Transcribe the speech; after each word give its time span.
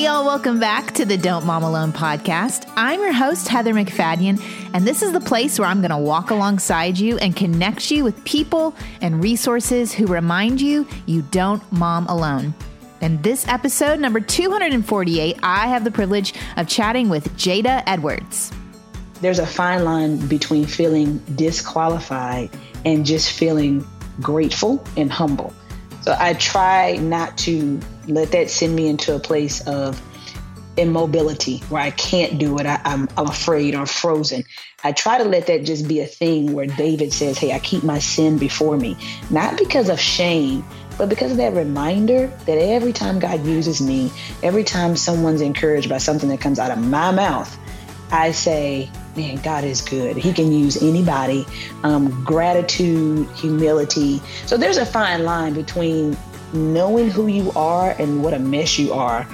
Hey, 0.00 0.06
y'all, 0.06 0.24
welcome 0.24 0.58
back 0.58 0.92
to 0.94 1.04
the 1.04 1.18
Don't 1.18 1.44
Mom 1.44 1.62
Alone 1.62 1.92
podcast. 1.92 2.66
I'm 2.74 3.00
your 3.00 3.12
host, 3.12 3.48
Heather 3.48 3.74
MacFadyen, 3.74 4.42
and 4.72 4.86
this 4.86 5.02
is 5.02 5.12
the 5.12 5.20
place 5.20 5.58
where 5.58 5.68
I'm 5.68 5.82
going 5.82 5.90
to 5.90 5.98
walk 5.98 6.30
alongside 6.30 6.98
you 6.98 7.18
and 7.18 7.36
connect 7.36 7.90
you 7.90 8.02
with 8.02 8.24
people 8.24 8.74
and 9.02 9.22
resources 9.22 9.92
who 9.92 10.06
remind 10.06 10.58
you 10.58 10.88
you 11.04 11.20
don't 11.20 11.62
mom 11.70 12.06
alone. 12.06 12.54
In 13.02 13.20
this 13.20 13.46
episode, 13.46 14.00
number 14.00 14.20
248, 14.20 15.38
I 15.42 15.66
have 15.66 15.84
the 15.84 15.90
privilege 15.90 16.32
of 16.56 16.66
chatting 16.66 17.10
with 17.10 17.30
Jada 17.36 17.82
Edwards. 17.86 18.50
There's 19.20 19.38
a 19.38 19.46
fine 19.46 19.84
line 19.84 20.16
between 20.28 20.64
feeling 20.64 21.18
disqualified 21.34 22.48
and 22.86 23.04
just 23.04 23.32
feeling 23.32 23.86
grateful 24.22 24.82
and 24.96 25.12
humble. 25.12 25.52
So 26.00 26.16
I 26.18 26.32
try 26.32 26.96
not 26.96 27.36
to 27.38 27.78
let 28.10 28.32
that 28.32 28.50
send 28.50 28.74
me 28.74 28.88
into 28.88 29.14
a 29.14 29.20
place 29.20 29.60
of 29.66 30.00
immobility 30.76 31.58
where 31.68 31.82
I 31.82 31.90
can't 31.90 32.38
do 32.38 32.58
it. 32.58 32.66
I, 32.66 32.80
am 32.84 33.08
afraid 33.16 33.74
or 33.74 33.86
frozen. 33.86 34.44
I 34.82 34.92
try 34.92 35.18
to 35.18 35.24
let 35.24 35.46
that 35.48 35.64
just 35.64 35.86
be 35.86 36.00
a 36.00 36.06
thing 36.06 36.52
where 36.52 36.66
David 36.66 37.12
says, 37.12 37.38
Hey, 37.38 37.52
I 37.52 37.58
keep 37.58 37.82
my 37.82 37.98
sin 37.98 38.38
before 38.38 38.76
me, 38.76 38.96
not 39.30 39.58
because 39.58 39.88
of 39.88 40.00
shame, 40.00 40.64
but 40.96 41.08
because 41.08 41.32
of 41.32 41.36
that 41.38 41.54
reminder 41.54 42.26
that 42.46 42.58
every 42.58 42.92
time 42.92 43.18
God 43.18 43.44
uses 43.44 43.80
me, 43.80 44.10
every 44.42 44.64
time 44.64 44.96
someone's 44.96 45.40
encouraged 45.40 45.88
by 45.88 45.98
something 45.98 46.28
that 46.28 46.40
comes 46.40 46.58
out 46.58 46.70
of 46.70 46.78
my 46.78 47.10
mouth, 47.10 47.58
I 48.12 48.32
say, 48.32 48.90
man, 49.16 49.36
God 49.36 49.64
is 49.64 49.80
good. 49.82 50.16
He 50.16 50.32
can 50.32 50.52
use 50.52 50.82
anybody. 50.82 51.46
Um, 51.84 52.24
gratitude, 52.24 53.28
humility. 53.30 54.20
So 54.46 54.56
there's 54.56 54.78
a 54.78 54.86
fine 54.86 55.24
line 55.24 55.54
between 55.54 56.16
knowing 56.52 57.10
who 57.10 57.26
you 57.26 57.52
are 57.52 57.90
and 57.98 58.22
what 58.22 58.34
a 58.34 58.38
mess 58.38 58.78
you 58.78 58.92
are, 58.92 59.26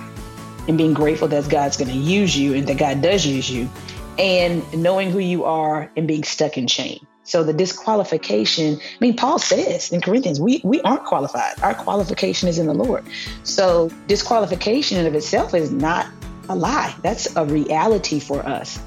and 0.69 0.77
being 0.77 0.95
grateful 0.95 1.29
that 1.29 1.49
God's 1.49 1.77
going 1.77 1.91
to 1.91 1.97
use 1.97 2.37
you 2.37 2.55
and 2.55 2.67
that 2.67 2.79
God 2.79 3.03
does 3.03 3.25
use 3.25 3.51
you, 3.51 3.69
and 4.19 4.63
knowing 4.75 5.11
who 5.11 5.19
you 5.19 5.45
are 5.45 5.91
and 5.97 6.09
being 6.09 6.25
stuck 6.25 6.59
in 6.59 6.67
shame. 6.67 7.07
So 7.25 7.43
the 7.43 7.53
disqualification, 7.53 8.79
I 8.81 8.97
mean, 9.01 9.17
Paul 9.17 9.41
says 9.41 9.91
in 9.91 10.01
Corinthians, 10.01 10.41
we, 10.41 10.61
we 10.63 10.81
aren't 10.83 11.05
qualified. 11.05 11.61
Our 11.61 11.75
qualification 11.75 12.49
is 12.49 12.59
in 12.59 12.67
the 12.67 12.75
Lord. 12.75 13.05
So 13.43 13.91
disqualification 14.07 14.99
in 14.99 15.07
of 15.07 15.15
itself 15.15 15.53
is 15.53 15.73
not 15.73 16.07
a 16.49 16.55
lie. 16.55 16.95
That's 17.03 17.35
a 17.35 17.45
reality 17.45 18.21
for 18.21 18.47
us. 18.47 18.79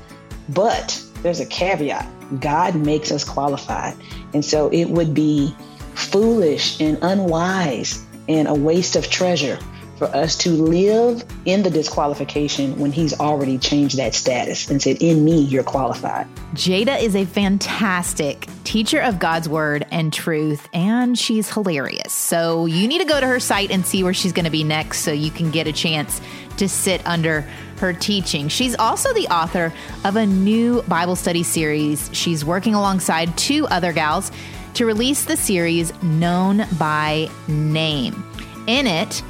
But 0.48 1.04
there's 1.22 1.42
a 1.42 1.46
caveat 1.46 2.08
God 2.40 2.76
makes 2.76 3.12
us 3.12 3.24
qualified. 3.24 3.96
And 4.34 4.46
so 4.46 4.70
it 4.70 4.86
would 4.86 5.14
be 5.14 5.54
foolish 5.96 6.80
and 6.80 6.98
unwise 7.02 8.06
and 8.30 8.48
a 8.48 8.54
waste 8.54 8.96
of 8.96 9.10
treasure 9.10 9.60
for 9.98 10.06
us 10.16 10.38
to 10.38 10.52
live 10.52 11.26
in 11.44 11.62
the 11.62 11.70
disqualification 11.70 12.80
when 12.80 12.92
he's 12.92 13.20
already 13.20 13.58
changed 13.58 13.98
that 13.98 14.16
status 14.16 14.70
and 14.70 14.82
said, 14.82 15.02
In 15.02 15.26
me, 15.26 15.42
you're 15.42 15.62
qualified. 15.62 16.26
Jada 16.54 17.02
is 17.02 17.18
a 17.18 17.26
fantastic 17.26 18.48
teacher 18.64 19.02
of 19.02 19.20
God's 19.20 19.50
word 19.50 19.86
and 19.92 20.14
truth, 20.14 20.70
and 20.74 21.20
she's 21.20 21.52
hilarious. 21.52 22.14
So 22.14 22.66
you 22.66 22.88
need 22.88 23.00
to 23.00 23.06
go 23.06 23.20
to 23.20 23.28
her 23.28 23.42
site 23.42 23.72
and 23.72 23.86
see 23.86 24.02
where 24.04 24.14
she's 24.14 24.32
going 24.32 24.46
to 24.46 24.52
be 24.52 24.64
next 24.64 25.02
so 25.02 25.12
you 25.12 25.32
can 25.32 25.52
get 25.52 25.68
a 25.68 25.74
chance 25.74 26.22
to 26.58 26.70
sit 26.70 27.06
under 27.06 27.42
her 27.80 27.92
teaching. 27.92 28.48
She's 28.48 28.76
also 28.76 29.14
the 29.14 29.28
author 29.28 29.74
of 30.06 30.16
a 30.16 30.26
new 30.26 30.82
Bible 30.84 31.18
study 31.18 31.44
series. 31.44 32.10
She's 32.14 32.46
working 32.46 32.74
alongside 32.74 33.38
two 33.38 33.68
other 33.68 33.92
gals 33.92 34.32
to 34.80 34.86
release 34.86 35.26
the 35.26 35.36
series 35.36 35.92
Known 36.02 36.66
by 36.78 37.30
Name. 37.50 38.24
In 38.66 38.88
it, 38.88 39.22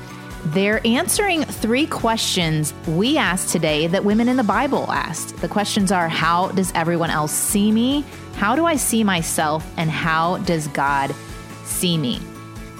they're 0.45 0.79
answering 0.85 1.43
three 1.43 1.87
questions 1.87 2.71
we 2.85 3.17
asked 3.17 3.49
today 3.49 3.87
that 3.87 4.05
women 4.05 4.29
in 4.29 4.37
the 4.37 4.43
Bible 4.43 4.91
asked. 4.91 5.37
The 5.37 5.47
questions 5.47 5.91
are 5.91 6.07
How 6.07 6.49
does 6.49 6.71
everyone 6.75 7.09
else 7.09 7.31
see 7.31 7.71
me? 7.71 8.05
How 8.35 8.55
do 8.55 8.65
I 8.65 8.75
see 8.75 9.03
myself? 9.03 9.67
And 9.75 9.89
how 9.89 10.37
does 10.37 10.67
God 10.67 11.15
see 11.63 11.97
me? 11.97 12.21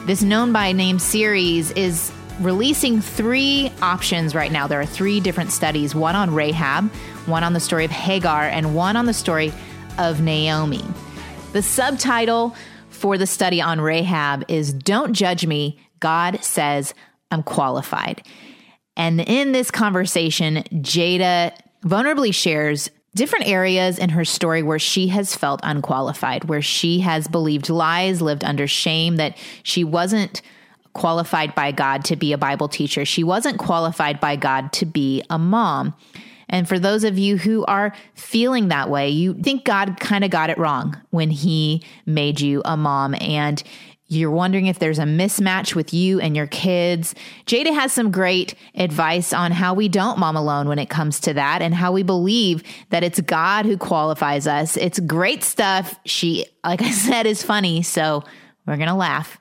This 0.06 0.22
Known 0.22 0.54
by 0.54 0.72
Name 0.72 1.00
series 1.00 1.72
is 1.72 2.12
releasing 2.40 3.02
three 3.02 3.72
options 3.82 4.36
right 4.36 4.52
now. 4.52 4.68
There 4.68 4.80
are 4.80 4.86
three 4.86 5.20
different 5.20 5.52
studies 5.52 5.96
one 5.96 6.16
on 6.16 6.36
Rahab, 6.36 6.92
one 7.26 7.44
on 7.44 7.54
the 7.54 7.60
story 7.60 7.86
of 7.86 7.90
Hagar, 7.90 8.44
and 8.44 8.76
one 8.76 8.96
on 8.96 9.08
the 9.08 9.14
story 9.16 9.52
of 9.98 10.22
Naomi. 10.22 10.84
The 11.52 11.64
subtitle 11.64 12.56
for 12.90 13.18
the 13.18 13.26
study 13.26 13.60
on 13.60 13.82
Rahab 13.82 14.46
is 14.48 14.72
Don't 14.72 15.14
Judge 15.14 15.48
Me. 15.48 15.80
God 16.00 16.44
says 16.44 16.94
I'm 17.32 17.42
qualified. 17.42 18.22
And 18.96 19.20
in 19.20 19.52
this 19.52 19.72
conversation, 19.72 20.64
Jada 20.72 21.58
vulnerably 21.84 22.34
shares 22.34 22.92
different 23.16 23.48
areas 23.48 23.98
in 23.98 24.10
her 24.10 24.26
story 24.26 24.62
where 24.62 24.78
she 24.78 25.08
has 25.08 25.36
felt 25.36 25.60
unqualified, 25.64 26.46
where 26.46 26.62
she 26.62 27.00
has 27.00 27.28
believed 27.28 27.70
lies, 27.70 28.22
lived 28.22 28.44
under 28.44 28.68
shame, 28.68 29.16
that 29.16 29.36
she 29.64 29.84
wasn't 29.84 30.44
qualified 30.94 31.56
by 31.56 31.72
God 31.72 32.06
to 32.06 32.16
be 32.16 32.32
a 32.32 32.38
Bible 32.38 32.68
teacher. 32.68 33.06
She 33.06 33.24
wasn't 33.24 33.58
qualified 33.58 34.20
by 34.20 34.36
God 34.36 34.72
to 34.74 34.86
be 34.86 35.24
a 35.32 35.40
mom. 35.40 35.96
And 36.50 36.68
for 36.68 36.80
those 36.80 37.04
of 37.04 37.18
you 37.18 37.38
who 37.38 37.64
are 37.66 37.94
feeling 38.16 38.68
that 38.70 38.90
way, 38.90 39.10
you 39.10 39.36
think 39.36 39.66
God 39.66 40.00
kind 40.00 40.24
of 40.24 40.32
got 40.32 40.50
it 40.50 40.58
wrong 40.58 41.00
when 41.12 41.30
he 41.30 41.84
made 42.06 42.42
you 42.42 42.62
a 42.66 42.76
mom 42.76 43.16
and 43.20 43.64
you're 44.12 44.32
wondering 44.32 44.66
if 44.66 44.80
there's 44.80 44.98
a 44.98 45.04
mismatch 45.04 45.76
with 45.76 45.94
you 45.94 46.20
and 46.20 46.36
your 46.36 46.48
kids. 46.48 47.14
Jada 47.46 47.72
has 47.72 47.94
some 47.94 48.10
great 48.10 48.56
advice 48.74 49.34
on 49.34 49.52
how 49.52 49.76
we 49.76 49.88
don't 49.88 50.18
mom 50.18 50.36
alone 50.36 50.68
when 50.68 50.80
it 50.80 50.90
comes 50.90 51.20
to 51.22 51.34
that 51.36 51.62
and 51.62 51.76
how 51.76 51.92
we 51.92 52.02
believe 52.02 52.64
that 52.90 53.04
it's 53.04 53.22
God 53.22 53.68
who 53.68 53.78
qualifies 53.78 54.48
us. 54.48 54.78
It's 54.78 55.00
great 55.00 55.44
stuff. 55.44 55.94
She, 56.06 56.48
like 56.64 56.82
I 56.82 56.90
said, 56.90 57.28
is 57.28 57.44
funny. 57.44 57.84
So 57.84 58.24
we're 58.66 58.78
going 58.78 58.90
to 58.90 58.96
laugh. 58.96 59.40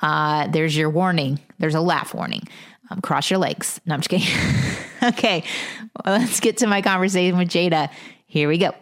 Uh, 0.00 0.46
there's 0.46 0.76
your 0.76 0.90
warning. 0.90 1.40
There's 1.58 1.74
a 1.74 1.80
laugh 1.80 2.14
warning. 2.14 2.46
Um, 2.90 3.00
cross 3.00 3.30
your 3.30 3.40
legs. 3.40 3.80
No, 3.84 3.94
I'm 3.94 4.00
just 4.00 4.10
kidding. 4.10 4.28
okay. 5.12 5.44
Well, 6.04 6.18
let's 6.18 6.40
get 6.40 6.58
to 6.58 6.66
my 6.66 6.80
conversation 6.80 7.36
with 7.36 7.48
Jada. 7.48 7.90
Here 8.26 8.48
we 8.48 8.58
go. 8.58 8.72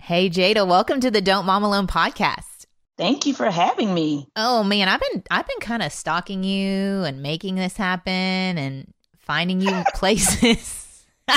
Hey, 0.00 0.30
Jada, 0.30 0.66
welcome 0.66 1.00
to 1.00 1.10
the 1.10 1.20
Don't 1.20 1.46
Mom 1.46 1.64
Alone 1.64 1.88
podcast. 1.88 2.66
Thank 2.96 3.26
you 3.26 3.34
for 3.34 3.50
having 3.50 3.92
me. 3.92 4.28
Oh 4.36 4.62
man, 4.62 4.88
I've 4.88 5.00
been 5.00 5.24
I've 5.30 5.46
been 5.46 5.58
kind 5.60 5.82
of 5.82 5.92
stalking 5.92 6.44
you 6.44 7.02
and 7.02 7.22
making 7.22 7.56
this 7.56 7.76
happen 7.76 8.12
and 8.12 8.86
finding 9.18 9.60
you 9.60 9.82
places. 9.94 11.04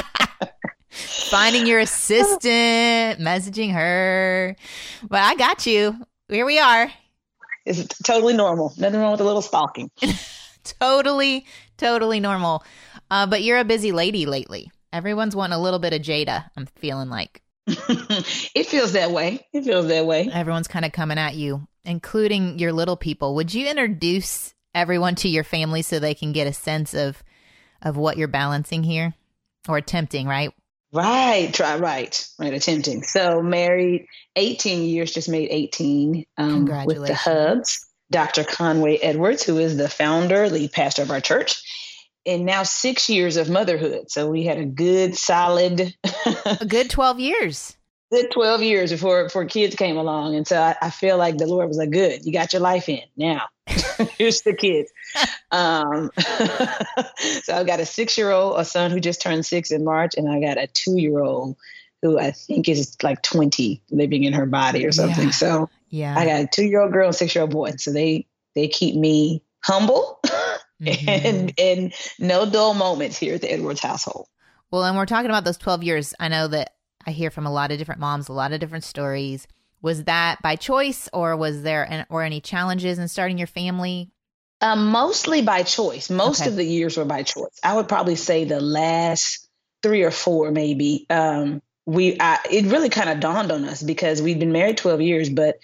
finding 0.89 1.65
your 1.65 1.79
assistant, 1.79 3.19
messaging 3.19 3.73
her. 3.73 4.55
But 5.09 5.21
I 5.23 5.35
got 5.35 5.65
you. 5.65 5.95
Here 6.27 6.45
we 6.45 6.59
are. 6.59 6.91
It's 7.65 7.87
totally 8.03 8.35
normal. 8.35 8.73
Nothing 8.77 8.99
wrong 8.99 9.11
with 9.11 9.21
a 9.21 9.25
little 9.25 9.41
stalking. 9.41 9.89
totally, 10.63 11.45
totally 11.77 12.19
normal. 12.19 12.63
Uh, 13.11 13.25
but 13.25 13.41
you're 13.43 13.59
a 13.59 13.65
busy 13.65 13.91
lady 13.91 14.25
lately. 14.25 14.71
Everyone's 14.91 15.35
wanting 15.35 15.57
a 15.57 15.61
little 15.61 15.79
bit 15.79 15.93
of 15.93 16.01
Jada, 16.01 16.45
I'm 16.55 16.65
feeling 16.65 17.09
like. 17.09 17.41
it 17.67 18.65
feels 18.65 18.93
that 18.93 19.11
way. 19.11 19.45
It 19.53 19.63
feels 19.63 19.87
that 19.87 20.05
way. 20.05 20.29
Everyone's 20.31 20.67
kind 20.67 20.85
of 20.85 20.91
coming 20.91 21.19
at 21.19 21.35
you, 21.35 21.67
including 21.85 22.57
your 22.57 22.73
little 22.73 22.97
people. 22.97 23.35
Would 23.35 23.53
you 23.53 23.67
introduce 23.67 24.53
everyone 24.73 25.15
to 25.15 25.29
your 25.29 25.43
family 25.43 25.81
so 25.81 25.99
they 25.99 26.15
can 26.15 26.31
get 26.31 26.47
a 26.47 26.53
sense 26.53 26.93
of 26.93 27.23
of 27.81 27.95
what 27.95 28.17
you're 28.17 28.27
balancing 28.27 28.83
here 28.83 29.13
or 29.67 29.77
attempting, 29.77 30.27
right? 30.27 30.53
Right, 30.91 31.53
try 31.53 31.77
right, 31.77 32.27
right, 32.39 32.53
attempting. 32.53 33.03
So 33.03 33.41
married 33.41 34.07
18 34.35 34.83
years, 34.83 35.13
just 35.13 35.29
made 35.29 35.49
18 35.51 36.25
um, 36.37 36.65
with 36.85 37.05
the 37.05 37.13
Hubs. 37.13 37.85
Dr. 38.11 38.43
Conway 38.43 38.97
Edwards, 38.97 39.43
who 39.43 39.59
is 39.59 39.77
the 39.77 39.87
founder, 39.87 40.49
lead 40.49 40.71
pastor 40.71 41.03
of 41.03 41.11
our 41.11 41.21
church, 41.21 41.61
and 42.29 42.45
now 42.45 42.63
six 42.63 43.09
years 43.09 43.37
of 43.37 43.49
motherhood. 43.49 44.11
So 44.11 44.29
we 44.29 44.43
had 44.43 44.59
a 44.59 44.65
good, 44.65 45.17
solid, 45.17 45.95
a 46.45 46.65
good 46.65 46.89
12 46.89 47.19
years. 47.19 47.75
Good 48.11 48.31
12 48.31 48.63
years 48.63 48.91
before, 48.91 49.25
before 49.25 49.45
kids 49.45 49.75
came 49.75 49.95
along. 49.95 50.33
And 50.33 50.47
so 50.47 50.59
I, 50.59 50.75
I 50.81 50.89
feel 50.89 51.15
like 51.19 51.37
the 51.37 51.45
Lord 51.45 51.67
was 51.67 51.77
like, 51.77 51.91
good, 51.91 52.25
you 52.25 52.33
got 52.33 52.53
your 52.53 52.59
life 52.59 52.89
in. 52.89 53.03
Now, 53.15 53.43
here's 54.17 54.41
the 54.41 54.55
kids. 54.55 54.91
um, 55.51 56.09
so 57.43 57.53
I've 57.53 57.67
got 57.67 57.79
a 57.79 57.85
six 57.85 58.17
year 58.17 58.31
old, 58.31 58.59
a 58.59 58.65
son 58.65 58.89
who 58.89 58.99
just 58.99 59.21
turned 59.21 59.45
six 59.45 59.69
in 59.69 59.83
March, 59.85 60.15
and 60.17 60.27
I 60.27 60.41
got 60.41 60.57
a 60.57 60.65
two 60.65 60.97
year 60.97 61.19
old 61.19 61.55
who 62.01 62.17
I 62.17 62.31
think 62.31 62.67
is 62.67 62.97
like 63.03 63.21
20 63.21 63.79
living 63.91 64.23
in 64.23 64.33
her 64.33 64.47
body 64.47 64.87
or 64.87 64.91
something. 64.91 65.25
Yeah. 65.25 65.29
So 65.29 65.69
yeah, 65.89 66.17
I 66.17 66.25
got 66.25 66.41
a 66.41 66.47
two 66.47 66.65
year 66.65 66.81
old 66.81 66.91
girl 66.91 67.09
and 67.09 67.15
six 67.15 67.35
year 67.35 67.43
old 67.43 67.51
boy. 67.51 67.73
So 67.77 67.93
they, 67.93 68.25
they 68.55 68.69
keep 68.69 68.95
me 68.95 69.43
humble 69.63 70.19
mm-hmm. 70.81 71.09
and 71.09 71.53
and 71.57 71.93
no 72.19 72.49
dull 72.49 72.73
moments 72.73 73.17
here 73.17 73.35
at 73.35 73.41
the 73.41 73.51
Edwards 73.51 73.81
household. 73.81 74.27
Well, 74.71 74.83
and 74.83 74.95
we're 74.95 75.05
talking 75.05 75.29
about 75.29 75.45
those 75.45 75.57
12 75.57 75.83
years. 75.83 76.13
I 76.19 76.27
know 76.27 76.47
that 76.47 76.75
I 77.05 77.11
hear 77.11 77.31
from 77.31 77.45
a 77.45 77.51
lot 77.51 77.71
of 77.71 77.77
different 77.77 78.01
moms, 78.01 78.29
a 78.29 78.33
lot 78.33 78.53
of 78.53 78.59
different 78.59 78.83
stories. 78.83 79.47
Was 79.81 80.03
that 80.03 80.41
by 80.41 80.55
choice 80.57 81.09
or 81.13 81.35
was 81.35 81.63
there 81.63 81.83
an, 81.83 82.05
or 82.09 82.23
any 82.23 82.41
challenges 82.41 82.99
in 82.99 83.07
starting 83.07 83.37
your 83.37 83.47
family? 83.47 84.11
Um, 84.61 84.87
mostly 84.87 85.41
by 85.41 85.63
choice. 85.63 86.09
Most 86.09 86.41
okay. 86.41 86.49
of 86.49 86.57
the 86.57 86.65
years 86.65 86.97
were 86.97 87.05
by 87.05 87.23
choice. 87.23 87.57
I 87.63 87.75
would 87.75 87.87
probably 87.87 88.15
say 88.15 88.43
the 88.43 88.59
last 88.59 89.47
three 89.81 90.03
or 90.03 90.11
four, 90.11 90.51
maybe. 90.51 91.05
Um, 91.09 91.61
we 91.85 92.17
I, 92.19 92.37
it 92.51 92.65
really 92.65 92.89
kind 92.89 93.09
of 93.09 93.19
dawned 93.19 93.51
on 93.51 93.63
us 93.65 93.81
because 93.81 94.21
we've 94.21 94.37
been 94.37 94.51
married 94.51 94.77
12 94.77 95.01
years, 95.01 95.29
but 95.29 95.55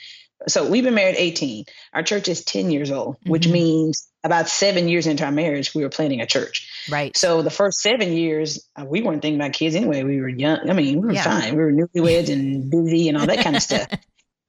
so 0.48 0.70
we've 0.70 0.84
been 0.84 0.96
married 0.96 1.16
18. 1.18 1.66
Our 1.94 2.04
church 2.04 2.28
is 2.28 2.44
10 2.44 2.72
years 2.72 2.92
old, 2.92 3.18
mm-hmm. 3.18 3.32
which 3.32 3.48
means 3.48 4.08
about 4.24 4.50
seven 4.50 4.90
years 4.90 5.08
into 5.08 5.24
our 5.24 5.32
marriage, 5.32 5.76
we 5.76 5.84
were 5.84 5.90
planning 5.90 6.22
a 6.22 6.26
church. 6.26 6.68
Right. 6.90 7.16
So 7.16 7.42
the 7.42 7.52
first 7.52 7.80
seven 7.80 8.14
years, 8.14 8.68
uh, 8.76 8.86
we 8.86 9.02
weren't 9.02 9.22
thinking 9.22 9.40
about 9.40 9.54
kids 9.54 9.76
anyway. 9.76 10.04
We 10.04 10.20
were 10.20 10.28
young. 10.28 10.70
I 10.70 10.74
mean, 10.74 11.02
we 11.02 11.08
were 11.08 11.14
yeah. 11.14 11.24
fine. 11.24 11.56
We 11.56 11.64
were 11.64 11.72
newlyweds 11.72 12.32
and 12.32 12.70
busy 12.70 13.08
and 13.10 13.18
all 13.18 13.28
that 13.28 13.44
kind 13.44 13.56
of 13.56 13.62
stuff. 13.62 13.88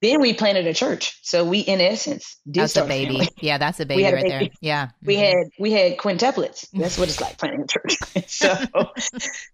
Then 0.02 0.20
we 0.20 0.34
planted 0.34 0.66
a 0.66 0.74
church. 0.74 1.18
So 1.22 1.44
we, 1.44 1.60
in 1.60 1.80
essence, 1.80 2.36
did 2.44 2.60
that's 2.60 2.76
a 2.76 2.84
baby. 2.84 3.12
Family. 3.12 3.28
Yeah, 3.40 3.56
that's 3.56 3.80
a 3.80 3.86
baby 3.86 4.04
right 4.04 4.22
baby. 4.22 4.28
there. 4.28 4.48
Yeah, 4.60 4.88
we 5.02 5.16
mm-hmm. 5.16 5.38
had 5.38 5.46
we 5.58 5.72
had 5.72 5.96
quintuplets. 5.96 6.68
That's 6.74 6.98
what 6.98 7.08
it's 7.08 7.20
like 7.20 7.38
planting 7.38 7.62
a 7.62 7.66
church. 7.66 7.96
so, 8.28 8.54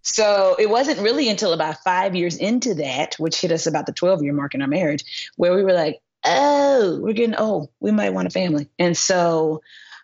so 0.01 0.55
it 0.59 0.69
wasn't 0.69 0.99
really 0.99 1.29
until 1.29 1.53
about 1.53 1.77
five 1.85 2.13
years 2.15 2.35
into 2.35 2.75
that, 2.75 3.15
which 3.15 3.39
hit 3.39 3.53
us 3.53 3.67
about 3.67 3.85
the 3.85 3.93
twelve 3.93 4.21
year 4.21 4.33
mark 4.33 4.53
in 4.53 4.61
our 4.61 4.67
marriage, 4.67 5.31
where 5.37 5.55
we 5.55 5.63
were 5.63 5.71
like, 5.71 6.01
"Oh, 6.25 6.99
we're 7.01 7.13
getting 7.13 7.35
old. 7.35 7.69
We 7.79 7.91
might 7.91 8.13
want 8.13 8.27
a 8.27 8.31
family." 8.31 8.69
And 8.79 8.95
so 8.97 9.61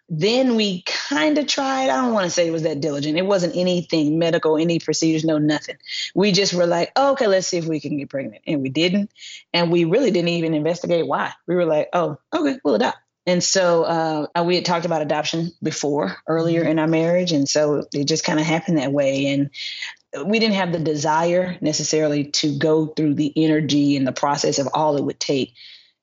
then 0.09 0.55
we 0.55 0.81
kind 0.81 1.37
of 1.37 1.47
tried. 1.47 1.89
I 1.89 2.01
don't 2.01 2.13
want 2.13 2.25
to 2.25 2.31
say 2.31 2.47
it 2.47 2.51
was 2.51 2.63
that 2.63 2.81
diligent. 2.81 3.17
It 3.17 3.25
wasn't 3.25 3.55
anything 3.55 4.17
medical, 4.17 4.57
any 4.57 4.79
procedures, 4.79 5.23
no 5.23 5.37
nothing. 5.37 5.77
We 6.15 6.31
just 6.31 6.53
were 6.53 6.65
like, 6.65 6.91
oh, 6.95 7.11
okay, 7.11 7.27
let's 7.27 7.47
see 7.47 7.57
if 7.57 7.65
we 7.65 7.79
can 7.79 7.97
get 7.97 8.09
pregnant. 8.09 8.41
And 8.47 8.61
we 8.61 8.69
didn't. 8.69 9.11
And 9.53 9.71
we 9.71 9.85
really 9.85 10.09
didn't 10.09 10.29
even 10.29 10.55
investigate 10.55 11.05
why. 11.05 11.33
We 11.45 11.55
were 11.55 11.65
like, 11.65 11.89
oh, 11.93 12.17
okay, 12.33 12.59
we'll 12.63 12.75
adopt. 12.75 12.97
And 13.27 13.43
so 13.43 13.83
uh, 13.83 14.43
we 14.43 14.55
had 14.55 14.65
talked 14.65 14.87
about 14.87 15.03
adoption 15.03 15.51
before, 15.61 16.17
earlier 16.25 16.61
mm-hmm. 16.61 16.71
in 16.71 16.79
our 16.79 16.87
marriage. 16.87 17.31
And 17.31 17.47
so 17.47 17.83
it 17.93 18.05
just 18.05 18.23
kind 18.23 18.39
of 18.39 18.45
happened 18.45 18.79
that 18.79 18.91
way. 18.91 19.27
And 19.27 19.51
we 20.25 20.39
didn't 20.39 20.55
have 20.55 20.71
the 20.71 20.79
desire 20.79 21.55
necessarily 21.61 22.25
to 22.25 22.57
go 22.57 22.87
through 22.87 23.13
the 23.13 23.31
energy 23.35 23.95
and 23.95 24.07
the 24.07 24.11
process 24.11 24.57
of 24.57 24.69
all 24.73 24.97
it 24.97 25.03
would 25.03 25.19
take 25.19 25.53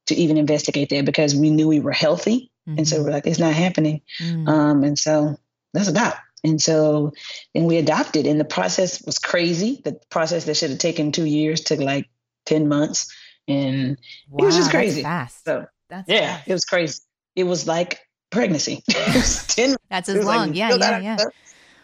to 0.06 0.14
even 0.14 0.36
investigate 0.36 0.90
that 0.90 1.04
because 1.04 1.34
we 1.34 1.50
knew 1.50 1.68
we 1.68 1.80
were 1.80 1.92
healthy 1.92 2.50
Mm-hmm. 2.68 2.78
And 2.78 2.88
so 2.88 3.02
we're 3.02 3.10
like, 3.10 3.26
it's 3.26 3.38
not 3.38 3.52
happening. 3.52 4.02
Mm-hmm. 4.20 4.48
Um, 4.48 4.84
and 4.84 4.98
so 4.98 5.36
let's 5.72 5.88
adopt. 5.88 6.18
And 6.44 6.60
so 6.60 7.12
then 7.54 7.64
we 7.64 7.76
adopted, 7.76 8.26
and 8.26 8.38
the 8.38 8.44
process 8.44 9.04
was 9.04 9.18
crazy. 9.18 9.80
The 9.84 9.98
process 10.10 10.44
that 10.44 10.56
should 10.56 10.70
have 10.70 10.78
taken 10.78 11.12
two 11.12 11.24
years 11.24 11.60
took 11.62 11.80
like 11.80 12.08
10 12.46 12.68
months. 12.68 13.12
And 13.48 13.98
wow, 14.28 14.42
it 14.42 14.46
was 14.46 14.56
just 14.56 14.70
crazy. 14.70 15.02
Fast. 15.02 15.44
So, 15.44 15.66
that's 15.88 16.08
yeah, 16.08 16.36
fast. 16.36 16.48
it 16.48 16.52
was 16.52 16.64
crazy. 16.64 17.00
It 17.34 17.44
was 17.44 17.66
like 17.66 18.00
pregnancy. 18.30 18.82
was 19.14 19.46
10 19.54 19.76
That's 19.88 20.08
as 20.08 20.24
long. 20.24 20.48
Like, 20.48 20.56
yeah, 20.56 20.74
yeah, 20.74 20.98
yeah. 20.98 21.16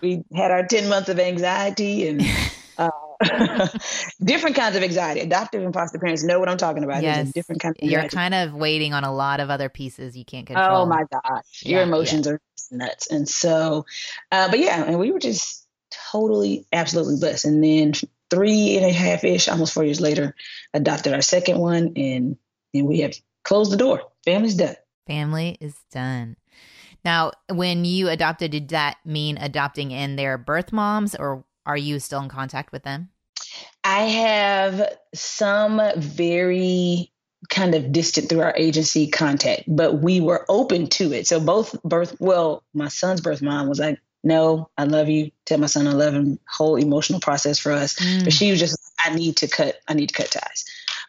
We 0.01 0.25
had 0.35 0.51
our 0.51 0.67
10 0.67 0.89
months 0.89 1.09
of 1.09 1.19
anxiety 1.19 2.09
and 2.09 2.23
uh, 2.79 2.91
different 4.25 4.57
kinds 4.57 4.77
of 4.77 4.83
anxiety. 4.83 5.21
Adoptive 5.21 5.63
and 5.63 5.73
foster 5.73 5.99
parents 5.99 6.23
know 6.23 6.39
what 6.41 6.49
I'm 6.49 6.57
talking 6.57 6.85
about. 6.85 7.03
Yes. 7.03 7.33
different 7.33 7.61
kind 7.61 7.77
of 7.81 7.89
You're 7.89 8.09
kind 8.09 8.35
of 8.35 8.55
waiting 8.55 8.95
on 8.95 9.05
a 9.05 9.13
lot 9.13 9.41
of 9.41 9.51
other 9.51 9.69
pieces 9.69 10.17
you 10.17 10.25
can't 10.25 10.47
control. 10.47 10.83
Oh 10.83 10.87
my 10.87 11.05
gosh. 11.11 11.63
Your 11.65 11.83
emotions 11.83 12.27
yeah. 12.27 12.33
are 12.33 12.41
nuts. 12.71 13.11
And 13.11 13.29
so, 13.29 13.87
uh, 14.31 14.51
but 14.51 14.59
yeah, 14.59 14.85
and 14.85 14.99
we 14.99 15.13
were 15.13 15.19
just 15.19 15.67
totally, 16.11 16.67
absolutely 16.73 17.17
blessed. 17.19 17.45
And 17.45 17.63
then 17.63 17.93
three 18.31 18.77
and 18.77 18.87
a 18.87 18.93
half 18.93 19.25
ish, 19.25 19.49
almost 19.49 19.75
four 19.75 19.85
years 19.85 20.01
later, 20.01 20.35
adopted 20.73 21.13
our 21.13 21.23
second 21.23 21.59
one 21.59 21.93
and, 21.97 22.37
and 22.75 22.87
we 22.87 23.01
have 23.01 23.15
closed 23.45 23.73
the 23.73 23.77
door. 23.77 24.03
Family's 24.25 24.55
done. 24.55 24.77
Family 25.07 25.59
is 25.61 25.75
done. 25.91 26.37
Now, 27.05 27.33
when 27.51 27.85
you 27.85 28.09
adopted, 28.09 28.53
did 28.53 28.69
that 28.69 28.99
mean 29.05 29.37
adopting 29.37 29.91
in 29.91 30.17
their 30.17 30.39
birth 30.39 30.73
moms 30.73 31.15
or 31.15 31.45
are 31.67 31.77
you 31.77 31.99
still 31.99 32.21
in 32.21 32.29
contact 32.29 32.73
with 32.73 32.85
them? 32.85 33.11
I 33.85 34.03
have 34.03 34.97
some 35.15 35.81
very 35.97 37.13
kind 37.49 37.75
of 37.75 37.93
distant 37.93 38.29
through 38.29 38.43
our 38.43 38.55
agency 38.57 39.09
contact, 39.09 39.65
but 39.67 40.01
we 40.01 40.21
were 40.21 40.47
open 40.49 40.87
to 40.87 41.13
it. 41.13 41.27
So 41.27 41.41
both 41.41 41.81
birth, 41.83 42.17
well, 42.21 42.63
my 42.75 42.89
son's 42.89 43.21
birth 43.21 43.43
mom 43.43 43.69
was 43.69 43.81
like, 43.81 43.99
no, 44.25 44.71
I 44.79 44.85
love 44.85 45.09
you. 45.09 45.33
Tell 45.47 45.59
my 45.59 45.67
son 45.67 45.89
I 45.89 45.93
love 45.93 46.15
him. 46.15 46.39
Whole 46.49 46.77
emotional 46.77 47.19
process 47.19 47.59
for 47.59 47.73
us. 47.73 47.95
Mm. 47.95 48.25
But 48.25 48.33
she 48.33 48.51
was 48.51 48.61
just, 48.61 48.79
I 48.99 49.15
need 49.15 49.39
to 49.39 49.49
cut, 49.49 49.81
I 49.89 49.95
need 49.95 50.11
to 50.11 50.15
cut 50.15 50.31
ties. 50.31 50.65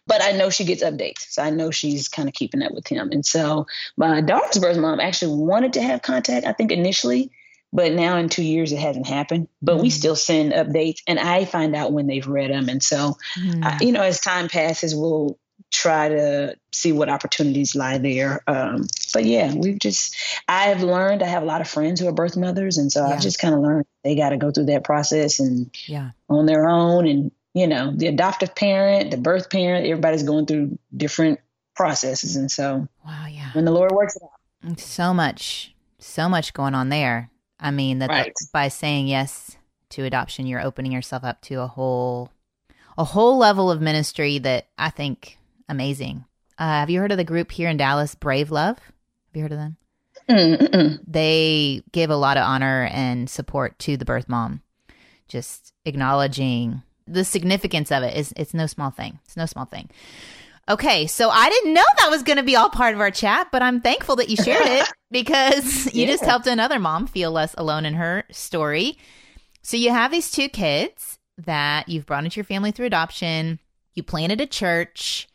But 0.08 0.24
I 0.24 0.32
know 0.32 0.50
she 0.50 0.66
gets 0.66 0.84
updates. 0.84 1.30
So 1.30 1.44
I 1.44 1.52
know 1.52 1.70
she's 1.70 2.08
kind 2.08 2.28
of 2.28 2.34
keeping 2.34 2.64
up 2.64 2.74
with 2.74 2.88
him. 2.88 3.10
And 3.12 3.26
so 3.26 3.68
my 3.96 4.20
daughter's 4.20 4.60
birth 4.60 4.78
mom 4.78 5.00
actually 5.00 5.36
wanted 5.36 5.74
to 5.74 5.82
have 5.82 6.02
contact, 6.02 6.48
I 6.48 6.54
think 6.54 6.72
initially, 6.72 7.32
but 7.74 7.92
now 7.92 8.18
in 8.18 8.30
two 8.30 8.44
years, 8.44 8.72
it 8.72 8.80
hasn't 8.80 9.08
happened. 9.08 9.50
But 9.62 9.78
mm 9.78 9.82
we 9.82 9.90
still 9.90 10.16
send 10.16 10.54
updates, 10.54 11.00
and 11.08 11.20
I 11.20 11.44
find 11.44 11.76
out 11.76 11.92
when 11.92 12.08
they've 12.08 12.28
read 12.28 12.52
them. 12.52 12.70
And 12.70 12.82
so, 12.82 13.18
mm 13.36 13.66
uh, 13.66 13.80
you 13.82 13.92
know, 13.92 14.04
as 14.04 14.22
time 14.22 14.48
passes, 14.48 14.96
we'll 14.96 15.38
try 15.72 16.08
to 16.10 16.56
see 16.72 16.92
what 16.92 17.10
opportunities 17.10 17.76
lie 17.76 17.98
there. 17.98 18.44
Um, 18.48 18.86
but 19.14 19.26
yeah, 19.26 19.54
we've 19.54 19.80
just, 19.80 20.16
I've 20.48 20.84
learned, 20.84 21.24
I 21.24 21.28
have 21.28 21.42
a 21.42 21.48
lot 21.48 21.62
of 21.62 21.68
friends 21.68 22.00
who 22.00 22.08
are 22.08 22.14
birth 22.14 22.38
mothers. 22.38 22.78
And 22.78 22.92
so 22.92 23.06
yeah. 23.06 23.14
I've 23.14 23.22
just 23.22 23.40
kind 23.40 23.56
of 23.56 23.62
learned 23.62 23.86
they 24.04 24.16
got 24.16 24.30
to 24.30 24.38
go 24.38 24.52
through 24.52 24.66
that 24.66 24.84
process 24.84 25.40
and 25.40 25.76
yeah. 25.88 26.12
on 26.30 26.46
their 26.46 26.70
own. 26.70 27.08
And, 27.08 27.32
you 27.56 27.68
know, 27.68 27.92
the 27.92 28.08
adoptive 28.08 28.54
parent, 28.54 29.12
the 29.12 29.18
birth 29.18 29.50
parent, 29.50 29.88
everybody's 29.88 30.24
going 30.24 30.46
through 30.46 30.78
different 30.96 31.40
processes. 31.76 32.36
And 32.36 32.52
so, 32.52 32.88
wow, 33.04 33.26
yeah. 33.26 33.52
When 33.54 33.66
the 33.66 33.72
Lord 33.72 33.92
works 33.92 34.16
it 34.16 34.24
out. 34.24 34.80
So 34.80 35.14
much, 35.14 35.74
so 35.98 36.30
much 36.30 36.54
going 36.54 36.76
on 36.76 36.90
there. 36.90 37.32
I 37.64 37.72
mean 37.72 38.00
that 38.00 38.10
right. 38.10 38.34
the, 38.36 38.48
by 38.52 38.68
saying 38.68 39.08
yes 39.08 39.58
to 39.92 40.04
adoption, 40.04 40.46
you're 40.46 40.62
opening 40.62 40.92
yourself 40.92 41.24
up 41.24 41.42
to 41.44 41.62
a 41.62 41.68
whole 41.68 42.30
a 42.98 43.04
whole 43.04 43.38
level 43.38 43.72
of 43.72 43.82
ministry 43.82 44.38
that 44.40 44.68
I 44.78 44.90
think 44.90 45.40
amazing. 45.70 46.26
Uh, 46.60 46.66
have 46.66 46.90
you 46.90 47.00
heard 47.00 47.12
of 47.12 47.18
the 47.18 47.24
group 47.24 47.52
here 47.52 47.70
in 47.70 47.78
Dallas, 47.78 48.14
Brave 48.14 48.52
Love? 48.52 48.78
Have 48.78 49.34
you 49.34 49.42
heard 49.42 49.52
of 49.54 49.58
them? 49.58 49.78
Mm-mm. 50.30 51.00
They 51.08 51.84
give 51.92 52.10
a 52.10 52.16
lot 52.16 52.38
of 52.38 52.44
honor 52.44 52.88
and 52.92 53.30
support 53.30 53.80
to 53.80 53.98
the 53.98 54.06
birth 54.06 54.30
mom, 54.30 54.62
just 55.28 55.74
acknowledging 55.86 56.84
the 57.08 57.24
significance 57.24 57.92
of 57.92 58.04
it. 58.04 58.16
Is 58.16 58.34
it's 58.36 58.54
no 58.54 58.68
small 58.68 58.92
thing. 58.92 59.20
It's 59.26 59.38
no 59.38 59.46
small 59.46 59.66
thing. 59.66 59.90
Okay, 60.70 61.08
so 61.08 61.30
I 61.30 61.50
didn't 61.50 61.74
know 61.74 61.84
that 61.98 62.10
was 62.10 62.24
going 62.24 62.38
to 62.38 62.44
be 62.44 62.56
all 62.56 62.70
part 62.70 62.94
of 62.94 63.02
our 63.02 63.12
chat, 63.12 63.50
but 63.52 63.62
I'm 63.62 63.82
thankful 63.82 64.16
that 64.16 64.30
you 64.30 64.38
shared 64.38 64.66
it 64.66 64.88
because 65.12 65.94
you 65.94 66.06
yeah. 66.06 66.12
just 66.12 66.24
helped 66.24 66.48
another 66.48 66.80
mom 66.80 67.06
feel 67.06 67.32
less 67.32 67.54
alone 67.58 67.86
in 67.86 67.96
her 67.96 68.24
story. 68.32 68.98
So 69.62 69.76
you 69.76 69.92
have 69.92 70.12
these 70.12 70.32
two 70.32 70.48
kids 70.48 71.20
that 71.38 71.90
you've 71.90 72.06
brought 72.06 72.24
into 72.24 72.38
your 72.38 72.46
family 72.46 72.72
through 72.72 72.86
adoption. 72.86 73.60
You 73.94 74.04
planted 74.04 74.40
a 74.40 74.46
church, 74.46 75.28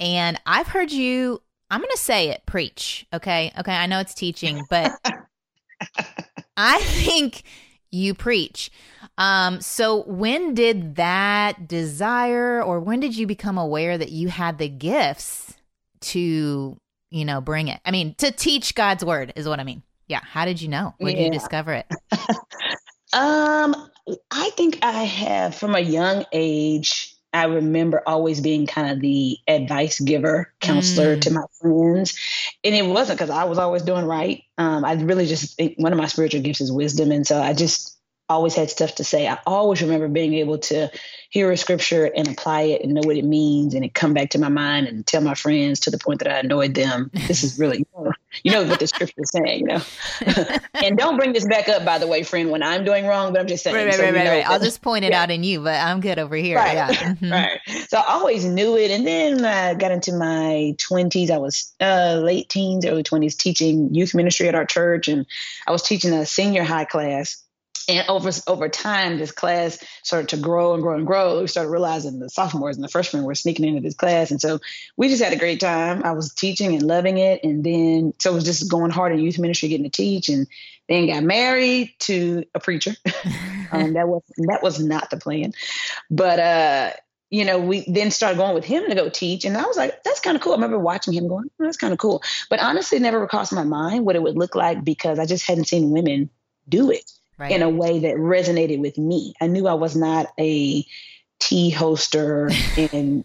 and 0.00 0.40
I've 0.46 0.68
heard 0.68 0.90
you, 0.90 1.42
I'm 1.70 1.80
going 1.80 1.90
to 1.92 1.98
say 1.98 2.30
it, 2.30 2.42
preach. 2.44 3.06
Okay. 3.12 3.52
Okay. 3.58 3.72
I 3.72 3.86
know 3.86 4.00
it's 4.00 4.14
teaching, 4.14 4.64
but 4.68 4.92
I 6.56 6.80
think 6.80 7.44
you 7.96 8.14
preach. 8.14 8.70
Um, 9.18 9.60
so 9.60 10.02
when 10.02 10.54
did 10.54 10.96
that 10.96 11.66
desire 11.66 12.62
or 12.62 12.80
when 12.80 13.00
did 13.00 13.16
you 13.16 13.26
become 13.26 13.58
aware 13.58 13.96
that 13.96 14.10
you 14.10 14.28
had 14.28 14.58
the 14.58 14.68
gifts 14.68 15.54
to, 16.00 16.76
you 17.10 17.24
know, 17.24 17.40
bring 17.40 17.68
it? 17.68 17.80
I 17.84 17.90
mean, 17.90 18.14
to 18.18 18.30
teach 18.30 18.74
God's 18.74 19.04
word 19.04 19.32
is 19.36 19.48
what 19.48 19.58
I 19.58 19.64
mean. 19.64 19.82
Yeah. 20.06 20.20
How 20.22 20.44
did 20.44 20.60
you 20.60 20.68
know? 20.68 20.94
When 20.98 21.16
yeah. 21.16 21.24
did 21.24 21.24
you 21.24 21.38
discover 21.38 21.72
it? 21.72 21.86
um, 23.12 23.74
I 24.30 24.50
think 24.50 24.78
I 24.82 25.02
have 25.02 25.54
from 25.54 25.74
a 25.74 25.80
young 25.80 26.24
age, 26.32 27.15
I 27.36 27.44
remember 27.44 28.02
always 28.06 28.40
being 28.40 28.66
kind 28.66 28.90
of 28.90 29.00
the 29.00 29.38
advice 29.46 30.00
giver, 30.00 30.52
counselor 30.60 31.16
mm. 31.16 31.20
to 31.22 31.30
my 31.32 31.44
friends. 31.60 32.18
And 32.64 32.74
it 32.74 32.86
wasn't 32.86 33.18
because 33.18 33.30
I 33.30 33.44
was 33.44 33.58
always 33.58 33.82
doing 33.82 34.06
right. 34.06 34.42
Um, 34.56 34.84
I 34.84 34.94
really 34.94 35.26
just 35.26 35.56
think 35.56 35.74
one 35.76 35.92
of 35.92 35.98
my 35.98 36.06
spiritual 36.06 36.40
gifts 36.40 36.62
is 36.62 36.72
wisdom. 36.72 37.12
And 37.12 37.26
so 37.26 37.40
I 37.40 37.52
just 37.52 37.96
always 38.28 38.54
had 38.54 38.70
stuff 38.70 38.94
to 38.96 39.04
say. 39.04 39.28
I 39.28 39.38
always 39.46 39.82
remember 39.82 40.08
being 40.08 40.34
able 40.34 40.58
to 40.58 40.90
hear 41.30 41.50
a 41.50 41.56
scripture 41.56 42.04
and 42.06 42.26
apply 42.28 42.62
it 42.62 42.82
and 42.82 42.94
know 42.94 43.02
what 43.04 43.16
it 43.16 43.24
means 43.24 43.74
and 43.74 43.84
it 43.84 43.92
come 43.92 44.14
back 44.14 44.30
to 44.30 44.38
my 44.38 44.48
mind 44.48 44.88
and 44.88 45.06
tell 45.06 45.20
my 45.20 45.34
friends 45.34 45.80
to 45.80 45.90
the 45.90 45.98
point 45.98 46.20
that 46.20 46.32
I 46.32 46.38
annoyed 46.38 46.74
them. 46.74 47.10
This 47.12 47.44
is 47.44 47.58
really, 47.58 47.78
you 47.78 47.86
know, 47.94 48.12
you 48.42 48.52
know 48.52 48.64
what 48.64 48.80
the 48.80 48.86
scripture 48.86 49.14
is 49.18 49.30
saying, 49.30 49.60
you 49.60 49.66
know. 49.66 49.82
and 50.74 50.96
don't 50.96 51.16
bring 51.16 51.32
this 51.32 51.46
back 51.46 51.68
up, 51.68 51.84
by 51.84 51.98
the 51.98 52.06
way, 52.06 52.22
friend, 52.22 52.50
when 52.50 52.62
I'm 52.62 52.84
doing 52.84 53.06
wrong, 53.06 53.32
but 53.32 53.40
I'm 53.40 53.46
just 53.46 53.64
saying. 53.64 53.76
Right, 53.76 53.86
right, 53.86 53.94
so 53.94 54.02
right, 54.02 54.14
right, 54.14 54.28
right. 54.28 54.46
I'll 54.46 54.60
just 54.60 54.82
point 54.82 55.04
it 55.04 55.10
yeah. 55.10 55.22
out 55.22 55.30
in 55.30 55.44
you, 55.44 55.62
but 55.62 55.80
I'm 55.80 56.00
good 56.00 56.18
over 56.18 56.36
here. 56.36 56.56
Right, 56.56 56.74
yeah. 56.74 56.86
Mm-hmm. 57.06 57.30
right. 57.30 57.60
So 57.88 57.98
I 57.98 58.14
always 58.14 58.44
knew 58.44 58.76
it. 58.76 58.90
And 58.90 59.06
then 59.06 59.44
I 59.44 59.74
got 59.74 59.92
into 59.92 60.12
my 60.12 60.74
20s. 60.78 61.30
I 61.30 61.38
was 61.38 61.72
uh, 61.80 62.20
late 62.22 62.48
teens, 62.48 62.84
early 62.84 63.02
20s 63.04 63.36
teaching 63.36 63.94
youth 63.94 64.14
ministry 64.14 64.48
at 64.48 64.54
our 64.54 64.66
church. 64.66 65.08
And 65.08 65.24
I 65.66 65.72
was 65.72 65.82
teaching 65.82 66.12
a 66.12 66.26
senior 66.26 66.64
high 66.64 66.84
class 66.84 67.42
and 67.88 68.08
over 68.08 68.30
over 68.46 68.68
time, 68.68 69.18
this 69.18 69.30
class 69.30 69.82
started 70.02 70.30
to 70.30 70.36
grow 70.36 70.74
and 70.74 70.82
grow 70.82 70.96
and 70.96 71.06
grow. 71.06 71.40
We 71.40 71.46
started 71.46 71.70
realizing 71.70 72.18
the 72.18 72.28
sophomores 72.28 72.76
and 72.76 72.84
the 72.84 72.88
freshmen 72.88 73.24
were 73.24 73.34
sneaking 73.34 73.64
into 73.64 73.80
this 73.80 73.94
class, 73.94 74.30
and 74.30 74.40
so 74.40 74.60
we 74.96 75.08
just 75.08 75.22
had 75.22 75.32
a 75.32 75.38
great 75.38 75.60
time. 75.60 76.02
I 76.04 76.12
was 76.12 76.32
teaching 76.34 76.74
and 76.74 76.82
loving 76.82 77.18
it, 77.18 77.44
and 77.44 77.62
then 77.62 78.14
so 78.18 78.32
it 78.32 78.34
was 78.34 78.44
just 78.44 78.70
going 78.70 78.90
hard 78.90 79.12
in 79.12 79.20
youth 79.20 79.38
ministry, 79.38 79.68
getting 79.68 79.84
to 79.84 79.90
teach, 79.90 80.28
and 80.28 80.46
then 80.88 81.06
got 81.06 81.22
married 81.22 81.94
to 82.00 82.44
a 82.54 82.60
preacher. 82.60 82.96
um, 83.72 83.92
that 83.92 84.08
was 84.08 84.22
that 84.38 84.62
was 84.62 84.80
not 84.80 85.10
the 85.10 85.16
plan, 85.16 85.52
but 86.10 86.40
uh, 86.40 86.90
you 87.30 87.44
know, 87.44 87.60
we 87.60 87.84
then 87.88 88.10
started 88.10 88.36
going 88.36 88.54
with 88.54 88.64
him 88.64 88.88
to 88.88 88.94
go 88.94 89.08
teach. 89.08 89.44
And 89.44 89.56
I 89.56 89.64
was 89.64 89.76
like, 89.76 90.02
that's 90.04 90.20
kind 90.20 90.36
of 90.36 90.42
cool. 90.42 90.52
I 90.52 90.56
remember 90.56 90.78
watching 90.78 91.12
him 91.12 91.26
going, 91.26 91.46
oh, 91.60 91.64
that's 91.64 91.76
kind 91.76 91.92
of 91.92 91.98
cool. 91.98 92.22
But 92.48 92.60
honestly, 92.60 93.00
never 93.00 93.26
crossed 93.26 93.52
my 93.52 93.64
mind 93.64 94.06
what 94.06 94.14
it 94.14 94.22
would 94.22 94.36
look 94.36 94.54
like 94.54 94.84
because 94.84 95.18
I 95.18 95.26
just 95.26 95.44
hadn't 95.44 95.64
seen 95.64 95.90
women 95.90 96.30
do 96.68 96.90
it 96.90 97.10
right. 97.38 97.52
in 97.52 97.62
a 97.62 97.70
way 97.70 98.00
that 98.00 98.16
resonated 98.16 98.80
with 98.80 98.98
me. 98.98 99.34
I 99.40 99.46
knew 99.46 99.66
I 99.66 99.74
was 99.74 99.96
not 99.96 100.26
a 100.38 100.84
tea 101.38 101.72
hoster 101.72 102.50
and 102.92 103.24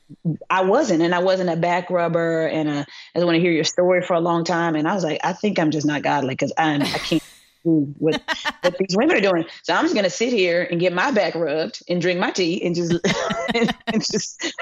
I 0.50 0.63
wasn't 0.63 1.01
and 1.01 1.15
I 1.15 1.20
wasn't 1.20 1.50
a 1.50 1.56
back 1.56 1.89
rubber 1.89 2.46
and 2.46 2.70
a, 2.70 2.86
I 3.15 3.24
want 3.24 3.36
to 3.36 3.41
hear 3.41 3.51
your 3.51 3.63
story 3.63 4.01
for 4.01 4.13
a 4.13 4.20
long 4.20 4.44
time 4.44 4.75
and 4.75 4.88
I 4.88 4.94
was 4.94 5.03
like 5.03 5.22
I 5.24 5.34
think 5.34 5.60
I'm 5.60 5.72
just 5.72 5.88
not 5.88 6.01
godly 6.01 6.34
because 6.34 6.51
I'm 6.58 6.82
I 6.82 6.86
can't 6.86 7.24
do 7.63 7.94
what, 8.00 8.22
what 8.62 8.77
these 8.77 8.98
women 8.98 9.15
are 9.15 9.22
doing 9.22 9.46
so 9.63 9.74
I'm 9.74 9.86
just 9.86 9.96
gonna 9.96 10.10
sit 10.10 10.34
here 10.34 10.68
and 10.70 10.80
get 10.80 10.91
my 10.91 11.12
back 11.12 11.36
rubbed 11.36 11.84
and 11.88 12.01
drink 12.01 12.20
my 12.20 12.32
tea 12.32 12.62
and 12.65 12.75
just 12.75 12.91
and, 13.56 13.74
and, 13.88 14.03
just 14.03 14.53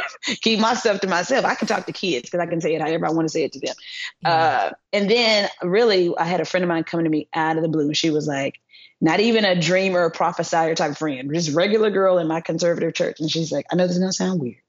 keep 0.41 0.59
my 0.59 0.75
stuff 0.75 0.99
to 1.01 1.07
myself 1.07 1.43
I 1.43 1.55
can 1.55 1.67
talk 1.67 1.87
to 1.87 1.91
kids 1.91 2.29
because 2.29 2.41
I 2.41 2.45
can 2.45 2.61
say 2.61 2.75
it 2.75 2.81
however 2.81 3.07
I 3.07 3.11
want 3.11 3.25
to 3.25 3.31
say 3.31 3.43
it 3.45 3.53
to 3.53 3.59
them 3.59 3.75
yeah. 4.21 4.29
uh, 4.29 4.71
and 4.93 5.09
then 5.09 5.49
really 5.63 6.13
I 6.17 6.25
had 6.25 6.39
a 6.39 6.45
friend 6.45 6.63
of 6.63 6.67
mine 6.67 6.83
coming 6.83 7.05
to 7.05 7.09
me 7.09 7.27
out 7.33 7.55
of 7.55 7.63
the 7.63 7.69
blue 7.69 7.87
and 7.87 7.97
she 7.97 8.11
was 8.11 8.27
like 8.27 8.59
not 9.01 9.19
even 9.19 9.45
a 9.45 9.59
dreamer 9.59 10.01
or 10.01 10.09
prophesier 10.09 10.75
type 10.75 10.97
friend, 10.97 11.33
just 11.33 11.55
regular 11.55 11.89
girl 11.89 12.17
in 12.17 12.27
my 12.27 12.41
conservative 12.41 12.93
church. 12.93 13.19
And 13.19 13.31
she's 13.31 13.51
like, 13.51 13.65
I 13.71 13.75
know 13.75 13.87
this 13.87 13.95
is 13.95 13.99
gonna 14.01 14.13
sound 14.13 14.41
weird, 14.41 14.61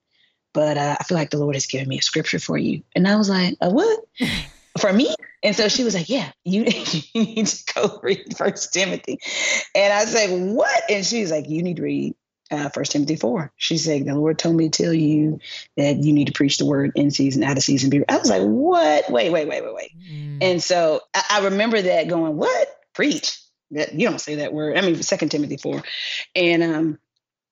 but 0.52 0.76
uh, 0.76 0.96
I 0.98 1.04
feel 1.04 1.18
like 1.18 1.30
the 1.30 1.38
Lord 1.38 1.56
has 1.56 1.66
given 1.66 1.88
me 1.88 1.98
a 1.98 2.02
scripture 2.02 2.38
for 2.38 2.56
you. 2.56 2.82
And 2.94 3.08
I 3.08 3.16
was 3.16 3.28
like, 3.28 3.56
a 3.60 3.70
what? 3.70 4.00
for 4.78 4.92
me? 4.92 5.14
And 5.42 5.56
so 5.56 5.68
she 5.68 5.84
was 5.84 5.94
like, 5.94 6.08
Yeah, 6.08 6.30
you, 6.44 6.64
you 7.14 7.24
need 7.24 7.46
to 7.46 7.74
go 7.74 8.00
read 8.02 8.36
First 8.36 8.72
Timothy. 8.72 9.18
And 9.74 9.92
I 9.92 10.04
said, 10.04 10.30
What? 10.30 10.82
And 10.90 11.04
she's 11.04 11.30
like, 11.30 11.48
You 11.48 11.62
need 11.62 11.76
to 11.76 11.82
read 11.82 12.14
uh, 12.50 12.68
First 12.68 12.92
Timothy 12.92 13.16
four. 13.16 13.52
She 13.56 13.78
said, 13.78 14.06
"The 14.06 14.14
Lord 14.14 14.38
told 14.38 14.56
me 14.56 14.68
to 14.68 14.82
tell 14.82 14.92
you 14.92 15.40
that 15.76 15.98
you 15.98 16.12
need 16.12 16.26
to 16.26 16.32
preach 16.32 16.58
the 16.58 16.66
word 16.66 16.92
in 16.96 17.10
season, 17.10 17.44
out 17.44 17.56
of 17.56 17.62
season." 17.62 18.04
I 18.08 18.18
was 18.18 18.28
like, 18.28 18.42
"What? 18.42 19.10
Wait, 19.10 19.30
wait, 19.30 19.46
wait, 19.46 19.62
wait, 19.64 19.74
wait." 19.74 19.92
Mm. 20.10 20.38
And 20.42 20.62
so 20.62 21.00
I, 21.14 21.22
I, 21.30 21.44
remember 21.44 21.80
that 21.80 22.08
going, 22.08 22.36
"What? 22.36 22.76
Preach? 22.92 23.38
That 23.72 23.94
you 23.94 24.08
don't 24.08 24.20
say 24.20 24.36
that 24.36 24.52
word. 24.52 24.76
I 24.76 24.80
mean, 24.80 25.02
Second 25.02 25.30
Timothy 25.30 25.56
four, 25.56 25.82
and 26.34 26.62
um, 26.62 26.98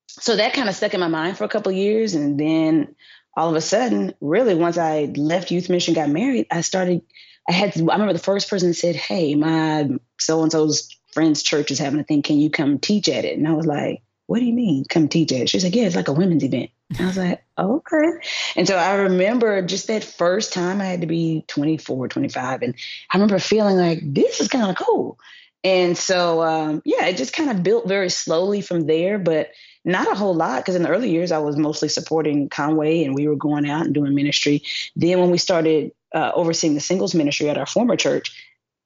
so 0.09 0.37
that 0.37 0.55
kind 0.55 0.69
of 0.69 0.75
stuck 0.75 0.95
in 0.95 1.01
my 1.01 1.09
mind 1.09 1.39
for 1.39 1.45
a 1.45 1.49
couple 1.49 1.73
years, 1.73 2.15
and 2.15 2.39
then 2.39 2.95
all 3.37 3.51
of 3.51 3.57
a 3.57 3.61
sudden, 3.61 4.15
really, 4.21 4.55
once 4.55 4.79
I 4.79 5.05
left 5.17 5.51
youth 5.51 5.69
mission, 5.69 5.95
got 5.95 6.09
married, 6.09 6.47
I 6.51 6.63
started. 6.63 7.03
I 7.49 7.53
had. 7.53 7.77
I 7.77 7.81
remember 7.81 8.13
the 8.13 8.19
first 8.19 8.51
person 8.51 8.75
said, 8.75 8.97
"Hey, 8.97 9.35
my 9.35 9.89
so 10.19 10.43
and 10.43 10.53
so's 10.53 10.95
friend's 11.13 11.43
church 11.43 11.71
is 11.71 11.79
having 11.79 12.01
a 12.01 12.05
thing. 12.05 12.23
Can 12.23 12.39
you 12.39 12.51
come 12.51 12.79
teach 12.79 13.09
at 13.09 13.25
it?" 13.25 13.39
And 13.39 13.49
I 13.49 13.53
was 13.53 13.67
like, 13.67 14.03
"What 14.27 14.39
do 14.39 14.45
you 14.45 14.53
mean, 14.53 14.85
come 14.89 15.09
teach 15.09 15.33
at 15.33 15.43
it?" 15.43 15.49
She's 15.51 15.65
like, 15.65 15.75
"Yeah, 15.75 15.85
it's 15.85 15.97
like 15.97 16.09
a 16.09 16.13
women's 16.13 16.45
event." 16.45 16.71
I 16.99 17.07
was 17.07 17.19
like, 17.19 17.45
okay. 17.59 18.09
And 18.57 18.67
so 18.67 18.77
I 18.77 18.95
remember 18.95 19.61
just 19.63 19.89
that 19.89 20.05
first 20.05 20.53
time 20.55 20.81
I 20.81 20.87
had 20.87 21.03
to 21.03 21.07
be 21.07 21.45
24, 21.49 22.09
25. 22.09 22.63
And 22.63 22.75
I 23.13 23.17
remember 23.17 23.39
feeling 23.39 23.77
like 23.77 24.01
this 24.03 24.41
is 24.41 24.49
kind 24.49 24.71
of 24.71 24.77
cool. 24.77 25.19
And 25.65 25.99
so, 25.99 26.43
um, 26.43 26.83
yeah, 26.85 27.07
it 27.07 27.17
just 27.17 27.33
kind 27.33 27.50
of 27.50 27.62
built 27.62 27.88
very 27.88 28.11
slowly 28.11 28.61
from 28.61 28.87
there, 28.87 29.19
but 29.19 29.50
not 29.85 30.11
a 30.11 30.15
whole 30.15 30.35
lot 30.35 30.61
because 30.61 30.77
in 30.77 30.83
the 30.83 30.88
early 30.88 31.11
years 31.11 31.33
I 31.33 31.38
was 31.38 31.57
mostly 31.57 31.88
supporting 31.88 32.49
Conway 32.49 33.05
and 33.05 33.15
we 33.15 33.27
were 33.27 33.37
going 33.37 33.69
out 33.69 33.87
and 33.87 33.95
doing 33.95 34.15
ministry. 34.15 34.62
Then 34.95 35.19
when 35.19 35.31
we 35.31 35.38
started 35.38 35.93
uh, 36.15 36.33
overseeing 36.35 36.75
the 36.75 36.81
singles 36.81 37.15
ministry 37.15 37.49
at 37.49 37.59
our 37.59 37.67
former 37.67 37.97
church, 37.97 38.33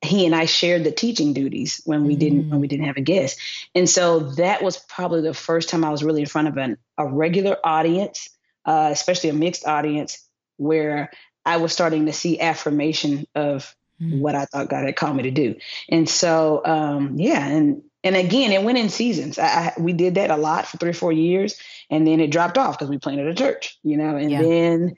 he 0.01 0.27
and 0.27 0.35
I 0.35 0.47
shared 0.47 0.85
the 0.85 0.91
teaching 0.91 1.33
duties 1.33 1.81
when 1.85 2.05
we 2.05 2.17
mm 2.17 2.19
didn't 2.19 2.51
when 2.51 2.61
we 2.61 2.67
didn't 2.69 2.87
have 2.87 2.97
a 2.97 3.03
guest, 3.03 3.39
and 3.75 3.89
so 3.89 4.19
that 4.35 4.63
was 4.63 4.77
probably 4.77 5.21
the 5.23 5.33
first 5.33 5.69
time 5.69 5.85
I 5.85 5.91
was 5.91 6.03
really 6.03 6.23
in 6.23 6.27
front 6.27 6.49
of 6.49 6.57
an, 6.57 6.77
a 6.99 7.07
regular 7.07 7.57
audience, 7.63 8.29
uh, 8.65 8.89
especially 8.91 9.31
a 9.31 9.35
mixed 9.35 9.65
audience, 9.65 10.29
where 10.57 11.11
I 11.45 11.59
was 11.59 11.73
starting 11.73 12.07
to 12.07 12.13
see 12.13 12.41
affirmation 12.41 13.27
of 13.37 13.75
mm. 14.03 14.21
what 14.21 14.35
I 14.35 14.47
thought 14.47 14.69
God 14.69 14.85
had 14.85 14.97
called 14.97 15.17
me 15.17 15.25
to 15.25 15.31
do. 15.31 15.57
And 15.89 16.09
so, 16.09 16.63
um, 16.65 17.17
yeah, 17.19 17.47
and 17.47 17.83
and 18.05 18.17
again, 18.17 18.53
it 18.53 18.63
went 18.63 18.79
in 18.79 18.89
seasons. 18.89 19.39
I, 19.39 19.47
I, 19.47 19.73
we 19.79 19.93
did 19.93 20.17
that 20.17 20.31
a 20.31 20.37
lot 20.37 20.67
for 20.67 20.77
three 20.77 20.91
or 20.91 20.95
four 20.95 21.13
years, 21.13 21.59
and 21.89 22.07
then 22.07 22.21
it 22.21 22.31
dropped 22.31 22.59
off 22.59 22.79
because 22.79 22.91
we 22.91 22.99
planted 22.99 23.29
a 23.29 23.35
church, 23.35 23.79
you 23.83 23.97
know. 23.97 24.17
And 24.17 24.31
yeah. 24.31 24.43
then 24.43 24.95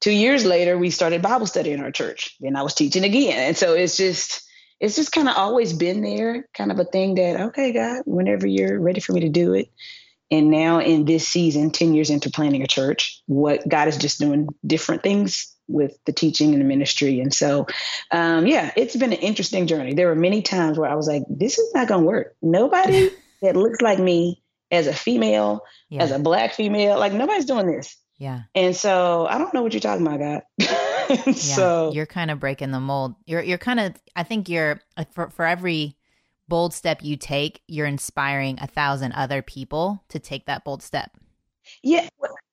two 0.00 0.12
years 0.12 0.44
later, 0.44 0.76
we 0.76 0.90
started 0.90 1.22
Bible 1.22 1.46
study 1.46 1.72
in 1.72 1.80
our 1.80 1.92
church. 1.92 2.36
Then 2.40 2.56
I 2.56 2.62
was 2.62 2.74
teaching 2.74 3.04
again, 3.04 3.38
and 3.38 3.56
so 3.56 3.74
it's 3.74 3.96
just 3.96 4.42
it's 4.80 4.96
just 4.96 5.12
kind 5.12 5.28
of 5.28 5.36
always 5.36 5.72
been 5.72 6.02
there, 6.02 6.48
kind 6.54 6.72
of 6.72 6.78
a 6.78 6.84
thing 6.84 7.14
that 7.16 7.40
okay, 7.48 7.72
God, 7.72 8.02
whenever 8.06 8.46
you're 8.46 8.80
ready 8.80 9.00
for 9.00 9.12
me 9.12 9.20
to 9.20 9.28
do 9.28 9.54
it. 9.54 9.70
And 10.30 10.50
now 10.50 10.80
in 10.80 11.06
this 11.06 11.26
season, 11.26 11.70
ten 11.70 11.94
years 11.94 12.10
into 12.10 12.30
planting 12.30 12.62
a 12.62 12.66
church, 12.66 13.22
what 13.26 13.66
God 13.68 13.88
is 13.88 13.96
just 13.96 14.18
doing 14.18 14.48
different 14.66 15.02
things 15.02 15.54
with 15.68 15.98
the 16.04 16.12
teaching 16.12 16.52
and 16.52 16.60
the 16.60 16.66
ministry. 16.66 17.20
And 17.20 17.32
so, 17.32 17.66
um, 18.10 18.46
yeah, 18.46 18.72
it's 18.76 18.96
been 18.96 19.12
an 19.12 19.18
interesting 19.18 19.66
journey. 19.66 19.94
There 19.94 20.08
were 20.08 20.14
many 20.14 20.42
times 20.42 20.78
where 20.78 20.90
I 20.90 20.94
was 20.94 21.06
like, 21.06 21.22
this 21.28 21.58
is 21.58 21.72
not 21.74 21.88
going 21.88 22.02
to 22.02 22.06
work. 22.06 22.34
Nobody 22.42 23.10
that 23.42 23.56
looks 23.56 23.80
like 23.80 23.98
me 23.98 24.42
as 24.70 24.86
a 24.86 24.92
female, 24.92 25.62
yeah. 25.88 26.02
as 26.02 26.10
a 26.10 26.18
black 26.18 26.54
female, 26.54 26.98
like 26.98 27.12
nobody's 27.12 27.44
doing 27.44 27.66
this. 27.66 27.96
Yeah. 28.18 28.42
And 28.54 28.74
so 28.74 29.26
I 29.28 29.38
don't 29.38 29.54
know 29.54 29.62
what 29.62 29.72
you're 29.72 29.80
talking 29.80 30.06
about, 30.06 30.18
God. 30.18 30.42
yeah, 31.26 31.32
so 31.32 31.92
you're 31.94 32.06
kind 32.06 32.30
of 32.30 32.40
breaking 32.40 32.72
the 32.72 32.80
mold. 32.80 33.14
You're, 33.26 33.42
you're 33.42 33.58
kind 33.58 33.78
of, 33.78 33.94
I 34.16 34.24
think 34.24 34.48
you're, 34.48 34.80
uh, 34.96 35.04
for, 35.12 35.30
for 35.30 35.46
every 35.46 35.96
bold 36.48 36.74
step 36.74 37.02
you 37.02 37.16
take, 37.16 37.62
you're 37.68 37.86
inspiring 37.86 38.58
a 38.60 38.66
thousand 38.66 39.12
other 39.12 39.40
people 39.40 40.02
to 40.08 40.18
take 40.18 40.46
that 40.46 40.64
bold 40.64 40.82
step. 40.82 41.16
Yeah. 41.82 42.08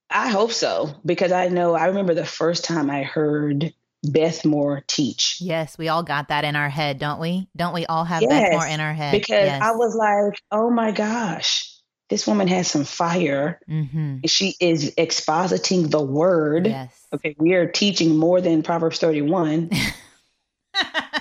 I 0.10 0.30
hope 0.30 0.52
so 0.52 0.96
because 1.06 1.32
I 1.32 1.48
know 1.48 1.74
I 1.74 1.88
remember 1.88 2.14
the 2.14 2.26
first 2.26 2.64
time 2.64 2.90
I 2.90 3.04
heard 3.04 3.74
Beth 4.04 4.46
Moore 4.46 4.84
teach. 4.88 5.38
Yes, 5.40 5.78
we 5.78 5.88
all 5.88 6.04
got 6.04 6.30
that 6.30 6.46
in 6.46 6.56
our 6.56 6.70
head, 6.70 7.00
don't 7.00 7.20
we? 7.20 7.48
Don't 7.56 7.74
we 7.74 7.86
all 7.86 8.06
have 8.06 8.22
yes, 8.22 8.32
Beth 8.32 8.52
Moore 8.52 8.68
in 8.68 8.80
our 8.80 8.94
head? 8.94 9.12
Because 9.12 9.46
yes. 9.46 9.62
I 9.62 9.72
was 9.72 9.96
like, 9.96 10.40
oh 10.52 10.70
my 10.70 10.92
gosh, 10.92 11.72
this 12.10 12.28
woman 12.28 12.48
has 12.48 12.68
some 12.68 12.86
fire. 12.86 13.60
Mm-hmm. 13.70 14.20
She 14.28 14.56
is 14.60 14.94
expositing 14.96 15.90
the 15.90 16.02
word. 16.02 16.68
Yes. 16.68 17.08
Okay, 17.14 17.36
we 17.40 17.54
are 17.54 17.68
teaching 17.68 18.18
more 18.18 18.42
than 18.42 18.64
Proverbs 18.64 19.00
31. 19.00 19.72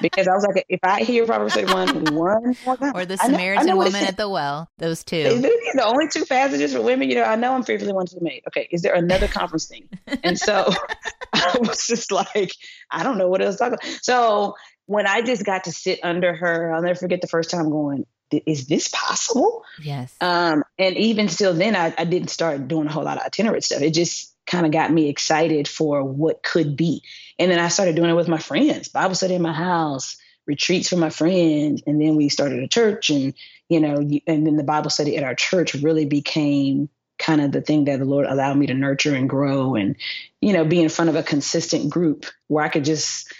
because 0.00 0.28
I 0.28 0.34
was 0.34 0.46
like, 0.46 0.64
if 0.68 0.80
I 0.82 1.02
hear 1.02 1.26
Proverbs 1.26 1.54
31 1.54 2.04
one 2.04 2.14
more 2.14 2.40
time, 2.76 2.92
or 2.94 3.04
the 3.04 3.16
Samaritan 3.16 3.66
know, 3.66 3.74
know 3.74 3.84
woman 3.84 4.04
at 4.04 4.16
the 4.16 4.28
well, 4.28 4.68
those 4.78 5.04
two. 5.04 5.22
The 5.22 5.84
only 5.84 6.08
two 6.08 6.24
passages 6.24 6.72
for 6.74 6.80
women, 6.82 7.08
you 7.08 7.16
know, 7.16 7.24
I 7.24 7.36
know 7.36 7.54
I'm 7.54 7.62
fearfully 7.62 7.92
wanted 7.92 8.14
to 8.14 8.20
be 8.20 8.24
made. 8.24 8.42
Okay, 8.48 8.68
is 8.70 8.82
there 8.82 8.94
another 8.94 9.28
conference 9.28 9.66
thing? 9.66 9.88
And 10.22 10.38
so 10.38 10.72
I 11.32 11.56
was 11.60 11.86
just 11.86 12.12
like, 12.12 12.52
I 12.90 13.02
don't 13.02 13.18
know 13.18 13.28
what 13.28 13.42
else 13.42 13.56
to 13.56 13.58
talk 13.58 13.72
about. 13.72 13.84
So 14.02 14.54
when 14.86 15.06
I 15.06 15.22
just 15.22 15.44
got 15.44 15.64
to 15.64 15.72
sit 15.72 16.00
under 16.02 16.34
her, 16.34 16.72
I'll 16.72 16.82
never 16.82 16.98
forget 16.98 17.20
the 17.20 17.26
first 17.26 17.50
time 17.50 17.70
going, 17.70 18.06
is 18.46 18.66
this 18.66 18.88
possible? 18.88 19.64
Yes. 19.82 20.14
Um, 20.20 20.64
and 20.78 20.96
even 20.96 21.28
still 21.28 21.54
then 21.54 21.76
I, 21.76 21.94
I 21.96 22.04
didn't 22.04 22.28
start 22.28 22.66
doing 22.68 22.86
a 22.86 22.92
whole 22.92 23.04
lot 23.04 23.18
of 23.18 23.24
itinerant 23.24 23.64
stuff. 23.64 23.82
It 23.82 23.94
just 23.94 24.34
kind 24.46 24.66
of 24.66 24.72
got 24.72 24.92
me 24.92 25.08
excited 25.08 25.68
for 25.68 26.02
what 26.02 26.42
could 26.42 26.76
be. 26.76 27.02
And 27.38 27.50
then 27.50 27.58
I 27.58 27.68
started 27.68 27.96
doing 27.96 28.10
it 28.10 28.14
with 28.14 28.28
my 28.28 28.38
friends, 28.38 28.88
Bible 28.88 29.14
study 29.14 29.34
in 29.34 29.42
my 29.42 29.52
house, 29.52 30.16
retreats 30.46 30.88
for 30.88 30.96
my 30.96 31.10
friends. 31.10 31.82
And 31.86 32.00
then 32.00 32.16
we 32.16 32.28
started 32.28 32.62
a 32.62 32.68
church 32.68 33.10
and, 33.10 33.34
you 33.68 33.80
know, 33.80 33.96
and 34.26 34.46
then 34.46 34.56
the 34.56 34.64
Bible 34.64 34.90
study 34.90 35.16
at 35.16 35.24
our 35.24 35.34
church 35.34 35.74
really 35.74 36.06
became 36.06 36.88
kind 37.18 37.40
of 37.40 37.52
the 37.52 37.60
thing 37.60 37.84
that 37.84 37.98
the 37.98 38.04
Lord 38.04 38.26
allowed 38.26 38.56
me 38.56 38.66
to 38.66 38.74
nurture 38.74 39.14
and 39.14 39.28
grow 39.28 39.74
and, 39.74 39.96
you 40.40 40.52
know, 40.52 40.64
be 40.64 40.80
in 40.80 40.88
front 40.88 41.10
of 41.10 41.16
a 41.16 41.22
consistent 41.22 41.90
group 41.90 42.26
where 42.48 42.64
I 42.64 42.68
could 42.68 42.84
just 42.84 43.32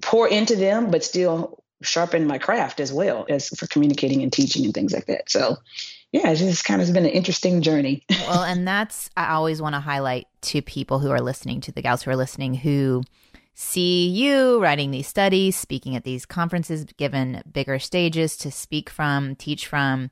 pour 0.00 0.28
into 0.28 0.56
them, 0.56 0.90
but 0.90 1.04
still 1.04 1.62
sharpen 1.82 2.26
my 2.26 2.38
craft 2.38 2.80
as 2.80 2.92
well 2.92 3.26
as 3.28 3.48
for 3.48 3.66
communicating 3.66 4.22
and 4.22 4.32
teaching 4.32 4.64
and 4.64 4.72
things 4.72 4.92
like 4.92 5.06
that. 5.06 5.30
So 5.30 5.58
yeah, 6.12 6.30
it's 6.30 6.40
just 6.40 6.64
kind 6.66 6.82
of 6.82 6.92
been 6.92 7.06
an 7.06 7.10
interesting 7.10 7.62
journey. 7.62 8.04
well, 8.10 8.44
and 8.44 8.68
that's, 8.68 9.08
I 9.16 9.32
always 9.32 9.62
want 9.62 9.74
to 9.74 9.80
highlight 9.80 10.26
to 10.42 10.60
people 10.60 10.98
who 10.98 11.10
are 11.10 11.20
listening, 11.20 11.62
to 11.62 11.72
the 11.72 11.80
gals 11.80 12.02
who 12.02 12.10
are 12.10 12.16
listening, 12.16 12.54
who 12.54 13.02
see 13.54 14.08
you 14.08 14.60
writing 14.60 14.90
these 14.90 15.06
studies, 15.06 15.56
speaking 15.56 15.96
at 15.96 16.04
these 16.04 16.26
conferences, 16.26 16.84
given 16.98 17.42
bigger 17.50 17.78
stages 17.78 18.36
to 18.38 18.50
speak 18.50 18.90
from, 18.90 19.36
teach 19.36 19.66
from, 19.66 20.10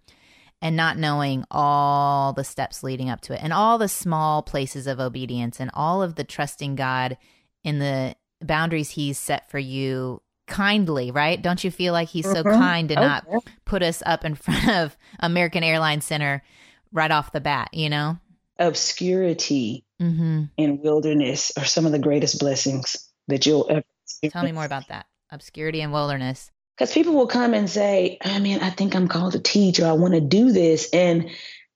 and 0.63 0.75
not 0.75 0.97
knowing 0.97 1.45
all 1.51 2.33
the 2.33 2.45
steps 2.45 2.83
leading 2.83 3.11
up 3.11 3.21
to 3.23 3.35
it 3.35 3.41
and 3.43 3.53
all 3.53 3.79
the 3.79 3.89
small 3.89 4.43
places 4.43 4.87
of 4.87 5.01
obedience 5.01 5.61
and 5.61 5.71
all 5.75 6.03
of 6.03 6.15
the 6.15 6.25
trusting 6.25 6.77
God 6.77 7.19
in 7.63 7.79
the 7.79 8.15
boundaries 8.43 8.91
He's 8.91 9.19
set 9.19 9.51
for 9.51 9.59
you 9.59 10.23
kindly, 10.51 11.11
right? 11.11 11.41
Don't 11.41 11.65
you 11.65 11.71
feel 11.71 11.95
like 11.95 12.09
he's 12.09 12.31
so 12.31 12.45
Mhm. 12.45 12.59
kind 12.59 12.89
to 12.91 12.97
Oh, 12.99 13.01
not 13.01 13.27
put 13.65 13.83
us 13.83 14.03
up 14.05 14.25
in 14.25 14.35
front 14.45 14.69
of 14.69 14.97
American 15.21 15.63
Airlines 15.65 16.05
Center 16.05 16.43
right 16.93 17.11
off 17.11 17.33
the 17.33 17.41
bat, 17.41 17.71
you 17.73 17.89
know? 17.89 18.19
Obscurity 18.59 19.85
Mm-hmm. 20.03 20.45
and 20.57 20.81
wilderness 20.81 21.53
are 21.59 21.65
some 21.67 21.85
of 21.85 21.93
the 21.93 21.99
greatest 21.99 22.39
blessings 22.41 22.97
that 23.29 23.45
you'll 23.45 23.67
ever 23.69 23.85
Tell 24.31 24.43
me 24.45 24.53
more 24.53 24.65
about 24.65 24.89
that. 24.89 25.07
Obscurity 25.31 25.81
and 25.83 25.93
wilderness. 25.93 26.51
Because 26.77 26.93
people 26.93 27.13
will 27.13 27.27
come 27.27 27.53
and 27.55 27.69
say, 27.69 28.17
I 28.23 28.39
mean, 28.41 28.61
I 28.61 28.71
think 28.71 28.95
I'm 28.97 29.07
called 29.09 29.33
to 29.33 29.39
teach 29.39 29.79
or 29.79 29.87
I 29.87 29.93
want 29.93 30.15
to 30.15 30.21
do 30.23 30.53
this. 30.53 30.89
And 30.95 31.31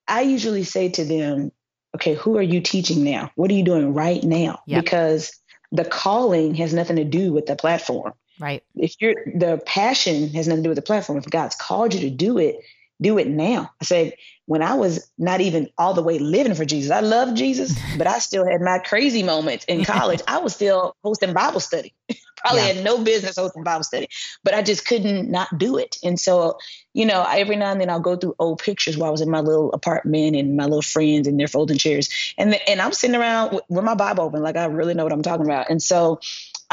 I 0.09 0.23
usually 0.23 0.65
say 0.65 0.89
to 0.89 1.05
them, 1.05 1.53
okay, 1.95 2.15
who 2.15 2.37
are 2.39 2.43
you 2.43 2.61
teaching 2.63 3.05
now? 3.05 3.31
What 3.37 3.51
are 3.51 3.55
you 3.55 3.63
doing 3.65 3.93
right 3.95 4.23
now? 4.25 4.61
Yep. 4.67 4.83
Because 4.85 5.39
the 5.71 5.85
calling 5.85 6.55
has 6.57 6.73
nothing 6.73 6.97
to 6.97 7.05
do 7.05 7.33
with 7.33 7.45
the 7.47 7.57
platform. 7.57 8.15
Right. 8.39 8.63
If 8.75 8.97
you're 9.01 9.15
the 9.27 9.63
passion 9.65 10.29
has 10.31 10.49
nothing 10.49 10.63
to 10.63 10.67
do 10.67 10.71
with 10.71 10.77
the 10.77 10.83
platform. 10.83 11.19
If 11.19 11.27
God's 11.31 11.55
called 11.55 11.95
you 11.95 12.01
to 12.01 12.11
do 12.11 12.39
it, 12.39 12.57
do 13.01 13.19
it 13.19 13.29
now. 13.29 13.71
I 13.81 13.85
said, 13.85 14.15
when 14.47 14.63
I 14.63 14.75
was 14.75 15.11
not 15.19 15.41
even 15.41 15.69
all 15.79 15.95
the 15.95 16.03
way 16.03 16.19
living 16.19 16.55
for 16.55 16.65
Jesus, 16.65 16.91
I 16.91 17.01
love 17.01 17.35
Jesus, 17.35 17.79
but 17.99 18.07
I 18.07 18.19
still 18.19 18.47
had 18.47 18.61
my 18.61 18.79
crazy 18.79 19.23
moments 19.23 19.65
in 19.67 19.85
college. 19.85 20.21
I 20.29 20.39
was 20.39 20.55
still 20.55 20.97
hosting 21.03 21.33
Bible 21.33 21.61
study. 21.61 21.95
Probably 22.37 22.61
Yeah. 22.61 22.75
had 22.75 22.85
no 22.85 23.03
business 23.03 23.37
hosting 23.37 23.63
Bible 23.63 23.85
study, 23.85 24.09
but 24.43 24.53
I 24.53 24.61
just 24.61 24.87
couldn't 24.87 25.31
not 25.31 25.57
do 25.57 25.79
it. 25.79 25.97
And 26.05 26.21
so, 26.21 26.59
you 26.93 27.07
know, 27.07 27.25
every 27.27 27.57
now 27.57 27.73
and 27.73 27.81
then 27.81 27.89
I'll 27.89 28.01
go 28.01 28.17
through 28.17 28.35
old 28.39 28.59
pictures 28.59 28.99
while 28.99 29.09
I 29.09 29.13
was 29.13 29.23
in 29.23 29.31
my 29.31 29.41
little 29.41 29.73
apartment 29.73 30.37
and 30.37 30.55
my 30.55 30.65
little 30.65 30.83
friends 30.83 31.27
in 31.27 31.39
their 31.39 31.49
folding 31.49 31.79
chairs. 31.79 32.35
And 32.37 32.53
the, 32.53 32.69
and 32.69 32.83
I'm 32.83 32.93
sitting 32.93 33.17
around 33.17 33.55
with, 33.55 33.65
with 33.71 33.85
my 33.85 33.95
Bible 33.95 34.25
open, 34.25 34.43
like 34.43 34.57
I 34.57 34.67
really 34.67 34.93
know 34.93 35.05
what 35.05 35.13
I'm 35.13 35.23
talking 35.23 35.47
about. 35.47 35.71
And 35.71 35.83
so 35.83 36.21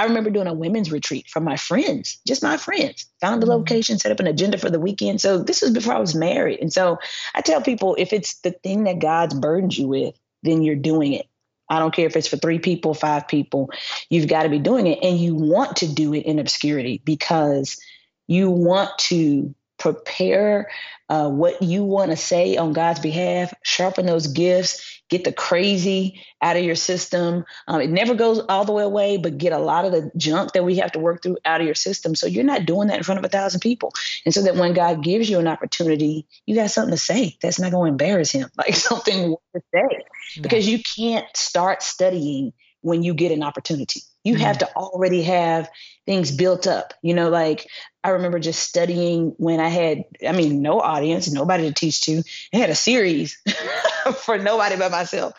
I 0.02 0.06
remember 0.06 0.32
doing 0.32 0.48
a 0.48 0.54
women's 0.54 0.92
retreat 0.92 1.30
for 1.30 1.42
my 1.42 1.58
friends, 1.58 2.20
just 2.28 2.42
my 2.42 2.58
friends. 2.58 3.06
Found 3.22 3.40
the 3.40 3.46
Mhm. 3.46 3.52
location, 3.52 4.00
set 4.00 4.12
up 4.12 4.20
an 4.20 4.26
agenda 4.26 4.58
for 4.58 4.72
the 4.72 4.80
weekend. 4.80 5.22
So 5.22 5.38
this 5.38 5.62
was 5.62 5.70
before 5.70 5.94
I 5.94 6.00
was 6.00 6.16
married. 6.16 6.60
And 6.60 6.74
so 6.74 6.98
I 7.36 7.42
tell 7.42 7.62
people 7.62 7.96
if 8.00 8.12
it's 8.12 8.40
the 8.40 8.50
thing 8.50 8.86
that 8.86 8.98
God's 8.98 9.36
burdened 9.36 9.78
you 9.78 9.88
with, 9.88 10.16
then 10.42 10.64
you're 10.64 10.74
doing 10.76 11.14
it. 11.14 11.28
I 11.70 11.78
don't 11.78 11.94
care 11.94 12.08
if 12.08 12.16
it's 12.16 12.28
for 12.28 12.38
three 12.38 12.58
people, 12.58 12.96
five 12.96 13.28
people, 13.28 13.70
you've 14.10 14.28
got 14.28 14.44
to 14.44 14.50
be 14.50 14.58
doing 14.58 14.88
it. 14.88 14.98
And 15.04 15.20
you 15.20 15.36
want 15.36 15.78
to 15.78 15.88
do 15.88 16.16
it 16.16 16.26
in 16.26 16.40
obscurity 16.40 17.00
because 17.06 17.80
you 18.26 18.50
want 18.50 18.90
to 19.12 19.54
prepare 19.78 20.72
uh, 21.10 21.30
what 21.30 21.62
you 21.62 21.84
want 21.84 22.10
to 22.10 22.18
say 22.18 22.58
on 22.58 22.74
God's 22.74 23.02
behalf, 23.02 23.54
sharpen 23.64 24.08
those 24.08 24.28
gifts, 24.28 25.01
get 25.12 25.26
the 25.26 25.34
crazy 25.34 26.24
out 26.42 26.56
of 26.56 26.64
your 26.64 26.76
system. 26.76 27.44
Um, 27.68 27.82
it 27.82 27.90
never 27.90 28.16
goes 28.16 28.40
all 28.40 28.64
the 28.64 28.72
way 28.72 28.84
away, 28.84 29.18
but 29.18 29.38
get 29.38 29.52
a 29.52 29.60
lot 29.60 29.84
of 29.84 29.92
the 29.92 30.10
junk 30.16 30.54
that 30.54 30.64
we 30.64 30.78
have 30.78 30.94
to 30.94 31.00
work 31.00 31.22
through 31.22 31.38
out 31.44 31.60
of 31.60 31.66
your 31.66 31.76
system. 31.76 32.16
So 32.16 32.26
you're 32.28 32.46
not 32.46 32.66
doing 32.66 32.88
that 32.88 32.98
in 32.98 33.04
front 33.04 33.20
of 33.20 33.26
a 33.26 33.30
thousand 33.30 33.60
people. 33.60 33.92
And 34.26 34.34
so 34.34 34.42
that 34.44 34.56
when 34.56 34.74
God 34.74 35.04
gives 35.04 35.30
you 35.30 35.38
an 35.38 35.48
opportunity, 35.48 36.26
you 36.46 36.56
got 36.56 36.72
something 36.72 36.92
to 36.94 36.98
say 36.98 37.38
that's 37.42 37.60
not 37.60 37.72
going 37.72 37.90
to 37.90 37.92
embarrass 37.92 38.32
him, 38.32 38.50
like 38.58 38.74
something 38.74 39.36
to 39.54 39.62
say 39.76 40.06
because 40.42 40.68
you 40.68 40.82
can't 40.82 41.28
start 41.36 41.84
studying 41.84 42.54
when 42.80 43.04
you 43.04 43.14
get 43.14 43.34
an 43.34 43.44
opportunity. 43.44 44.02
You 44.24 44.36
have 44.36 44.60
to 44.60 44.76
already 44.76 45.24
have 45.24 45.70
things 46.06 46.32
built 46.32 46.68
up. 46.68 46.94
You 47.02 47.14
know, 47.14 47.30
like 47.30 47.68
I 48.04 48.10
remember 48.10 48.40
just 48.40 48.62
studying 48.68 49.34
when 49.38 49.60
I 49.60 49.70
had, 49.70 50.04
I 50.28 50.32
mean, 50.32 50.62
no 50.62 50.80
audience, 50.80 51.32
nobody 51.32 51.68
to 51.68 51.74
teach 51.74 52.06
to. 52.06 52.24
I 52.54 52.58
had 52.58 52.70
a 52.70 52.76
series 52.76 53.42
for 54.18 54.38
nobody 54.38 54.76
but 54.78 54.92
myself. 54.92 55.34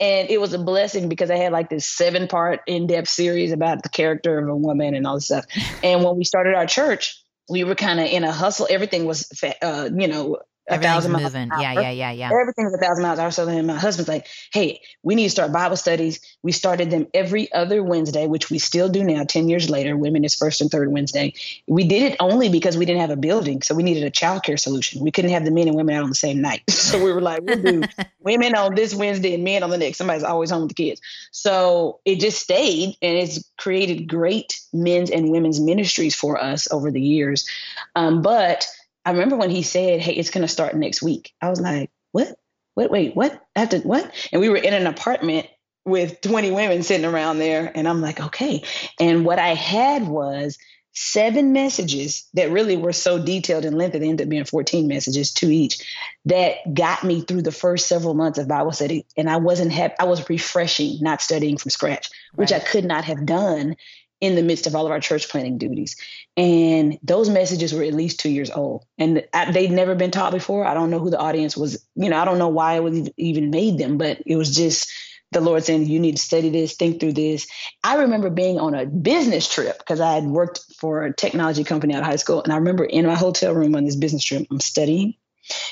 And 0.00 0.30
it 0.30 0.40
was 0.40 0.52
a 0.52 0.58
blessing 0.58 1.08
because 1.08 1.30
I 1.30 1.36
had 1.36 1.52
like 1.52 1.70
this 1.70 1.86
seven 1.86 2.26
part 2.26 2.60
in 2.66 2.86
depth 2.86 3.08
series 3.08 3.52
about 3.52 3.82
the 3.82 3.88
character 3.88 4.38
of 4.38 4.48
a 4.48 4.56
woman 4.56 4.94
and 4.94 5.06
all 5.06 5.14
this 5.14 5.26
stuff. 5.26 5.46
And 5.82 6.02
when 6.02 6.16
we 6.16 6.24
started 6.24 6.54
our 6.54 6.66
church, 6.66 7.22
we 7.48 7.64
were 7.64 7.74
kind 7.74 8.00
of 8.00 8.06
in 8.06 8.24
a 8.24 8.32
hustle. 8.32 8.66
Everything 8.68 9.04
was, 9.04 9.30
uh, 9.62 9.90
you 9.94 10.08
know, 10.08 10.38
a 10.72 10.76
Everything's 10.76 10.94
thousand 10.94 11.12
miles 11.12 11.34
moving. 11.34 11.50
Yeah, 11.60 11.72
yeah, 11.72 11.90
yeah, 11.90 12.12
yeah. 12.12 12.30
everything's 12.40 12.74
a 12.74 12.78
thousand 12.78 13.02
miles 13.02 13.18
an 13.18 13.24
hour. 13.24 13.30
So 13.30 13.46
then 13.46 13.66
my 13.66 13.78
husband's 13.78 14.08
like, 14.08 14.26
hey, 14.52 14.80
we 15.02 15.14
need 15.14 15.24
to 15.24 15.30
start 15.30 15.52
Bible 15.52 15.76
studies. 15.76 16.20
We 16.42 16.52
started 16.52 16.90
them 16.90 17.06
every 17.14 17.52
other 17.52 17.82
Wednesday, 17.82 18.26
which 18.26 18.50
we 18.50 18.58
still 18.58 18.88
do 18.88 19.04
now, 19.04 19.24
10 19.24 19.48
years 19.48 19.68
later. 19.70 19.96
Women 19.96 20.24
is 20.24 20.34
first 20.34 20.60
and 20.60 20.70
third 20.70 20.90
Wednesday. 20.90 21.34
We 21.66 21.84
did 21.86 22.12
it 22.12 22.16
only 22.20 22.48
because 22.48 22.76
we 22.76 22.84
didn't 22.84 23.00
have 23.00 23.10
a 23.10 23.16
building. 23.16 23.62
So 23.62 23.74
we 23.74 23.82
needed 23.82 24.04
a 24.04 24.10
childcare 24.10 24.58
solution. 24.58 25.02
We 25.02 25.10
couldn't 25.10 25.30
have 25.32 25.44
the 25.44 25.50
men 25.50 25.68
and 25.68 25.76
women 25.76 25.94
out 25.94 26.04
on 26.04 26.08
the 26.08 26.14
same 26.14 26.40
night. 26.40 26.62
So 26.92 27.02
we 27.02 27.10
were 27.10 27.22
like, 27.22 27.40
we'll 27.42 27.62
do 27.62 27.82
women 28.20 28.54
on 28.54 28.74
this 28.74 28.94
Wednesday 28.94 29.32
and 29.32 29.44
men 29.44 29.62
on 29.62 29.70
the 29.70 29.78
next. 29.78 29.96
Somebody's 29.96 30.24
always 30.24 30.50
home 30.50 30.62
with 30.62 30.68
the 30.68 30.74
kids. 30.74 31.00
So 31.30 32.00
it 32.04 32.20
just 32.20 32.38
stayed 32.38 32.96
and 33.00 33.16
it's 33.16 33.42
created 33.56 34.08
great 34.08 34.60
men's 34.74 35.10
and 35.10 35.30
women's 35.30 35.58
ministries 35.58 36.14
for 36.14 36.38
us 36.42 36.70
over 36.70 36.90
the 36.90 37.00
years. 37.00 37.48
Um, 37.94 38.20
but 38.20 38.66
I 39.04 39.10
remember 39.10 39.36
when 39.36 39.50
he 39.50 39.62
said, 39.62 40.00
Hey, 40.00 40.12
it's 40.14 40.30
going 40.30 40.42
to 40.42 40.48
start 40.48 40.74
next 40.76 41.02
week. 41.02 41.32
I 41.40 41.50
was 41.50 41.60
like, 41.60 41.90
What? 42.12 42.28
Wait, 42.76 42.90
wait, 42.90 43.16
what? 43.16 43.44
After 43.54 43.78
what? 43.80 44.10
And 44.32 44.40
we 44.40 44.48
were 44.48 44.56
in 44.56 44.74
an 44.74 44.86
apartment 44.86 45.46
with 45.84 46.20
20 46.20 46.52
women 46.52 46.82
sitting 46.82 47.06
around 47.06 47.38
there. 47.38 47.70
And 47.74 47.88
I'm 47.88 48.00
like, 48.00 48.20
Okay. 48.20 48.62
And 49.00 49.24
what 49.24 49.38
I 49.38 49.54
had 49.54 50.06
was 50.06 50.58
seven 50.94 51.52
messages 51.52 52.28
that 52.34 52.50
really 52.50 52.76
were 52.76 52.92
so 52.92 53.18
detailed 53.22 53.64
and 53.64 53.78
lengthy, 53.78 53.98
they 53.98 54.08
ended 54.08 54.26
up 54.26 54.30
being 54.30 54.44
14 54.44 54.86
messages, 54.86 55.32
to 55.32 55.50
each, 55.50 55.82
that 56.26 56.56
got 56.74 57.02
me 57.02 57.22
through 57.22 57.42
the 57.42 57.50
first 57.52 57.88
several 57.88 58.12
months 58.14 58.38
of 58.38 58.46
Bible 58.46 58.72
study. 58.72 59.06
And 59.16 59.28
I 59.30 59.38
wasn't 59.38 59.72
happy, 59.72 59.94
I 59.98 60.04
was 60.04 60.28
refreshing, 60.28 60.98
not 61.00 61.22
studying 61.22 61.56
from 61.56 61.70
scratch, 61.70 62.10
which 62.34 62.52
Right. 62.52 62.60
I 62.60 62.64
could 62.64 62.84
not 62.84 63.04
have 63.04 63.24
done 63.24 63.76
in 64.22 64.36
the 64.36 64.42
midst 64.42 64.68
of 64.68 64.76
all 64.76 64.86
of 64.86 64.92
our 64.92 65.00
church 65.00 65.28
planning 65.28 65.58
duties. 65.58 65.96
And 66.36 66.96
those 67.02 67.28
messages 67.28 67.74
were 67.74 67.82
at 67.82 67.92
least 67.92 68.20
two 68.20 68.30
years 68.30 68.52
old. 68.52 68.86
And 68.96 69.24
they'd 69.50 69.72
never 69.72 69.96
been 69.96 70.12
taught 70.12 70.32
before. 70.32 70.64
I 70.64 70.74
don't 70.74 70.90
know 70.90 71.00
who 71.00 71.10
the 71.10 71.18
audience 71.18 71.56
was, 71.56 71.84
you 71.96 72.08
know, 72.08 72.16
I 72.16 72.24
don't 72.24 72.38
know 72.38 72.48
why 72.48 72.76
I 72.76 72.80
was 72.80 73.10
even 73.16 73.50
made 73.50 73.78
them, 73.78 73.98
but 73.98 74.22
it 74.24 74.36
was 74.36 74.54
just 74.54 74.90
the 75.32 75.40
Lord 75.40 75.64
saying, 75.64 75.86
you 75.86 75.98
need 75.98 76.16
to 76.16 76.22
study 76.22 76.50
this, 76.50 76.76
think 76.76 77.00
through 77.00 77.14
this. 77.14 77.48
I 77.82 77.96
remember 77.96 78.30
being 78.30 78.60
on 78.60 78.74
a 78.74 78.86
business 78.86 79.52
trip 79.52 79.76
because 79.76 79.98
I 79.98 80.14
had 80.14 80.24
worked 80.24 80.60
for 80.78 81.02
a 81.02 81.12
technology 81.12 81.64
company 81.64 81.92
out 81.92 82.02
of 82.02 82.06
high 82.06 82.16
school. 82.16 82.44
And 82.44 82.52
I 82.52 82.56
remember 82.56 82.84
in 82.84 83.06
my 83.06 83.16
hotel 83.16 83.52
room 83.52 83.74
on 83.74 83.84
this 83.84 83.96
business 83.96 84.22
trip, 84.22 84.46
I'm 84.52 84.60
studying. 84.60 85.14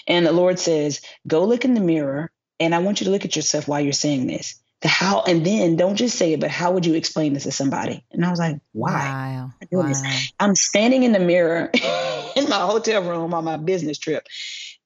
And 0.08 0.26
the 0.26 0.32
Lord 0.32 0.58
says, 0.58 1.02
go 1.24 1.44
look 1.44 1.64
in 1.64 1.74
the 1.74 1.80
mirror. 1.80 2.32
And 2.58 2.74
I 2.74 2.80
want 2.80 3.00
you 3.00 3.04
to 3.04 3.10
look 3.12 3.24
at 3.24 3.36
yourself 3.36 3.68
while 3.68 3.80
you're 3.80 3.92
saying 3.92 4.26
this. 4.26 4.60
The 4.82 4.88
how, 4.88 5.22
and 5.26 5.44
then 5.44 5.76
don't 5.76 5.96
just 5.96 6.16
say 6.16 6.32
it, 6.32 6.40
but 6.40 6.50
how 6.50 6.72
would 6.72 6.86
you 6.86 6.94
explain 6.94 7.34
this 7.34 7.42
to 7.44 7.52
somebody? 7.52 8.04
And 8.12 8.24
I 8.24 8.30
was 8.30 8.38
like, 8.38 8.60
why? 8.72 8.92
Wow. 8.92 9.52
wow. 9.70 9.92
I'm 10.38 10.54
standing 10.54 11.02
in 11.02 11.12
the 11.12 11.18
mirror 11.18 11.70
in 12.36 12.48
my 12.48 12.60
hotel 12.60 13.02
room 13.02 13.34
on 13.34 13.44
my 13.44 13.58
business 13.58 13.98
trip. 13.98 14.26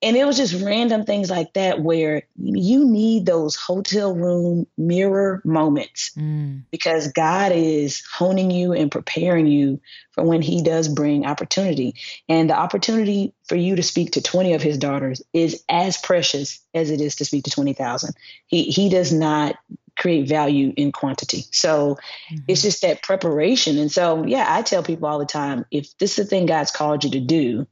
And 0.02 0.16
it 0.16 0.26
was 0.26 0.36
just 0.36 0.62
random 0.62 1.04
things 1.04 1.30
like 1.30 1.54
that 1.54 1.80
where 1.80 2.24
you 2.36 2.84
need 2.84 3.24
those 3.24 3.56
hotel 3.56 4.14
room 4.14 4.66
mirror 4.76 5.40
moments 5.44 6.10
Mm. 6.16 6.64
because 6.70 7.12
God 7.12 7.52
is 7.52 8.02
honing 8.12 8.50
you 8.50 8.72
and 8.72 8.90
preparing 8.90 9.46
you 9.46 9.80
for 10.12 10.22
when 10.22 10.42
He 10.42 10.62
does 10.62 10.88
bring 10.88 11.24
opportunity. 11.24 11.94
And 12.28 12.50
the 12.50 12.56
opportunity 12.56 13.32
for 13.48 13.56
you 13.56 13.76
to 13.76 13.82
speak 13.82 14.12
to 14.12 14.22
20 14.22 14.52
of 14.54 14.62
His 14.62 14.78
daughters 14.78 15.22
is 15.32 15.64
as 15.68 15.96
precious 15.96 16.60
as 16.74 16.90
it 16.90 17.00
is 17.00 17.16
to 17.16 17.24
speak 17.24 17.44
to 17.44 17.50
20,000. 17.50 18.14
He, 18.46 18.64
he 18.64 18.88
does 18.90 19.12
not 19.12 19.56
create 19.96 20.28
value 20.28 20.72
in 20.76 20.92
quantity. 20.92 21.44
So 21.52 21.98
Mhm. 22.30 22.44
it's 22.48 22.62
just 22.62 22.82
that 22.82 23.02
preparation. 23.02 23.78
And 23.78 23.90
so, 23.90 24.24
yeah, 24.24 24.46
I 24.48 24.62
tell 24.62 24.82
people 24.82 25.08
all 25.08 25.18
the 25.18 25.26
time 25.26 25.64
if 25.70 25.96
this 25.98 26.18
is 26.18 26.26
the 26.26 26.30
thing 26.30 26.46
God's 26.46 26.70
called 26.70 27.04
you 27.04 27.10
to 27.10 27.20
do, 27.20 27.66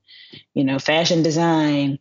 you 0.54 0.64
know, 0.64 0.78
fashion 0.78 1.22
design, 1.22 1.98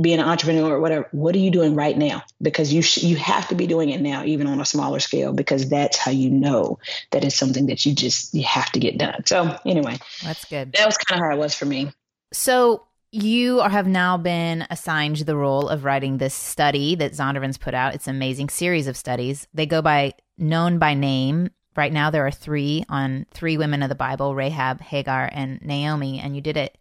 being 0.00 0.18
an 0.18 0.24
entrepreneur 0.26 0.76
or 0.76 0.80
whatever, 0.80 1.08
what 1.12 1.34
are 1.34 1.38
you 1.40 1.50
doing 1.50 1.74
right 1.74 1.96
now? 1.96 2.22
Because 2.40 2.72
you 2.72 2.80
sh- 2.80 3.02
you 3.02 3.16
have 3.16 3.48
to 3.48 3.54
be 3.54 3.66
doing 3.66 3.90
it 3.90 4.00
now, 4.00 4.24
even 4.24 4.46
on 4.46 4.60
a 4.60 4.64
smaller 4.64 4.98
scale, 4.98 5.32
because 5.32 5.68
that's 5.68 5.98
how 5.98 6.10
you 6.10 6.30
know 6.30 6.78
that 7.10 7.24
it's 7.24 7.36
something 7.36 7.66
that 7.66 7.84
you 7.84 7.94
just 7.94 8.32
you 8.32 8.44
have 8.44 8.70
to 8.72 8.80
get 8.80 8.96
done. 8.96 9.26
So 9.26 9.58
anyway, 9.66 9.98
That's 10.22 10.44
good. 10.46 10.72
that 10.72 10.86
was 10.86 10.96
kind 10.96 11.20
of 11.20 11.26
how 11.26 11.34
it 11.34 11.38
was 11.38 11.54
for 11.54 11.66
me. 11.66 11.92
So 12.32 12.86
you 13.12 13.60
are, 13.60 13.68
have 13.70 13.86
now 13.86 14.16
been 14.16 14.66
assigned 14.70 15.16
the 15.16 15.36
role 15.36 15.68
of 15.68 15.84
writing 15.84 16.18
this 16.18 16.34
study 16.34 16.94
that 16.96 17.12
Zondervan's 17.12 17.58
put 17.58 17.74
out. 17.74 17.94
It's 17.94 18.06
an 18.06 18.16
amazing 18.16 18.48
series 18.48 18.86
of 18.86 18.96
studies. 18.96 19.46
They 19.52 19.66
go 19.66 19.82
by 19.82 20.14
known 20.38 20.78
by 20.78 20.94
name. 20.94 21.50
Right 21.76 21.92
now, 21.92 22.10
there 22.10 22.26
are 22.26 22.30
three 22.30 22.84
on 22.88 23.26
three 23.32 23.56
women 23.56 23.82
of 23.82 23.88
the 23.88 23.94
Bible: 23.94 24.34
Rahab, 24.34 24.80
Hagar, 24.80 25.30
and 25.32 25.60
Naomi. 25.62 26.18
And 26.18 26.34
you 26.34 26.42
did 26.42 26.56
it. 26.56 26.76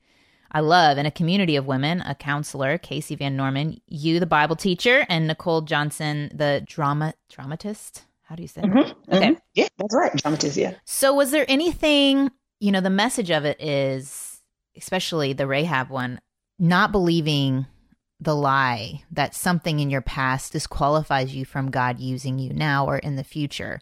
I 0.51 0.61
love 0.61 0.97
in 0.97 1.05
a 1.05 1.11
community 1.11 1.55
of 1.57 1.67
women, 1.67 2.01
a 2.01 2.15
counselor, 2.15 2.79
Kasey 2.79 3.15
Van 3.17 3.35
Norman, 3.35 3.79
you, 3.87 4.19
the 4.19 4.25
Bible 4.25 4.55
teacher, 4.55 5.05
and 5.07 5.27
Nicole 5.27 5.61
Johnson, 5.61 6.31
the 6.33 6.63
drama 6.65 7.13
dramatist. 7.29 8.03
How 8.23 8.35
do 8.35 8.41
you 8.41 8.47
say? 8.47 8.61
that? 8.61 8.69
Mhm, 8.69 8.93
Okay. 9.13 9.29
mhm. 9.31 9.37
Yeah, 9.53 9.67
that's 9.77 9.95
right. 9.95 10.15
Dramatist, 10.15 10.57
yeah. 10.57 10.73
So, 10.85 11.13
was 11.13 11.29
there 11.31 11.45
anything, 11.47 12.31
you 12.59 12.71
know, 12.71 12.81
the 12.81 12.89
message 12.89 13.29
of 13.29 13.45
it 13.45 13.61
is, 13.61 14.28
especially 14.79 15.33
the 15.33 15.47
Rahab 15.47 15.89
one, 15.89 16.19
not 16.57 16.91
believing 16.91 17.65
the 18.19 18.35
lie 18.35 19.03
that 19.11 19.35
something 19.35 19.79
in 19.79 19.89
your 19.89 20.01
past 20.01 20.51
disqualifies 20.51 21.33
you 21.33 21.45
from 21.45 21.71
God 21.71 21.99
using 21.99 22.37
you 22.39 22.53
now 22.53 22.85
or 22.85 22.97
in 22.97 23.15
the 23.15 23.23
future. 23.23 23.79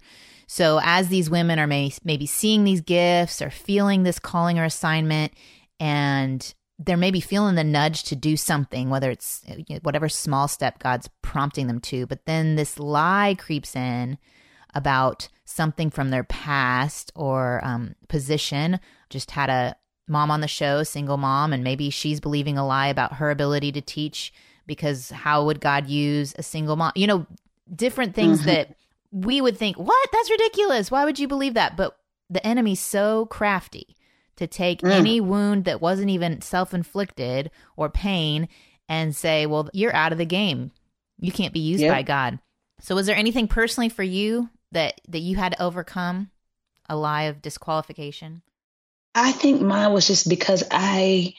So 0.47 0.79
as 0.83 1.09
these 1.09 1.29
women 1.29 1.59
are 1.59 1.67
may- 1.67 1.93
maybe 2.03 2.25
seeing 2.25 2.63
these 2.63 2.81
gifts 2.81 3.41
or 3.41 3.49
feeling 3.49 4.03
this 4.03 4.19
calling 4.19 4.59
or 4.59 4.63
assignment, 4.63 5.33
and 5.79 6.53
they're 6.79 6.97
maybe 6.97 7.19
feeling 7.19 7.55
the 7.55 7.63
nudge 7.63 8.03
to 8.03 8.15
do 8.15 8.37
something, 8.37 8.89
whether 8.89 9.09
it's 9.09 9.43
whatever 9.81 10.07
small 10.07 10.47
step 10.47 10.79
God's 10.79 11.09
prompting 11.21 11.67
them 11.67 11.79
to, 11.81 12.05
but 12.05 12.25
then 12.25 12.55
this 12.55 12.79
lie 12.79 13.35
creeps 13.37 13.75
in 13.75 14.17
about 14.75 15.27
something 15.43 15.89
from 15.89 16.11
their 16.11 16.23
past 16.23 17.11
or 17.15 17.61
um, 17.63 17.95
position. 18.07 18.79
Just 19.09 19.31
had 19.31 19.49
a 19.49 19.75
mom 20.07 20.31
on 20.31 20.41
the 20.41 20.47
show, 20.47 20.83
single 20.83 21.17
mom, 21.17 21.53
and 21.53 21.63
maybe 21.63 21.89
she's 21.89 22.19
believing 22.19 22.57
a 22.57 22.65
lie 22.65 22.87
about 22.87 23.13
her 23.13 23.29
ability 23.31 23.71
to 23.73 23.81
teach 23.81 24.33
because 24.65 25.09
how 25.09 25.45
would 25.45 25.61
God 25.61 25.87
use 25.87 26.33
a 26.37 26.43
single 26.43 26.75
mom? 26.75 26.91
You 26.95 27.07
know, 27.07 27.25
different 27.73 28.15
things 28.15 28.39
mm-hmm. 28.39 28.49
that 28.49 28.75
we 29.11 29.41
would 29.41 29.57
think, 29.57 29.77
what? 29.77 30.09
That's 30.11 30.29
ridiculous. 30.29 30.91
Why 30.91 31.05
would 31.05 31.19
you 31.19 31.27
believe 31.27 31.55
that? 31.55 31.77
But 31.77 31.97
the 32.29 32.45
enemy's 32.45 32.79
so 32.79 33.25
crafty 33.27 33.95
to 34.35 34.47
take 34.47 34.81
mm. 34.81 34.91
any 34.91 35.19
wound 35.19 35.65
that 35.65 35.81
wasn't 35.81 36.09
even 36.09 36.41
self 36.41 36.73
inflicted 36.73 37.51
or 37.75 37.89
pain 37.89 38.47
and 38.89 39.15
say, 39.15 39.45
well, 39.45 39.69
you're 39.73 39.95
out 39.95 40.11
of 40.11 40.17
the 40.17 40.25
game. 40.25 40.71
You 41.19 41.31
can't 41.31 41.53
be 41.53 41.59
used 41.59 41.81
yep. 41.81 41.93
by 41.93 42.03
God. 42.03 42.39
So, 42.79 42.95
was 42.95 43.07
there 43.07 43.15
anything 43.15 43.47
personally 43.47 43.89
for 43.89 44.03
you 44.03 44.49
that 44.71 45.01
that 45.07 45.19
you 45.19 45.35
had 45.35 45.53
to 45.53 45.61
overcome 45.61 46.29
a 46.87 46.95
lie 46.95 47.23
of 47.23 47.41
disqualification? 47.41 48.43
I 49.17 49.31
think 49.31 49.61
mine 49.61 49.93
was 49.93 50.05
just 50.05 50.29
because 50.29 50.63
I, 50.69 51.33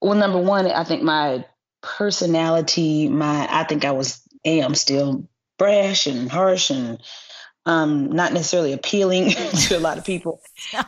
well, 0.00 0.18
number 0.18 0.40
one, 0.40 0.66
I 0.66 0.82
think 0.82 1.04
my 1.04 1.44
personality, 1.80 3.08
my, 3.08 3.46
I 3.48 3.62
think 3.62 3.84
I 3.84 3.92
was, 3.92 4.20
am 4.44 4.74
still 4.74 5.28
brash 5.56 6.08
and 6.08 6.28
harsh 6.28 6.70
and 6.70 7.00
um, 7.64 8.10
not 8.10 8.32
necessarily 8.32 8.72
appealing 8.72 9.30
to 9.68 9.76
a 9.76 9.78
lot 9.78 9.98
of 9.98 10.04
people. 10.04 10.40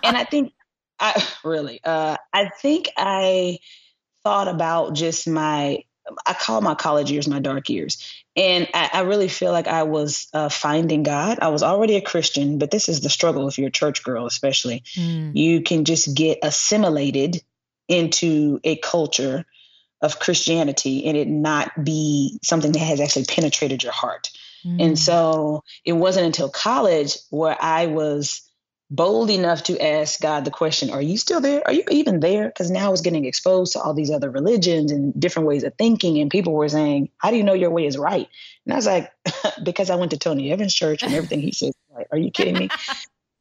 and 0.03 0.17
I 0.17 0.25
think 0.25 0.53
I 0.99 1.25
really, 1.45 1.81
uh, 1.85 2.17
I 2.33 2.49
think 2.49 2.89
I 2.97 3.61
thought 4.25 4.49
about 4.49 4.95
just 4.95 5.29
my, 5.29 5.85
I 6.27 6.33
call 6.35 6.61
my 6.63 6.75
college 6.75 7.13
years 7.13 7.29
my 7.29 7.39
dark 7.39 7.69
years. 7.69 8.03
And 8.39 8.69
I, 8.73 8.91
I 8.93 9.01
really 9.01 9.27
feel 9.27 9.51
like 9.51 9.67
I 9.67 9.83
was 9.83 10.29
uh, 10.33 10.49
finding 10.49 11.03
God. 11.03 11.41
I 11.43 11.49
was 11.49 11.65
already 11.65 11.97
a 11.97 12.01
Christian, 12.01 12.59
but 12.59 12.71
this 12.71 12.89
is 12.89 13.01
the 13.01 13.11
struggle 13.11 13.49
if 13.49 13.59
you're 13.59 13.69
a 13.69 13.73
church 13.73 14.05
girl, 14.05 14.27
especially. 14.27 14.85
Mm. 14.95 15.35
You 15.35 15.63
can 15.63 15.85
just 15.85 16.15
get 16.15 16.39
assimilated 16.45 17.43
into 17.89 18.61
a 18.63 18.77
culture 18.77 19.45
of 20.01 20.21
Christianity 20.21 21.07
and 21.07 21.17
it 21.17 21.27
not 21.27 21.85
be 21.85 22.39
something 22.45 22.71
that 22.71 22.79
has 22.79 23.01
actually 23.01 23.25
penetrated 23.25 23.83
your 23.83 23.93
heart. 23.93 24.31
Mm. 24.65 24.85
And 24.85 24.99
so 24.99 25.65
it 25.85 25.95
wasn't 25.95 26.27
until 26.27 26.49
college 26.49 27.17
where 27.31 27.57
I 27.61 27.87
was 27.87 28.48
bold 28.91 29.31
enough 29.31 29.65
to 29.65 29.79
ask 29.79 30.21
God 30.21 30.45
the 30.45 30.51
question, 30.51 30.91
Are 30.91 31.03
you 31.03 31.19
still 31.19 31.41
there? 31.41 31.63
Are 31.67 31.73
you 31.73 31.85
even 31.91 32.21
there? 32.21 32.47
Because 32.47 32.71
now 32.71 32.87
I 32.87 32.91
was 32.91 33.03
getting 33.03 33.25
exposed 33.25 33.75
to 33.75 33.81
all 33.81 33.95
these 33.95 34.11
other 34.11 34.31
religions 34.31 34.93
and 34.93 35.19
different 35.19 35.49
ways 35.49 35.65
of 35.65 35.75
thinking. 35.75 36.19
And 36.19 36.31
people 36.31 36.55
were 36.55 36.69
saying, 36.69 37.11
How 37.19 37.31
do 37.31 37.37
you 37.37 37.45
know 37.45 37.55
your 37.55 37.71
way 37.71 37.87
is 37.87 37.99
right? 37.99 38.29
And 38.65 38.73
I 38.73 38.77
was 38.77 38.87
like, 38.87 39.13
Because 39.63 39.91
I 39.91 39.97
went 39.97 40.13
to 40.13 40.19
Tony 40.19 40.51
Evans 40.53 40.75
Church 40.75 41.03
and 41.03 41.13
everything 41.15 41.41
he 41.41 41.53
says, 41.53 41.73
right. 41.91 42.07
Are 42.11 42.19
you 42.19 42.31
kidding 42.31 42.55
me? 42.55 42.69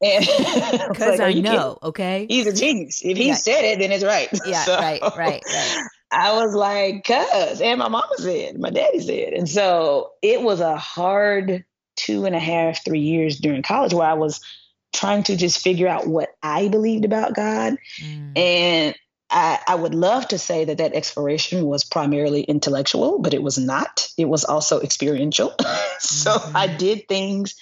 Because 0.00 1.18
like, 1.18 1.20
I 1.20 1.32
know, 1.32 1.50
kidding? 1.50 1.88
okay? 1.88 2.26
He's 2.28 2.46
a 2.46 2.52
genius. 2.52 3.02
If 3.04 3.16
he 3.16 3.28
yeah. 3.28 3.34
said 3.34 3.64
it, 3.64 3.80
then 3.80 3.90
it's 3.90 4.04
right. 4.04 4.28
Yeah, 4.46 4.62
so, 4.62 4.76
right, 4.76 5.02
right, 5.02 5.42
right. 5.44 5.84
I 6.12 6.36
was 6.36 6.54
like, 6.54 7.04
cuz, 7.04 7.60
and 7.60 7.80
my 7.80 7.88
mama 7.88 8.14
said, 8.16 8.60
my 8.60 8.70
daddy 8.70 9.00
said. 9.00 9.32
And 9.32 9.48
so 9.48 10.12
it 10.22 10.40
was 10.40 10.60
a 10.60 10.76
hard 10.76 11.64
two 11.96 12.26
and 12.26 12.36
a 12.36 12.38
half, 12.38 12.84
three 12.84 13.00
years 13.00 13.40
during 13.40 13.62
college 13.62 13.92
where 13.92 14.08
I 14.08 14.14
was 14.14 14.40
trying 14.92 15.22
to 15.24 15.36
just 15.36 15.60
figure 15.60 15.88
out 15.88 16.06
what 16.06 16.30
I 16.42 16.68
believed 16.68 17.04
about 17.04 17.34
God. 17.34 17.76
Mm. 18.00 18.38
And 18.38 18.94
I, 19.30 19.58
I, 19.66 19.74
would 19.74 19.94
love 19.94 20.28
to 20.28 20.38
say 20.38 20.64
that 20.64 20.78
that 20.78 20.94
exploration 20.94 21.66
was 21.66 21.84
primarily 21.84 22.42
intellectual, 22.42 23.18
but 23.18 23.34
it 23.34 23.42
was 23.42 23.58
not. 23.58 24.08
It 24.16 24.24
was 24.24 24.44
also 24.44 24.80
experiential. 24.80 25.54
so 25.98 26.32
mm-hmm. 26.32 26.56
I 26.56 26.66
did 26.66 27.08
things, 27.08 27.54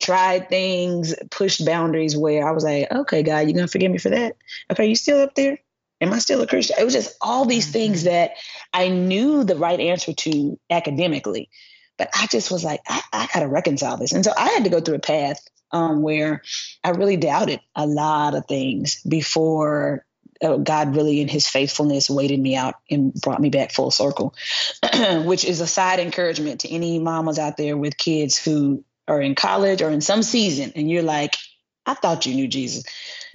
tried 0.00 0.48
things, 0.48 1.14
pushed 1.30 1.64
boundaries 1.64 2.16
where 2.16 2.46
I 2.46 2.52
was 2.52 2.62
like, 2.62 2.90
okay, 2.92 3.22
God, 3.24 3.40
you're 3.40 3.54
going 3.54 3.66
to 3.66 3.68
forgive 3.68 3.90
me 3.90 3.98
for 3.98 4.10
that? 4.10 4.36
Okay, 4.70 4.86
you 4.86 4.94
still 4.94 5.20
up 5.20 5.34
there? 5.34 5.58
Am 6.00 6.12
I 6.12 6.18
still 6.18 6.40
a 6.40 6.46
Christian? 6.46 6.76
It 6.78 6.84
was 6.84 6.94
just 6.94 7.16
all 7.20 7.44
these 7.44 7.64
mm-hmm. 7.64 7.72
things 7.72 8.04
that 8.04 8.32
I 8.72 8.88
knew 8.88 9.42
the 9.42 9.56
right 9.56 9.80
answer 9.80 10.12
to 10.12 10.58
academically. 10.70 11.50
But 11.98 12.08
I 12.14 12.28
just 12.28 12.50
was 12.50 12.64
like, 12.64 12.80
I, 12.88 13.02
I 13.12 13.28
got 13.34 13.40
to 13.40 13.48
reconcile 13.48 13.98
this. 13.98 14.12
And 14.12 14.24
so 14.24 14.32
I 14.34 14.48
had 14.50 14.64
to 14.64 14.70
go 14.70 14.80
through 14.80 14.94
a 14.94 15.00
path 15.00 15.46
um, 15.72 16.02
where 16.02 16.42
I 16.82 16.90
really 16.90 17.16
doubted 17.16 17.60
a 17.74 17.86
lot 17.86 18.34
of 18.34 18.46
things 18.46 19.02
before 19.02 20.04
uh, 20.42 20.56
God 20.56 20.96
really 20.96 21.20
in 21.20 21.28
his 21.28 21.46
faithfulness 21.46 22.08
waited 22.08 22.40
me 22.40 22.56
out 22.56 22.76
and 22.90 23.12
brought 23.12 23.40
me 23.40 23.50
back 23.50 23.72
full 23.72 23.90
circle, 23.90 24.34
which 25.24 25.44
is 25.44 25.60
a 25.60 25.66
side 25.66 26.00
encouragement 26.00 26.60
to 26.60 26.70
any 26.70 26.98
mamas 26.98 27.38
out 27.38 27.56
there 27.56 27.76
with 27.76 27.96
kids 27.96 28.38
who 28.38 28.84
are 29.06 29.20
in 29.20 29.34
college 29.34 29.82
or 29.82 29.90
in 29.90 30.00
some 30.00 30.22
season 30.22 30.72
and 30.76 30.90
you're 30.90 31.02
like, 31.02 31.36
I 31.84 31.94
thought 31.94 32.26
you 32.26 32.34
knew 32.34 32.48
Jesus. 32.48 32.84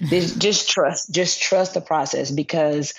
just 0.00 0.68
trust, 0.68 1.12
just 1.12 1.40
trust 1.40 1.74
the 1.74 1.80
process 1.80 2.30
because 2.30 2.94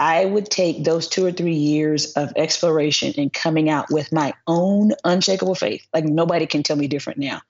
I 0.00 0.24
would 0.24 0.46
take 0.46 0.84
those 0.84 1.08
two 1.08 1.26
or 1.26 1.32
three 1.32 1.54
years 1.54 2.12
of 2.12 2.32
exploration 2.36 3.14
and 3.18 3.32
coming 3.32 3.68
out 3.68 3.86
with 3.90 4.12
my 4.12 4.32
own 4.46 4.92
unshakable 5.02 5.56
faith. 5.56 5.84
Like 5.92 6.04
nobody 6.04 6.46
can 6.46 6.62
tell 6.62 6.76
me 6.76 6.86
different 6.86 7.18
now 7.18 7.40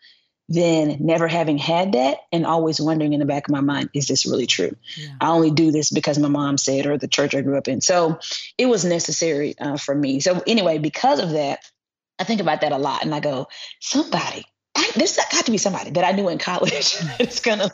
than 0.49 0.97
never 1.01 1.29
having 1.29 1.59
had 1.59 1.93
that 1.93 2.19
and 2.33 2.47
always 2.47 2.81
wondering 2.81 3.13
in 3.13 3.21
the 3.21 3.27
back 3.27 3.49
of 3.49 3.53
my 3.53 3.61
mind, 3.61 3.91
is 3.93 4.07
this 4.07 4.27
really 4.27 4.47
true? 4.47 4.75
Yeah. 4.97 5.15
I 5.21 5.29
only 5.29 5.51
do 5.51 5.71
this 5.71 5.91
because 5.91 6.19
my 6.19 6.29
mom 6.29 6.57
said 6.57 6.87
or 6.87 6.97
the 6.97 7.09
church 7.09 7.35
I 7.35 7.43
grew 7.43 7.59
up 7.59 7.69
in. 7.69 7.81
So 7.83 8.19
it 8.57 8.67
was 8.67 8.85
necessary 8.85 9.59
uh, 9.59 9.77
for 9.77 9.95
me. 9.95 10.21
So 10.21 10.43
anyway, 10.47 10.79
because 10.79 11.21
of 11.21 11.31
that, 11.31 11.61
I 12.19 12.25
think 12.25 12.41
about 12.41 12.63
that 12.63 12.73
a 12.73 12.79
lot 12.79 13.05
and 13.05 13.15
I 13.15 13.21
go, 13.21 13.49
somebody, 13.81 14.45
I, 14.75 14.91
there's 14.97 15.17
got 15.17 15.45
to 15.47 15.53
be 15.53 15.59
somebody 15.59 15.91
that 15.91 16.05
I 16.05 16.13
knew 16.13 16.29
in 16.29 16.39
college 16.39 16.99
that's 17.19 17.41
going 17.41 17.59
to 17.59 17.71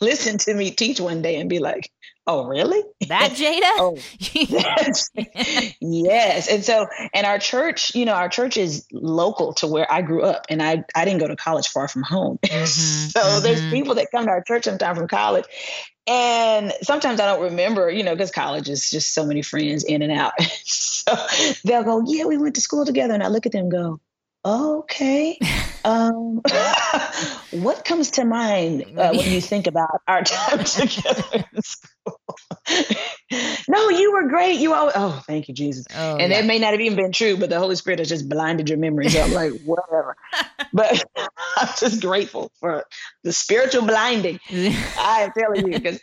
listen 0.00 0.38
to 0.38 0.54
me 0.54 0.70
teach 0.70 1.00
one 1.00 1.22
day 1.22 1.36
and 1.36 1.50
be 1.50 1.58
like, 1.58 1.90
Oh, 2.28 2.46
really? 2.46 2.82
That 3.06 3.32
Jada? 3.32 3.60
oh, 3.78 3.98
yes. 4.32 5.10
yes. 5.80 6.48
And 6.48 6.64
so, 6.64 6.88
and 7.14 7.24
our 7.24 7.38
church, 7.38 7.94
you 7.94 8.04
know, 8.04 8.14
our 8.14 8.28
church 8.28 8.56
is 8.56 8.84
local 8.92 9.54
to 9.54 9.68
where 9.68 9.90
I 9.90 10.02
grew 10.02 10.22
up, 10.22 10.46
and 10.50 10.60
I 10.60 10.84
I 10.94 11.04
didn't 11.04 11.20
go 11.20 11.28
to 11.28 11.36
college 11.36 11.68
far 11.68 11.88
from 11.88 12.02
home. 12.02 12.38
Mm-hmm, 12.56 13.10
so 13.10 13.20
mm-hmm. 13.20 13.42
there's 13.42 13.60
people 13.70 13.96
that 13.96 14.08
come 14.10 14.24
to 14.24 14.30
our 14.30 14.42
church 14.42 14.64
sometime 14.64 14.96
from 14.96 15.08
college, 15.08 15.44
and 16.06 16.72
sometimes 16.82 17.20
I 17.20 17.26
don't 17.26 17.42
remember, 17.42 17.90
you 17.90 18.02
know, 18.02 18.14
because 18.14 18.30
college 18.30 18.68
is 18.68 18.88
just 18.90 19.12
so 19.12 19.26
many 19.26 19.42
friends 19.42 19.84
in 19.84 20.00
and 20.00 20.10
out. 20.10 20.32
so 20.64 21.14
they'll 21.64 21.84
go, 21.84 22.02
"Yeah, 22.06 22.24
we 22.24 22.38
went 22.38 22.54
to 22.54 22.60
school 22.60 22.86
together," 22.86 23.14
and 23.14 23.22
I 23.22 23.28
look 23.28 23.46
at 23.46 23.52
them 23.52 23.62
and 23.62 23.70
go, 23.70 24.00
okay. 24.46 25.38
Um, 25.86 26.42
what 27.52 27.84
comes 27.84 28.10
to 28.12 28.24
mind 28.24 28.98
uh, 28.98 29.12
when 29.14 29.30
you 29.30 29.40
think 29.40 29.68
about 29.68 30.02
our 30.08 30.24
time 30.24 30.64
together 30.64 31.44
in 31.54 31.62
school? 31.62 32.20
no, 33.68 33.88
you 33.90 34.12
were 34.12 34.26
great. 34.26 34.58
You 34.58 34.74
always, 34.74 34.94
oh, 34.96 35.22
thank 35.28 35.46
you, 35.46 35.54
Jesus. 35.54 35.86
Oh, 35.94 36.16
and 36.16 36.32
yeah. 36.32 36.40
it 36.40 36.44
may 36.44 36.58
not 36.58 36.72
have 36.72 36.80
even 36.80 36.96
been 36.96 37.12
true, 37.12 37.36
but 37.36 37.50
the 37.50 37.60
Holy 37.60 37.76
Spirit 37.76 38.00
has 38.00 38.08
just 38.08 38.28
blinded 38.28 38.68
your 38.68 38.78
memory. 38.78 39.08
So 39.10 39.22
I'm 39.22 39.32
like, 39.32 39.52
whatever. 39.64 40.16
but 40.72 41.04
I'm 41.56 41.68
just 41.78 42.02
grateful 42.02 42.50
for 42.58 42.84
the 43.22 43.32
spiritual 43.32 43.86
blinding. 43.86 44.40
I 44.50 45.20
am 45.22 45.30
telling 45.38 45.68
you, 45.68 45.78
because 45.78 46.00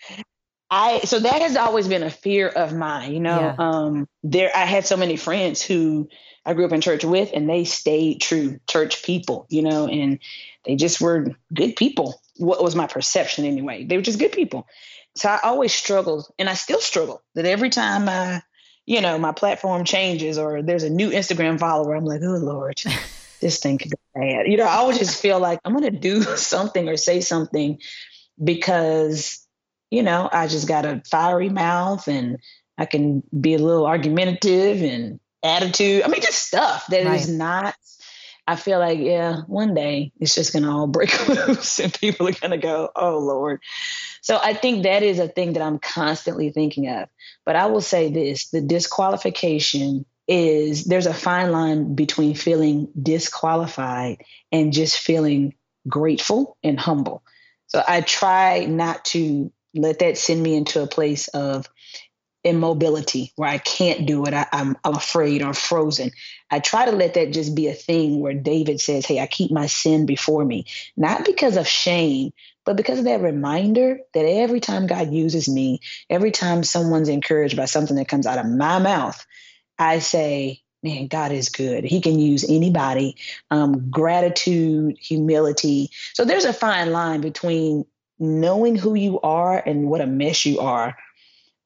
I 0.72 1.02
so 1.02 1.20
that 1.20 1.42
has 1.42 1.58
always 1.58 1.90
been 1.90 2.04
a 2.04 2.10
fear 2.10 2.48
of 2.48 2.74
mine. 2.74 3.14
You 3.14 3.20
know, 3.20 3.38
yeah. 3.38 3.56
um, 3.60 4.08
there 4.24 4.50
I 4.56 4.64
had 4.64 4.88
so 4.88 4.96
many 4.96 5.18
friends 5.18 5.62
who 5.62 6.08
I 6.46 6.54
grew 6.54 6.66
up 6.66 6.74
in 6.74 6.82
church 6.82 7.06
with, 7.06 7.32
and 7.34 7.50
they 7.50 7.64
stayed 7.64 8.22
true 8.22 8.60
church 8.70 9.04
people, 9.04 9.46
you 9.50 9.62
know, 9.62 9.88
and 9.88 10.20
they 10.66 10.76
just 10.76 11.00
were 11.00 11.34
good 11.54 11.76
people. 11.76 12.22
What 12.38 12.64
was 12.64 12.76
my 12.76 12.88
perception 12.88 13.46
anyway? 13.46 13.86
They 13.86 13.96
were 13.96 14.04
just 14.04 14.20
good 14.20 14.32
people. 14.32 14.68
So 15.16 15.30
I 15.30 15.40
always 15.44 15.74
struggled, 15.74 16.28
and 16.38 16.50
I 16.50 16.56
still 16.56 16.82
struggle 16.82 17.22
that 17.36 17.46
every 17.46 17.70
time 17.70 18.10
I, 18.10 18.42
you 18.86 19.00
know, 19.00 19.18
my 19.18 19.32
platform 19.32 19.86
changes 19.86 20.38
or 20.38 20.62
there's 20.62 20.84
a 20.84 20.90
new 20.90 21.12
Instagram 21.12 21.60
follower, 21.60 21.96
I'm 21.96 22.06
like, 22.06 22.22
oh 22.24 22.38
Lord, 22.38 22.82
this 23.40 23.60
thing 23.60 23.78
could 23.78 23.92
go 23.92 23.98
bad. 24.20 24.48
You 24.48 24.58
know, 24.58 24.66
I 24.66 24.76
always 24.76 25.00
just 25.00 25.22
feel 25.22 25.40
like 25.40 25.60
I'm 25.64 25.74
gonna 25.74 25.92
do 25.92 26.22
something 26.36 26.90
or 26.90 26.98
say 26.98 27.22
something 27.22 27.80
because, 28.44 29.48
you 29.92 30.04
know, 30.04 30.28
I 30.32 30.48
just 30.48 30.68
got 30.68 30.86
a 30.86 31.02
fiery 31.10 31.50
mouth 31.50 32.08
and 32.08 32.40
I 32.78 32.86
can 32.86 33.22
be 33.40 33.54
a 33.54 33.60
little 33.60 33.86
argumentative 33.86 34.82
and 34.82 35.20
attitude. 35.44 36.04
I 36.04 36.08
mean, 36.08 36.22
just 36.22 36.48
stuff 36.48 36.88
that 36.88 37.06
right. 37.06 37.20
is 37.20 37.30
not. 37.30 37.76
I 38.46 38.58
feel 38.58 38.80
like, 38.80 39.00
yeah, 39.00 39.42
one 39.48 39.74
day 39.74 40.12
it's 40.20 40.36
just 40.36 40.52
going 40.52 40.64
to 40.64 40.70
all 40.70 40.88
break 40.88 41.28
loose 41.48 41.80
and 41.80 41.94
people 41.94 42.28
are 42.28 42.34
going 42.34 42.52
to 42.52 42.58
go, 42.58 42.90
oh, 42.96 43.20
Lord. 43.20 43.62
So 44.22 44.40
I 44.42 44.54
think 44.54 44.84
that 44.84 45.02
is 45.02 45.20
a 45.20 45.28
thing 45.28 45.54
that 45.54 45.64
I'm 45.64 45.80
constantly 45.80 46.50
thinking 46.50 46.90
of. 46.90 47.08
But 47.46 47.56
I 47.56 47.68
will 47.68 47.82
say 47.82 48.12
this 48.12 48.50
the 48.50 48.62
disqualification 48.62 50.06
is 50.28 50.86
there's 50.86 51.06
a 51.06 51.14
fine 51.14 51.52
line 51.52 51.96
between 51.96 52.36
feeling 52.36 52.90
disqualified 53.02 54.22
and 54.52 54.74
just 54.74 54.98
feeling 54.98 55.54
grateful 55.88 56.58
and 56.64 56.80
humble. 56.80 57.24
So 57.68 57.84
I 57.86 58.02
try 58.02 58.66
not 58.66 59.06
to 59.06 59.52
let 59.76 60.00
that 60.00 60.18
send 60.18 60.42
me 60.42 60.56
into 60.56 60.82
a 60.82 60.88
place 60.88 61.28
of 61.30 61.68
immobility 62.44 63.32
where 63.36 63.50
I 63.50 63.58
can't 63.58 64.06
do 64.06 64.26
it. 64.26 64.34
I, 64.34 64.42
am 64.52 64.70
I'm, 64.70 64.78
I'm 64.84 64.96
afraid 64.96 65.42
or 65.42 65.54
frozen. 65.54 66.12
I 66.52 66.60
try 66.60 66.86
to 66.86 66.92
let 66.92 67.14
that 67.14 67.34
just 67.34 67.56
be 67.56 67.68
a 67.68 67.74
thing 67.74 68.20
where 68.20 68.34
David 68.34 68.82
says, 68.82 69.06
Hey, 69.06 69.20
I 69.20 69.28
keep 69.28 69.52
my 69.52 69.68
sin 69.68 70.06
before 70.06 70.44
me, 70.44 70.66
not 70.98 71.26
because 71.26 71.58
of 71.58 71.68
shame, 71.68 72.32
but 72.66 72.78
because 72.78 73.00
of 73.00 73.06
that 73.06 73.22
reminder 73.22 74.00
that 74.14 74.26
every 74.26 74.60
time 74.60 74.88
God 74.88 75.12
uses 75.12 75.50
me, 75.50 75.80
every 76.10 76.32
time 76.32 76.64
someone's 76.64 77.10
encouraged 77.10 77.58
by 77.58 77.66
something 77.66 77.96
that 77.98 78.08
comes 78.08 78.28
out 78.28 78.40
of 78.40 78.46
my 78.46 78.80
mouth, 78.80 79.26
I 79.80 80.00
say, 80.00 80.62
man, 80.82 81.08
God 81.08 81.32
is 81.32 81.50
good. 81.50 81.84
He 81.84 82.02
can 82.02 82.20
use 82.20 82.44
anybody. 82.48 83.18
Um, 83.52 83.90
gratitude, 83.90 84.98
humility. 85.00 85.90
So 86.14 86.26
there's 86.26 86.46
a 86.46 86.54
fine 86.54 86.92
line 86.92 87.22
between 87.22 87.86
knowing 88.20 88.76
who 88.76 88.94
you 88.96 89.20
are 89.22 89.58
and 89.58 89.90
what 89.90 90.02
a 90.02 90.08
mess 90.08 90.46
you 90.46 90.60
are 90.60 90.96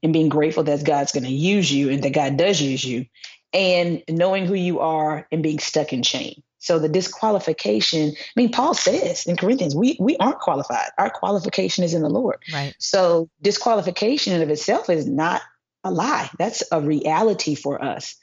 and 0.04 0.14
being 0.14 0.30
grateful 0.30 0.64
that 0.64 0.86
God's 0.86 1.12
going 1.12 1.24
to 1.24 1.32
use 1.32 1.72
you 1.72 1.90
and 1.90 2.04
that 2.04 2.14
God 2.14 2.38
does 2.38 2.62
use 2.62 2.84
you, 2.84 3.06
and 3.54 4.04
knowing 4.10 4.46
who 4.46 4.54
you 4.54 4.80
are 4.80 5.28
and 5.32 5.44
being 5.44 5.60
stuck 5.60 5.94
in 5.94 6.04
shame. 6.04 6.44
So 6.60 6.80
the 6.80 6.90
disqualification, 6.90 8.10
I 8.10 8.32
mean, 8.36 8.52
Paul 8.52 8.74
says 8.74 9.26
in 9.26 9.38
Corinthians, 9.38 9.76
we 9.76 9.98
we 10.00 10.18
aren't 10.18 10.40
qualified. 10.40 10.90
Our 10.98 11.10
qualification 11.10 11.84
is 11.84 11.94
in 11.94 12.02
the 12.02 12.10
Lord. 12.10 12.38
Right. 12.54 12.76
So 12.80 13.30
disqualification 13.42 14.34
in 14.34 14.42
of 14.42 14.50
itself 14.50 14.90
is 14.90 15.08
not 15.08 15.42
a 15.84 15.92
lie. 15.92 16.30
That's 16.38 16.64
a 16.72 16.82
reality 16.82 17.56
for 17.56 17.84
us. 17.84 18.16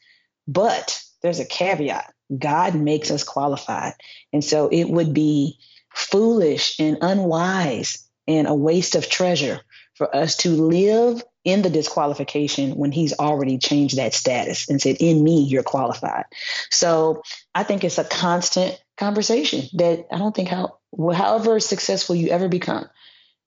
But 0.46 1.02
there's 1.22 1.40
a 1.40 1.46
caveat. 1.46 2.12
God 2.37 2.74
makes 2.74 3.10
us 3.10 3.24
qualified. 3.24 3.94
And 4.32 4.44
so 4.44 4.68
it 4.68 4.84
would 4.84 5.14
be 5.14 5.58
foolish 5.94 6.78
and 6.80 6.98
unwise 7.00 8.06
and 8.26 8.46
a 8.46 8.54
waste 8.54 8.94
of 8.94 9.08
treasure 9.08 9.60
for 9.94 10.14
us 10.14 10.37
to 10.38 10.50
live 10.50 11.22
in 11.44 11.62
the 11.62 11.70
disqualification 11.70 12.74
when 12.76 12.90
he's 12.90 13.12
already 13.18 13.59
changed 13.59 13.98
that 13.98 14.14
status 14.14 14.68
and 14.68 14.80
said, 14.80 14.96
In 15.00 15.22
me, 15.22 15.42
you're 15.42 15.62
qualified. 15.62 16.24
So 16.70 17.22
I 17.54 17.62
think 17.62 17.85
it's 17.85 17.98
a 17.98 18.04
constant 18.04 18.83
conversation 18.96 19.68
that 19.74 20.07
I 20.11 20.18
don't 20.18 20.35
think 20.35 20.48
how, 20.48 20.78
however 21.12 21.61
successful 21.61 22.16
you 22.16 22.28
ever 22.28 22.48
become 22.48 22.88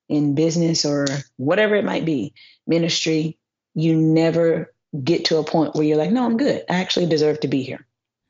in 0.07 0.35
business 0.35 0.85
or 0.85 1.07
whatever 1.37 1.75
it 1.75 1.85
might 1.85 2.05
be, 2.05 2.33
ministry, 2.67 3.37
you 3.73 3.95
never 3.95 4.73
get 5.03 5.25
to 5.25 5.37
a 5.37 5.43
point 5.43 5.75
where 5.75 5.83
you're 5.83 5.97
like, 5.97 6.11
No, 6.11 6.23
I'm 6.23 6.37
good. 6.37 6.63
I 6.69 6.75
actually 6.75 7.07
deserve 7.07 7.39
to 7.41 7.47
be 7.47 7.63
here. 7.63 7.85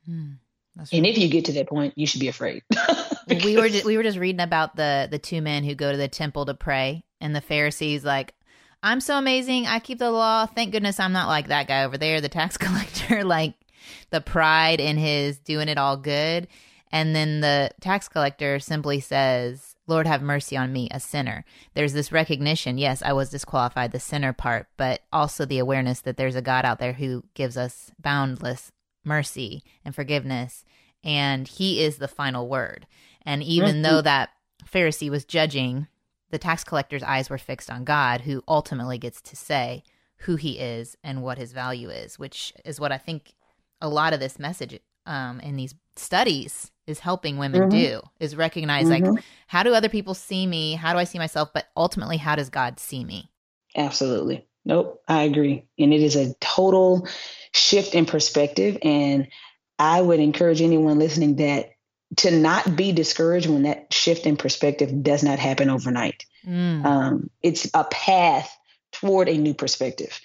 Hmm. 0.06 0.34
Right. 0.78 0.94
And 0.94 1.06
if 1.08 1.18
you 1.18 1.28
get 1.28 1.46
to 1.46 1.54
that 1.54 1.68
point, 1.68 1.94
you 1.98 2.06
should 2.06 2.22
be 2.22 2.28
afraid. 2.28 2.64
we 3.28 3.58
were 3.58 3.68
just, 3.68 3.84
we 3.84 3.98
were 3.98 4.04
just 4.04 4.18
reading 4.18 4.42
about 4.42 4.76
the 4.76 5.08
the 5.10 5.18
two 5.18 5.42
men 5.42 5.64
who 5.64 5.74
go 5.74 5.92
to 5.92 5.98
the 5.98 6.08
temple 6.08 6.46
to 6.46 6.54
pray, 6.54 7.04
and 7.20 7.36
the 7.36 7.42
Pharisees 7.42 8.06
like, 8.06 8.34
I'm 8.88 9.02
so 9.02 9.18
amazing. 9.18 9.68
I 9.68 9.80
keep 9.80 10.00
the 10.00 10.12
law. 10.12 10.46
Thank 10.46 10.72
goodness 10.72 10.98
I'm 10.98 11.12
not 11.12 11.28
like 11.28 11.50
that 11.50 11.68
guy 11.68 11.84
over 11.84 11.98
there, 11.98 12.22
the 12.22 12.30
tax 12.30 12.58
collector, 12.58 13.26
like 13.26 13.54
the 14.12 14.22
pride 14.22 14.80
in 14.80 14.98
his 14.98 15.40
doing 15.40 15.68
it 15.68 15.78
all 15.78 15.98
good. 15.98 16.48
And 16.90 17.14
then 17.14 17.42
the 17.42 17.72
tax 17.82 18.08
collector 18.08 18.60
simply 18.60 19.02
says, 19.02 19.76
Lord, 19.88 20.08
have 20.08 20.22
mercy 20.22 20.56
on 20.56 20.72
me, 20.72 20.88
a 20.90 21.02
sinner. 21.02 21.44
There's 21.74 21.92
this 21.92 22.14
recognition. 22.14 22.78
Yes, 22.78 23.02
I 23.02 23.12
was 23.12 23.30
disqualified, 23.30 23.92
the 23.92 24.00
sinner 24.00 24.32
part, 24.32 24.68
but 24.78 25.02
also 25.12 25.44
the 25.44 25.60
awareness 25.60 26.00
that 26.02 26.16
there's 26.16 26.36
a 26.38 26.42
God 26.42 26.64
out 26.64 26.80
there 26.80 26.94
who 26.94 27.26
gives 27.34 27.58
us 27.58 27.92
boundless 28.00 28.72
mercy 29.04 29.64
and 29.84 29.94
forgiveness. 29.94 30.64
And 31.04 31.46
he 31.46 31.84
is 31.84 31.98
the 31.98 32.08
final 32.08 32.48
word. 32.48 32.88
And 33.26 33.44
even 33.44 33.76
mm-hmm. 33.76 33.82
though 33.82 34.02
that 34.02 34.30
Pharisee 34.66 35.10
was 35.10 35.26
judging 35.26 35.88
the 36.30 36.38
tax 36.38 36.64
collector's 36.64 37.04
eyes 37.04 37.30
were 37.30 37.38
fixed 37.38 37.70
on 37.70 37.84
God, 37.84 38.22
who 38.22 38.44
ultimately 38.48 38.98
gets 38.98 39.22
to 39.22 39.36
say 39.36 39.84
who 40.22 40.36
he 40.36 40.60
is 40.60 40.98
and 41.04 41.22
what 41.22 41.38
his 41.38 41.54
value 41.54 41.90
is, 41.90 42.18
which 42.18 42.54
is 42.66 42.80
what 42.80 42.92
I 42.92 42.98
think 42.98 43.34
a 43.82 43.90
lot 43.90 44.14
of 44.14 44.20
this 44.20 44.40
message 44.40 44.80
um, 45.06 45.40
in 45.40 45.56
these 45.56 45.74
studies 45.96 46.72
is 46.86 47.00
helping 47.00 47.38
women 47.38 47.62
mm-hmm. 47.62 47.78
do 47.78 48.02
is 48.20 48.36
recognize 48.36 48.88
mm-hmm. 48.88 49.14
like 49.14 49.24
how 49.48 49.64
do 49.64 49.74
other 49.74 49.90
people 49.90 50.14
see 50.14 50.46
me? 50.46 50.74
How 50.74 50.94
do 50.94 51.00
i 51.00 51.04
see 51.06 51.18
myself? 51.18 51.50
But 51.54 51.68
ultimately 51.76 52.18
how 52.18 52.36
does 52.36 52.50
god 52.50 52.80
see 52.80 53.04
me? 53.04 53.32
Absolutely. 53.76 54.46
Nope 54.66 55.02
i 55.08 55.24
agree. 55.24 55.66
And 55.80 55.94
it 55.94 56.02
is 56.02 56.16
a 56.16 56.34
total 56.36 57.08
shift 57.54 57.96
in 57.96 58.06
perspective. 58.06 58.78
And 58.84 59.28
i 59.80 60.00
would 60.00 60.20
encourage 60.20 60.62
anyone 60.62 61.00
listening 61.00 61.38
that 61.38 61.72
to 62.16 62.32
not 62.32 62.76
be 62.76 62.94
discouraged 62.94 63.48
when 63.48 63.64
that 63.64 63.94
shift 63.94 64.26
in 64.26 64.38
perspective 64.38 65.04
does 65.04 65.24
not 65.24 65.40
happen 65.40 65.70
overnight. 65.70 66.26
Mm. 66.46 66.86
Um, 66.86 67.30
it's 67.44 67.70
a 67.74 67.84
path 67.84 68.56
toward 68.94 69.28
a 69.28 69.38
new 69.38 69.54
perspective. 69.54 70.20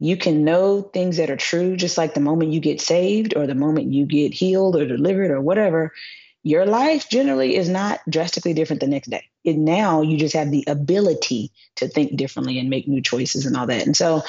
You 0.00 0.16
can 0.16 0.44
know 0.44 0.82
things 0.82 1.16
that 1.16 1.30
are 1.30 1.36
true 1.36 1.76
just 1.76 1.96
like 1.96 2.14
the 2.14 2.20
moment 2.20 2.52
you 2.52 2.60
get 2.60 2.80
saved 2.80 3.34
or 3.36 3.46
the 3.46 3.54
moment 3.54 3.92
you 3.92 4.06
get 4.06 4.34
healed 4.34 4.76
or 4.76 4.86
delivered 4.86 5.30
or 5.30 5.40
whatever. 5.40 5.92
Your 6.42 6.66
life 6.66 7.08
generally 7.08 7.56
is 7.56 7.68
not 7.68 8.00
drastically 8.08 8.54
different 8.54 8.80
the 8.80 8.86
next 8.86 9.08
day. 9.08 9.24
And 9.44 9.64
now 9.64 10.02
you 10.02 10.16
just 10.16 10.34
have 10.34 10.50
the 10.50 10.64
ability 10.66 11.52
to 11.76 11.88
think 11.88 12.16
differently 12.16 12.58
and 12.58 12.70
make 12.70 12.86
new 12.86 13.00
choices 13.00 13.46
and 13.46 13.56
all 13.56 13.66
that. 13.66 13.86
And 13.86 13.96
so, 13.96 14.22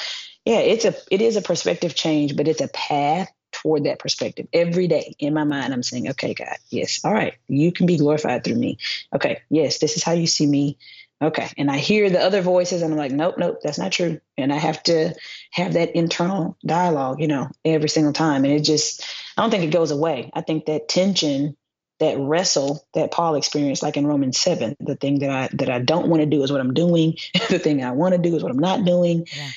yeah, 0.44 0.58
it's 0.58 0.84
a 0.84 0.94
it 1.10 1.20
is 1.20 1.36
a 1.36 1.42
perspective 1.42 1.94
change, 1.94 2.36
but 2.36 2.48
it's 2.48 2.60
a 2.60 2.68
path 2.68 3.30
toward 3.62 3.84
that 3.84 3.98
perspective. 3.98 4.46
Every 4.52 4.88
day 4.88 5.14
in 5.18 5.34
my 5.34 5.44
mind 5.44 5.72
i'm 5.72 5.82
saying 5.82 6.10
okay 6.10 6.34
god 6.34 6.56
yes 6.68 7.00
all 7.04 7.12
right 7.12 7.34
you 7.48 7.72
can 7.72 7.86
be 7.86 7.98
glorified 7.98 8.44
through 8.44 8.56
me. 8.56 8.78
Okay 9.14 9.42
yes 9.50 9.78
this 9.78 9.96
is 9.96 10.02
how 10.02 10.12
you 10.12 10.26
see 10.26 10.46
me. 10.46 10.78
Okay 11.22 11.48
and 11.58 11.70
i 11.70 11.76
hear 11.76 12.08
the 12.08 12.20
other 12.20 12.40
voices 12.40 12.82
and 12.82 12.92
i'm 12.92 12.98
like 12.98 13.12
nope 13.12 13.36
nope 13.36 13.58
that's 13.62 13.78
not 13.78 13.92
true. 13.92 14.20
And 14.38 14.52
i 14.52 14.56
have 14.56 14.82
to 14.84 15.14
have 15.50 15.74
that 15.74 15.94
internal 15.94 16.56
dialogue 16.64 17.20
you 17.20 17.28
know 17.28 17.48
every 17.64 17.88
single 17.88 18.12
time. 18.12 18.44
And 18.44 18.54
it 18.54 18.64
just 18.64 19.04
i 19.36 19.42
don't 19.42 19.50
think 19.50 19.64
it 19.64 19.72
goes 19.72 19.90
away. 19.90 20.30
I 20.32 20.40
think 20.40 20.66
that 20.66 20.88
tension 20.88 21.56
that 21.98 22.18
wrestle 22.18 22.82
that 22.94 23.10
Paul 23.12 23.34
experienced, 23.34 23.82
like 23.82 23.98
in 23.98 24.06
Romans 24.06 24.40
seven, 24.40 24.74
the 24.80 24.96
thing 24.96 25.18
that 25.18 25.30
I 25.30 25.48
that 25.52 25.68
I 25.68 25.80
don't 25.80 26.08
want 26.08 26.22
to 26.22 26.26
do 26.26 26.42
is 26.42 26.50
what 26.50 26.62
I'm 26.62 26.72
doing. 26.72 27.16
the 27.50 27.58
thing 27.58 27.84
I 27.84 27.90
want 27.90 28.14
to 28.14 28.18
do 28.18 28.34
is 28.34 28.42
what 28.42 28.50
I'm 28.50 28.58
not 28.58 28.86
doing. 28.86 29.26
Yeah 29.36 29.50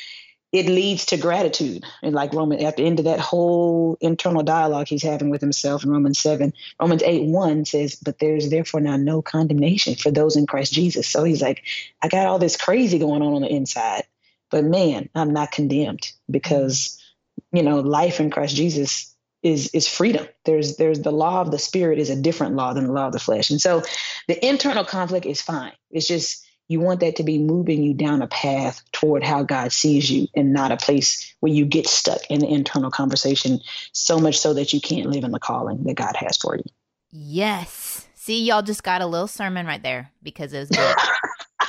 it 0.53 0.67
leads 0.67 1.07
to 1.07 1.17
gratitude. 1.17 1.83
And 2.03 2.13
like 2.13 2.31
Roman, 2.31 2.63
at 2.63 2.77
the 2.77 2.85
end 2.85 2.99
of 2.99 3.05
that 3.05 3.19
whole 3.19 3.97
internal 3.99 4.43
dialogue 4.43 4.87
he's 4.87 5.01
having 5.01 5.31
with 5.31 5.41
himself 5.41 5.83
in 5.83 5.89
Romans 5.89 6.19
7, 6.19 6.53
Romans 6.79 7.01
8 7.01 7.23
1 7.23 7.65
says, 7.65 7.95
But 7.95 8.19
there's 8.19 8.51
therefore 8.51 8.79
now 8.79 8.95
no 8.95 9.23
condemnation 9.23 9.95
for 9.95 10.11
those 10.11 10.35
in 10.37 10.45
Christ 10.45 10.71
Jesus. 10.71 11.07
So 11.07 11.23
he's 11.23 11.41
like, 11.41 11.63
I 12.03 12.07
got 12.07 12.27
all 12.27 12.37
this 12.37 12.55
crazy 12.55 12.99
going 12.99 13.23
on 13.23 13.33
on 13.33 13.41
the 13.41 13.51
inside, 13.51 14.03
but 14.51 14.63
man, 14.63 15.09
I'm 15.15 15.33
not 15.33 15.51
condemned 15.51 16.11
because, 16.29 17.01
you 17.51 17.63
know, 17.63 17.79
life 17.79 18.19
in 18.19 18.29
Christ 18.29 18.55
Jesus 18.55 19.11
is 19.41 19.71
is 19.73 19.87
freedom. 19.87 20.27
There's 20.45 20.77
there's 20.77 20.99
the 20.99 21.11
law 21.11 21.41
of 21.41 21.49
the 21.49 21.59
spirit 21.59 21.97
is 21.97 22.11
a 22.11 22.15
different 22.15 22.55
law 22.55 22.73
than 22.73 22.85
the 22.85 22.93
law 22.93 23.07
of 23.07 23.13
the 23.13 23.19
flesh. 23.19 23.49
And 23.49 23.59
so 23.59 23.81
the 24.27 24.47
internal 24.47 24.85
conflict 24.85 25.25
is 25.25 25.41
fine. 25.41 25.73
It's 25.89 26.07
just 26.07 26.42
you 26.67 26.79
want 26.79 27.01
that 27.01 27.17
to 27.17 27.23
be 27.23 27.37
moving 27.37 27.83
you 27.83 27.93
down 27.93 28.21
a 28.21 28.27
path 28.27 28.81
toward 28.91 29.23
how 29.23 29.43
God 29.43 29.71
sees 29.71 30.09
you 30.09 30.27
and 30.35 30.53
not 30.53 30.71
a 30.71 30.77
place 30.77 31.35
where 31.39 31.51
you 31.51 31.65
get 31.65 31.87
stuck 31.87 32.21
in 32.29 32.39
the 32.39 32.47
internal 32.47 32.89
conversation 32.89 33.59
so 33.91 34.19
much 34.19 34.37
so 34.37 34.53
that 34.53 34.73
you 34.73 34.81
can't 34.81 35.07
live 35.07 35.23
in 35.23 35.31
the 35.31 35.39
calling 35.39 35.83
that 35.83 35.95
God 35.95 36.15
has 36.15 36.37
for 36.37 36.55
you. 36.55 36.63
Yes. 37.11 38.07
See, 38.15 38.43
y'all 38.43 38.61
just 38.61 38.83
got 38.83 39.01
a 39.01 39.05
little 39.05 39.27
sermon 39.27 39.65
right 39.65 39.83
there 39.83 40.11
because 40.23 40.53
it 40.53 40.59
was 40.59 40.69
good. 40.69 40.95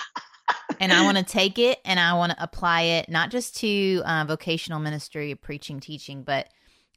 and 0.80 0.92
I 0.92 1.02
want 1.04 1.18
to 1.18 1.24
take 1.24 1.58
it 1.58 1.80
and 1.84 1.98
I 1.98 2.14
want 2.14 2.32
to 2.32 2.42
apply 2.42 2.82
it 2.82 3.08
not 3.08 3.30
just 3.30 3.56
to 3.56 4.02
uh, 4.06 4.24
vocational 4.26 4.78
ministry, 4.78 5.34
preaching, 5.34 5.80
teaching, 5.80 6.22
but 6.22 6.48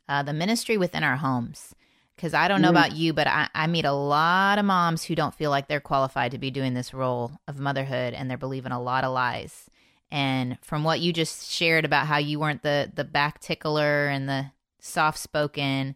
uh, 0.08 0.24
the 0.24 0.34
ministry 0.34 0.78
within 0.78 1.04
our 1.04 1.18
homes. 1.18 1.74
Because 2.18 2.34
I 2.34 2.50
don't 2.50 2.62
know 2.62 2.70
mm-hmm. 2.70 2.78
about 2.78 2.96
you, 2.96 3.14
but 3.14 3.28
I, 3.28 3.48
I 3.54 3.68
meet 3.68 3.86
a 3.86 3.94
lot 3.94 4.58
of 4.58 4.66
moms 4.66 5.04
who 5.04 5.16
don't 5.16 5.36
feel 5.36 5.52
like 5.52 5.68
they're 5.68 5.80
qualified 5.80 6.32
to 6.32 6.40
be 6.40 6.52
doing 6.52 6.74
this 6.74 6.94
role 6.94 7.32
of 7.48 7.60
motherhood 7.60 8.14
and 8.14 8.30
they're 8.30 8.38
believing 8.38 8.72
a 8.72 8.82
lot 8.82 9.04
of 9.04 9.14
lies. 9.14 9.70
And 10.12 10.58
from 10.62 10.84
what 10.84 11.00
you 11.00 11.14
just 11.14 11.50
shared 11.50 11.86
about 11.86 12.08
how 12.08 12.18
you 12.18 12.40
weren't 12.40 12.64
the, 12.64 12.92
the 12.94 13.04
back 13.04 13.40
tickler 13.40 14.08
and 14.08 14.28
the 14.28 14.48
soft 14.80 15.20
spoken, 15.20 15.96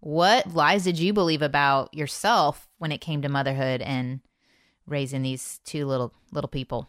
what 0.00 0.52
lies 0.52 0.84
did 0.84 0.98
you 0.98 1.12
believe 1.12 1.42
about 1.42 1.94
yourself 1.94 2.68
when 2.78 2.92
it 2.92 3.00
came 3.00 3.22
to 3.22 3.28
motherhood 3.28 3.80
and 3.80 4.20
raising 4.86 5.22
these 5.22 5.60
two 5.64 5.86
little 5.86 6.12
little 6.32 6.48
people? 6.48 6.88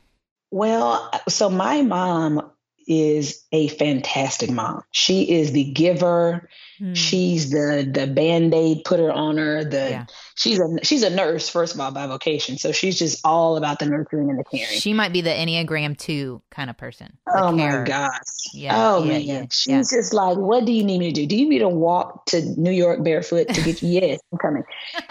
Well, 0.52 1.12
so 1.30 1.50
my 1.50 1.84
mom 1.84 2.52
is 2.88 3.43
a 3.52 3.67
fantastic 3.69 4.50
mom. 4.50 4.84
She 4.91 5.32
is 5.32 5.52
the 5.52 5.63
giver. 5.63 6.50
Mm. 6.84 6.98
She's 6.98 7.50
the 7.50 7.89
the 7.89 8.08
band-aid 8.08 8.84
putter 8.84 9.10
on 9.10 9.38
her. 9.38 9.63
The 9.63 9.89
yeah. 9.89 10.06
she's 10.36 10.60
a 10.60 10.67
she's 10.84 11.02
a 11.04 11.10
nurse, 11.10 11.48
first 11.48 11.74
of 11.74 11.80
all, 11.80 11.91
by 11.91 12.08
vocation. 12.08 12.58
So 12.58 12.74
she's 12.74 13.00
just 13.00 13.22
all 13.24 13.56
about 13.56 13.80
the 13.80 13.86
nurturing 13.86 14.30
and 14.30 14.38
the 14.38 14.43
caring. 14.43 14.80
She 14.80 14.91
might 14.91 15.13
be 15.13 15.22
the 15.22 15.30
Enneagram 15.30 15.98
two 15.98 16.41
kind 16.52 16.69
of 16.69 16.76
person. 16.76 17.17
Oh 17.34 17.54
my 17.54 17.86
gosh. 17.86 18.12
Yeah. 18.54 18.74
Oh 18.76 19.02
yeah, 19.02 19.12
man. 19.13 19.22
Yeah, 19.22 19.46
she's 19.50 19.91
just 19.91 20.13
like, 20.13 20.38
what 20.38 20.65
do 20.65 20.74
you 20.74 20.84
need 20.84 20.98
me 20.98 21.13
to 21.13 21.22
do? 21.22 21.26
Do 21.26 21.38
you 21.38 21.48
need 21.48 21.60
to 21.60 21.69
walk 21.69 22.26
to 22.28 22.41
New 22.41 22.72
York 22.72 23.02
barefoot 23.02 23.48
to 23.48 23.62
get 23.62 23.82
you? 23.82 23.89
yes, 24.02 24.19
I'm 24.34 24.38
coming. 24.39 24.63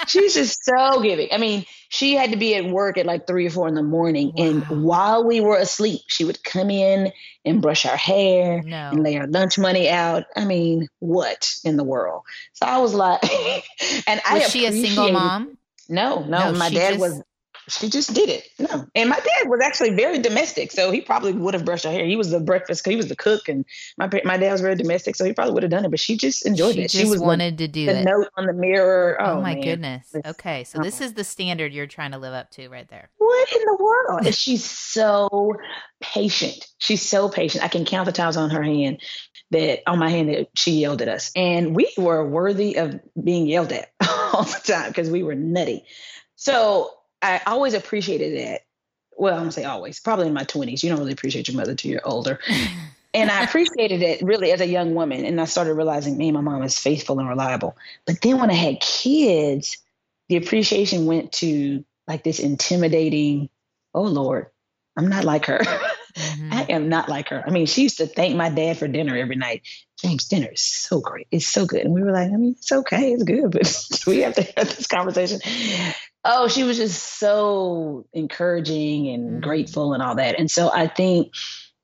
she's 0.06 0.34
just 0.34 0.62
so 0.66 1.00
giving. 1.00 1.28
I 1.32 1.38
mean, 1.38 1.64
she 1.88 2.14
had 2.14 2.32
to 2.32 2.36
be 2.36 2.54
at 2.54 2.64
work 2.64 2.98
at 2.98 3.06
like 3.06 3.26
three 3.26 3.46
or 3.46 3.50
four 3.50 3.68
in 3.68 3.74
the 3.74 3.82
morning. 3.82 4.32
Wow. 4.34 4.44
And 4.44 4.84
while 4.84 5.24
we 5.24 5.40
were 5.40 5.56
asleep, 5.56 6.00
she 6.08 6.24
would 6.24 6.42
come 6.44 6.70
in 6.70 7.12
and 7.44 7.60
brush 7.60 7.84
our 7.86 7.96
hair 7.96 8.62
no. 8.62 8.90
and 8.90 9.02
lay 9.02 9.16
our 9.18 9.26
lunch 9.26 9.58
money 9.58 9.90
out. 9.90 10.24
I 10.36 10.44
mean, 10.44 10.88
what 11.00 11.50
in 11.64 11.76
the 11.76 11.84
world? 11.84 12.22
So 12.52 12.66
I 12.66 12.78
was 12.78 12.94
like, 12.94 13.22
and 14.06 14.20
was 14.20 14.22
I 14.26 14.34
was 14.34 14.50
she 14.50 14.66
a 14.66 14.72
single 14.72 15.12
mom? 15.12 15.56
No, 15.88 16.20
no, 16.24 16.52
no 16.52 16.58
my 16.58 16.70
dad 16.70 16.90
just... 16.90 17.00
was 17.00 17.22
she 17.68 17.88
just 17.88 18.12
did 18.14 18.28
it. 18.28 18.48
No. 18.58 18.86
And 18.94 19.08
my 19.08 19.16
dad 19.16 19.48
was 19.48 19.60
actually 19.60 19.94
very 19.94 20.18
domestic. 20.18 20.72
So 20.72 20.90
he 20.90 21.00
probably 21.00 21.32
would 21.32 21.54
have 21.54 21.64
brushed 21.64 21.84
her 21.84 21.90
hair. 21.90 22.04
He 22.04 22.16
was 22.16 22.30
the 22.30 22.40
breakfast, 22.40 22.86
he 22.86 22.96
was 22.96 23.08
the 23.08 23.16
cook. 23.16 23.48
And 23.48 23.64
my 23.96 24.08
my 24.24 24.36
dad 24.36 24.52
was 24.52 24.60
very 24.60 24.74
domestic. 24.74 25.16
So 25.16 25.24
he 25.24 25.32
probably 25.32 25.54
would 25.54 25.62
have 25.62 25.70
done 25.70 25.84
it. 25.84 25.90
But 25.90 26.00
she 26.00 26.16
just 26.16 26.44
enjoyed 26.44 26.74
she 26.74 26.82
it. 26.82 26.90
she 26.90 27.04
was 27.04 27.20
wanted 27.20 27.58
to 27.58 27.68
do 27.68 27.86
the 27.86 28.00
it. 28.00 28.04
note 28.04 28.28
on 28.36 28.46
the 28.46 28.52
mirror. 28.52 29.16
Oh, 29.20 29.38
oh 29.38 29.40
my 29.40 29.54
man. 29.54 29.62
goodness. 29.62 30.14
Okay. 30.26 30.64
So 30.64 30.78
this 30.78 31.00
is 31.00 31.14
the 31.14 31.24
standard 31.24 31.72
you're 31.72 31.86
trying 31.86 32.12
to 32.12 32.18
live 32.18 32.34
up 32.34 32.50
to 32.52 32.68
right 32.68 32.88
there. 32.88 33.10
What 33.18 33.52
in 33.52 33.62
the 33.64 33.76
world? 33.80 34.26
And 34.26 34.34
she's 34.34 34.64
so 34.64 35.54
patient. 36.00 36.66
She's 36.78 37.02
so 37.02 37.28
patient. 37.28 37.64
I 37.64 37.68
can 37.68 37.84
count 37.84 38.06
the 38.06 38.12
times 38.12 38.36
on 38.36 38.50
her 38.50 38.62
hand 38.62 39.00
that 39.52 39.82
on 39.86 39.98
my 39.98 40.08
hand 40.08 40.28
that 40.28 40.48
she 40.56 40.72
yelled 40.72 41.02
at 41.02 41.08
us. 41.08 41.30
And 41.36 41.76
we 41.76 41.92
were 41.96 42.26
worthy 42.26 42.76
of 42.76 42.98
being 43.22 43.46
yelled 43.46 43.72
at 43.72 43.92
all 44.32 44.44
the 44.44 44.60
time 44.64 44.88
because 44.88 45.10
we 45.10 45.22
were 45.22 45.34
nutty. 45.34 45.84
So 46.36 46.90
I 47.20 47.40
always 47.46 47.74
appreciated 47.74 48.38
that. 48.38 48.62
Well, 49.16 49.34
I'm 49.34 49.40
gonna 49.40 49.52
say 49.52 49.64
always. 49.64 50.00
Probably 50.00 50.26
in 50.26 50.34
my 50.34 50.44
20s, 50.44 50.82
you 50.82 50.88
don't 50.88 50.98
really 50.98 51.12
appreciate 51.12 51.48
your 51.48 51.56
mother 51.56 51.74
till 51.74 51.90
you're 51.90 52.06
older. 52.06 52.40
and 53.14 53.30
I 53.30 53.44
appreciated 53.44 54.02
it 54.02 54.22
really 54.22 54.52
as 54.52 54.60
a 54.60 54.66
young 54.66 54.94
woman. 54.94 55.24
And 55.24 55.40
I 55.40 55.44
started 55.44 55.74
realizing, 55.74 56.16
man, 56.16 56.32
my 56.32 56.40
mom 56.40 56.62
is 56.62 56.78
faithful 56.78 57.18
and 57.18 57.28
reliable. 57.28 57.76
But 58.06 58.22
then 58.22 58.40
when 58.40 58.50
I 58.50 58.54
had 58.54 58.80
kids, 58.80 59.78
the 60.28 60.36
appreciation 60.36 61.04
went 61.04 61.32
to 61.32 61.84
like 62.08 62.24
this 62.24 62.40
intimidating, 62.40 63.50
oh 63.94 64.02
Lord, 64.02 64.46
I'm 64.96 65.08
not 65.08 65.24
like 65.24 65.46
her. 65.46 65.60
Mm-hmm. 66.14 66.51
I 66.68 66.72
am 66.72 66.88
not 66.88 67.08
like 67.08 67.28
her. 67.28 67.42
I 67.46 67.50
mean, 67.50 67.66
she 67.66 67.82
used 67.82 67.98
to 67.98 68.06
thank 68.06 68.36
my 68.36 68.48
dad 68.48 68.78
for 68.78 68.88
dinner 68.88 69.16
every 69.16 69.36
night. 69.36 69.62
James, 70.00 70.26
dinner 70.26 70.48
is 70.52 70.62
so 70.62 71.00
great. 71.00 71.26
It's 71.30 71.46
so 71.46 71.66
good. 71.66 71.82
And 71.82 71.94
we 71.94 72.02
were 72.02 72.12
like, 72.12 72.30
I 72.32 72.36
mean, 72.36 72.56
it's 72.58 72.72
okay. 72.72 73.12
It's 73.12 73.24
good, 73.24 73.50
but 73.50 74.02
we 74.06 74.20
have 74.20 74.34
to 74.34 74.42
have 74.42 74.76
this 74.76 74.86
conversation. 74.86 75.40
Oh, 76.24 76.48
she 76.48 76.64
was 76.64 76.76
just 76.76 77.18
so 77.18 78.06
encouraging 78.12 79.08
and 79.08 79.30
mm-hmm. 79.30 79.40
grateful 79.40 79.92
and 79.92 80.02
all 80.02 80.16
that. 80.16 80.38
And 80.38 80.50
so 80.50 80.70
I 80.72 80.86
think 80.86 81.32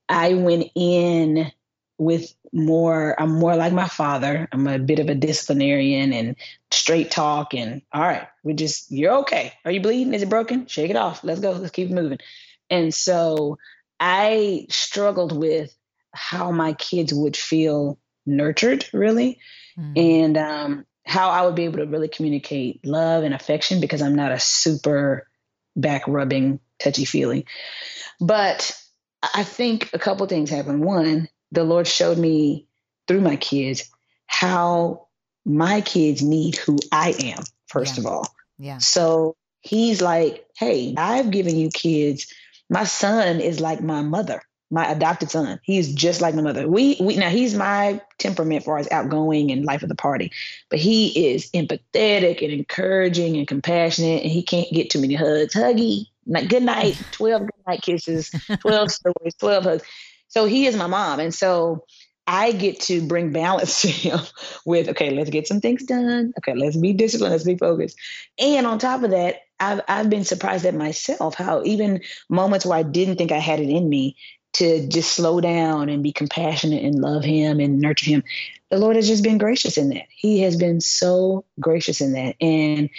I 0.09 0.35
went 0.35 0.71
in 0.75 1.53
with 1.99 2.33
more, 2.53 3.21
I'm 3.21 3.33
more 3.33 3.57
like 3.57 3.73
my 3.73 3.89
father. 3.89 4.49
I'm 4.53 4.67
a 4.69 4.79
bit 4.79 5.01
of 5.01 5.09
a 5.09 5.15
disciplinarian 5.15 6.13
and 6.13 6.37
straight 6.71 7.11
talk. 7.11 7.53
And 7.55 7.83
all 7.93 8.03
right, 8.03 8.29
we 8.45 8.55
just, 8.55 8.91
you're 8.91 9.19
okay. 9.19 9.53
Are 9.65 9.73
you 9.73 9.81
bleeding? 9.81 10.15
Is 10.15 10.23
it 10.23 10.31
broken? 10.31 10.67
Shake 10.67 10.91
it 10.91 10.97
off. 10.97 11.25
Let's 11.25 11.41
go. 11.41 11.53
Let's 11.53 11.73
keep 11.73 11.91
moving. 11.91 12.19
And 12.71 12.95
so 12.95 13.59
I 14.01 14.67
struggled 14.71 15.37
with 15.37 15.75
how 16.13 16.51
my 16.51 16.73
kids 16.73 17.13
would 17.13 17.37
feel 17.37 17.99
nurtured, 18.27 18.89
really. 18.93 19.39
Mm-hmm. 19.79 19.93
And 19.97 20.39
um, 20.39 20.87
how 21.07 21.31
I 21.31 21.45
would 21.45 21.55
be 21.55 21.65
able 21.65 21.79
to 21.79 21.87
really 21.87 22.09
communicate 22.09 22.85
love 22.85 23.25
and 23.25 23.35
affection 23.35 23.81
because 23.81 24.03
I'm 24.03 24.15
not 24.15 24.33
a 24.33 24.39
super 24.39 25.27
back 25.75 26.03
rubbing, 26.07 26.61
touchy 26.79 27.05
feely. 27.05 27.47
But 28.21 28.79
I 29.23 29.43
think 29.43 29.91
a 29.93 29.99
couple 29.99 30.27
things 30.27 30.51
happened. 30.51 30.85
One, 30.85 31.29
the 31.53 31.65
Lord 31.65 31.87
showed 31.87 32.19
me 32.19 32.67
through 33.07 33.21
my 33.21 33.37
kids 33.37 33.91
how 34.27 35.07
my 35.45 35.81
kids 35.81 36.23
need 36.23 36.57
who 36.57 36.79
I 36.93 37.15
am, 37.19 37.43
first 37.67 37.97
yeah. 37.97 38.01
of 38.01 38.07
all. 38.07 38.35
Yeah. 38.59 38.79
So 38.79 39.37
he's 39.61 40.03
like, 40.03 40.47
hey, 40.57 40.95
I've 40.97 41.31
given 41.31 41.57
you 41.57 41.71
kids. 41.71 42.33
My 42.71 42.85
son 42.85 43.41
is 43.41 43.61
like 43.61 43.81
my 43.81 44.03
mother 44.03 44.43
my 44.71 44.91
adopted 44.91 45.31
son. 45.31 45.61
He's 45.63 45.93
just 45.93 46.21
like 46.21 46.35
my 46.35 46.43
mother. 46.43 46.69
We 46.69 46.97
we 47.01 47.17
now 47.17 47.31
he's 47.31 47.55
my 47.55 48.01
temperament 48.19 48.65
for 48.65 48.79
as 48.79 48.91
outgoing 48.91 49.51
and 49.51 49.65
life 49.65 49.83
of 49.83 49.89
the 49.89 49.95
party, 49.95 50.31
but 50.69 50.79
he 50.79 51.33
is 51.33 51.51
empathetic 51.53 52.43
and 52.43 52.53
encouraging 52.53 53.37
and 53.37 53.49
compassionate, 53.49 54.23
and 54.23 54.31
he 54.31 54.43
can't 54.43 54.71
get 54.71 54.91
too 54.91 55.01
many 55.01 55.15
hugs. 55.15 55.55
Huggy, 55.55 56.07
like 56.27 56.49
good 56.49 56.63
night, 56.63 57.01
twelve 57.13 57.43
good 57.43 57.67
night 57.67 57.83
kisses, 57.83 58.31
twelve 58.61 58.91
stories, 58.91 59.35
twelve 59.39 59.65
hugs. 59.65 59.85
So 60.29 60.45
he 60.45 60.67
is 60.67 60.77
my 60.77 60.87
mom, 60.87 61.21
and 61.21 61.35
so 61.35 61.85
I 62.29 62.53
get 62.53 62.81
to 62.83 63.01
bring 63.01 63.33
balance 63.33 63.83
to 63.83 63.89
him 63.89 64.21
with 64.65 64.91
okay, 64.91 65.11
let's 65.11 65.31
get 65.31 65.49
some 65.49 65.61
things 65.61 65.85
done. 65.85 66.33
Okay, 66.39 66.55
let's 66.55 66.77
be 66.77 66.93
disciplined, 66.93 67.33
let's 67.33 67.45
be 67.45 67.57
focused, 67.57 67.99
and 68.39 68.67
on 68.67 68.79
top 68.79 69.03
of 69.03 69.11
that. 69.11 69.43
I've, 69.61 69.81
I've 69.89 70.09
been 70.09 70.23
surprised 70.23 70.65
at 70.67 70.75
myself 70.77 71.35
how 71.35 71.65
even 71.65 72.03
moments 72.29 72.65
where 72.65 72.79
I 72.79 72.85
didn't 72.85 73.17
think 73.17 73.33
I 73.33 73.39
had 73.39 73.59
it 73.59 73.69
in 73.69 73.89
me, 73.89 74.15
to 74.55 74.89
just 74.89 75.13
slow 75.13 75.41
down 75.41 75.89
and 75.89 76.03
be 76.03 76.13
compassionate 76.13 76.83
and 76.83 77.01
love 77.01 77.23
him 77.23 77.61
and 77.61 77.81
nurture 77.81 78.11
him. 78.11 78.25
The 78.71 78.79
Lord 78.79 78.97
has 78.97 79.07
just 79.07 79.23
been 79.23 79.39
gracious 79.39 79.79
in 79.79 79.91
that. 79.91 80.07
He 80.11 80.41
has 80.41 80.57
been 80.57 80.81
so 80.81 81.45
gracious 81.61 82.01
in 82.01 82.13
that. 82.15 82.37
And 82.41 82.91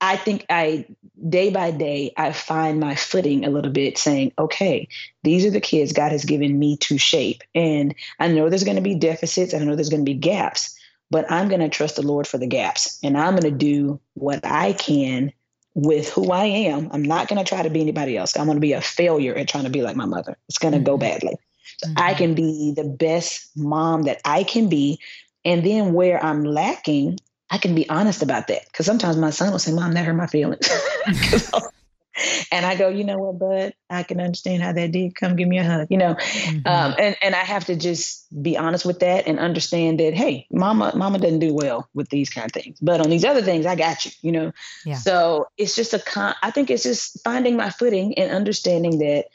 I 0.00 0.16
think 0.16 0.46
I, 0.48 0.86
day 1.28 1.50
by 1.50 1.70
day, 1.70 2.12
I 2.16 2.32
find 2.32 2.80
my 2.80 2.94
footing 2.94 3.44
a 3.44 3.50
little 3.50 3.70
bit 3.70 3.98
saying, 3.98 4.32
okay, 4.38 4.88
these 5.22 5.44
are 5.44 5.50
the 5.50 5.60
kids 5.60 5.92
God 5.92 6.12
has 6.12 6.24
given 6.24 6.58
me 6.58 6.76
to 6.78 6.98
shape. 6.98 7.42
And 7.54 7.94
I 8.18 8.28
know 8.28 8.48
there's 8.48 8.64
going 8.64 8.76
to 8.76 8.82
be 8.82 8.94
deficits, 8.94 9.52
I 9.52 9.58
know 9.58 9.76
there's 9.76 9.90
going 9.90 10.04
to 10.04 10.10
be 10.10 10.18
gaps, 10.18 10.74
but 11.10 11.30
I'm 11.30 11.48
going 11.48 11.60
to 11.60 11.68
trust 11.68 11.96
the 11.96 12.02
Lord 12.02 12.26
for 12.26 12.38
the 12.38 12.46
gaps. 12.46 12.98
And 13.02 13.18
I'm 13.18 13.32
going 13.32 13.42
to 13.42 13.50
do 13.50 14.00
what 14.14 14.44
I 14.44 14.72
can 14.72 15.32
with 15.74 16.08
who 16.10 16.30
I 16.32 16.44
am. 16.44 16.88
I'm 16.92 17.02
not 17.02 17.28
going 17.28 17.42
to 17.42 17.48
try 17.48 17.62
to 17.62 17.70
be 17.70 17.80
anybody 17.80 18.16
else. 18.16 18.36
I'm 18.36 18.46
going 18.46 18.56
to 18.56 18.60
be 18.60 18.72
a 18.72 18.80
failure 18.80 19.34
at 19.34 19.48
trying 19.48 19.64
to 19.64 19.70
be 19.70 19.82
like 19.82 19.96
my 19.96 20.06
mother. 20.06 20.36
It's 20.48 20.58
going 20.58 20.72
to 20.72 20.78
mm-hmm. 20.78 20.86
go 20.86 20.98
badly. 20.98 21.36
So 21.78 21.88
mm-hmm. 21.88 21.98
I 21.98 22.14
can 22.14 22.34
be 22.34 22.72
the 22.74 22.84
best 22.84 23.50
mom 23.56 24.04
that 24.04 24.20
I 24.24 24.44
can 24.44 24.68
be. 24.68 24.98
And 25.44 25.64
then 25.64 25.92
where 25.92 26.22
I'm 26.22 26.44
lacking, 26.44 27.18
I 27.50 27.58
can 27.58 27.74
be 27.74 27.88
honest 27.88 28.22
about 28.22 28.48
that. 28.48 28.66
Because 28.66 28.86
sometimes 28.86 29.16
my 29.16 29.30
son 29.30 29.50
will 29.50 29.58
say, 29.58 29.72
Mom, 29.72 29.92
that 29.92 30.04
hurt 30.04 30.14
my 30.14 30.26
feelings. 30.26 30.68
and 32.52 32.66
I 32.66 32.76
go, 32.76 32.88
you 32.88 33.04
know 33.04 33.18
what, 33.18 33.38
bud, 33.38 33.74
I 33.88 34.02
can 34.02 34.20
understand 34.20 34.62
how 34.62 34.72
that 34.72 34.92
did. 34.92 35.14
Come 35.14 35.36
give 35.36 35.48
me 35.48 35.58
a 35.58 35.64
hug, 35.64 35.88
you 35.90 35.96
know. 35.96 36.14
Mm-hmm. 36.14 36.66
Um, 36.66 36.94
and 36.98 37.16
and 37.22 37.34
I 37.34 37.40
have 37.40 37.64
to 37.66 37.76
just 37.76 38.26
be 38.42 38.56
honest 38.56 38.84
with 38.84 39.00
that 39.00 39.26
and 39.26 39.38
understand 39.38 40.00
that, 40.00 40.14
hey, 40.14 40.46
mama, 40.50 40.92
mama 40.94 41.18
doesn't 41.18 41.38
do 41.40 41.54
well 41.54 41.88
with 41.94 42.08
these 42.08 42.30
kind 42.30 42.46
of 42.46 42.52
things, 42.52 42.78
but 42.80 43.00
on 43.00 43.10
these 43.10 43.24
other 43.24 43.42
things, 43.42 43.66
I 43.66 43.74
got 43.74 44.04
you, 44.04 44.12
you 44.22 44.32
know. 44.32 44.52
Yeah. 44.84 44.96
So 44.96 45.48
it's 45.56 45.74
just 45.74 45.94
a 45.94 45.98
con. 45.98 46.34
I 46.42 46.50
think 46.50 46.70
it's 46.70 46.82
just 46.82 47.22
finding 47.24 47.56
my 47.56 47.70
footing 47.70 48.16
and 48.18 48.30
understanding 48.30 48.98
that 48.98 49.26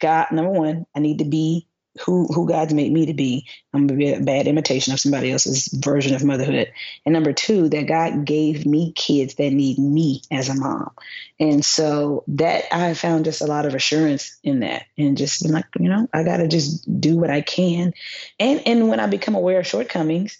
God, 0.00 0.26
number 0.32 0.50
one, 0.50 0.86
I 0.94 1.00
need 1.00 1.18
to 1.18 1.24
be 1.24 1.66
who 2.02 2.26
who 2.26 2.48
God's 2.48 2.74
made 2.74 2.92
me 2.92 3.06
to 3.06 3.14
be. 3.14 3.46
I'm 3.72 3.86
gonna 3.86 3.98
be 3.98 4.12
a 4.12 4.20
bad 4.20 4.46
imitation 4.46 4.92
of 4.92 5.00
somebody 5.00 5.30
else's 5.30 5.68
version 5.68 6.14
of 6.14 6.24
motherhood. 6.24 6.72
And 7.06 7.12
number 7.12 7.32
two, 7.32 7.68
that 7.68 7.86
God 7.86 8.24
gave 8.24 8.66
me 8.66 8.92
kids 8.92 9.34
that 9.36 9.52
need 9.52 9.78
me 9.78 10.22
as 10.30 10.48
a 10.48 10.54
mom. 10.54 10.90
And 11.38 11.64
so 11.64 12.24
that 12.28 12.64
I 12.74 12.94
found 12.94 13.26
just 13.26 13.42
a 13.42 13.46
lot 13.46 13.66
of 13.66 13.74
assurance 13.74 14.36
in 14.42 14.60
that 14.60 14.86
and 14.98 15.16
just 15.16 15.48
like, 15.48 15.66
you 15.78 15.88
know, 15.88 16.08
I 16.12 16.24
gotta 16.24 16.48
just 16.48 17.00
do 17.00 17.16
what 17.16 17.30
I 17.30 17.42
can. 17.42 17.94
And 18.40 18.62
and 18.66 18.88
when 18.88 19.00
I 19.00 19.06
become 19.06 19.36
aware 19.36 19.60
of 19.60 19.66
shortcomings, 19.66 20.36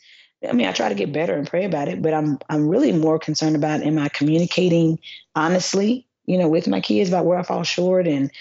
I 0.49 0.53
mean, 0.53 0.67
I 0.67 0.73
try 0.73 0.89
to 0.89 0.95
get 0.95 1.13
better 1.13 1.35
and 1.35 1.47
pray 1.47 1.65
about 1.65 1.89
it, 1.89 2.03
but 2.03 2.15
I'm 2.15 2.39
I'm 2.49 2.69
really 2.69 2.93
more 2.93 3.21
concerned 3.21 3.55
about 3.55 3.83
am 3.83 3.99
I 3.99 4.09
communicating 4.09 4.99
honestly, 5.37 6.09
you 6.27 6.39
know, 6.39 6.49
with 6.49 6.67
my 6.67 6.81
kids 6.81 7.11
about 7.11 7.27
where 7.27 7.39
I 7.39 7.45
fall 7.45 7.63
short 7.63 8.09
and 8.09 8.33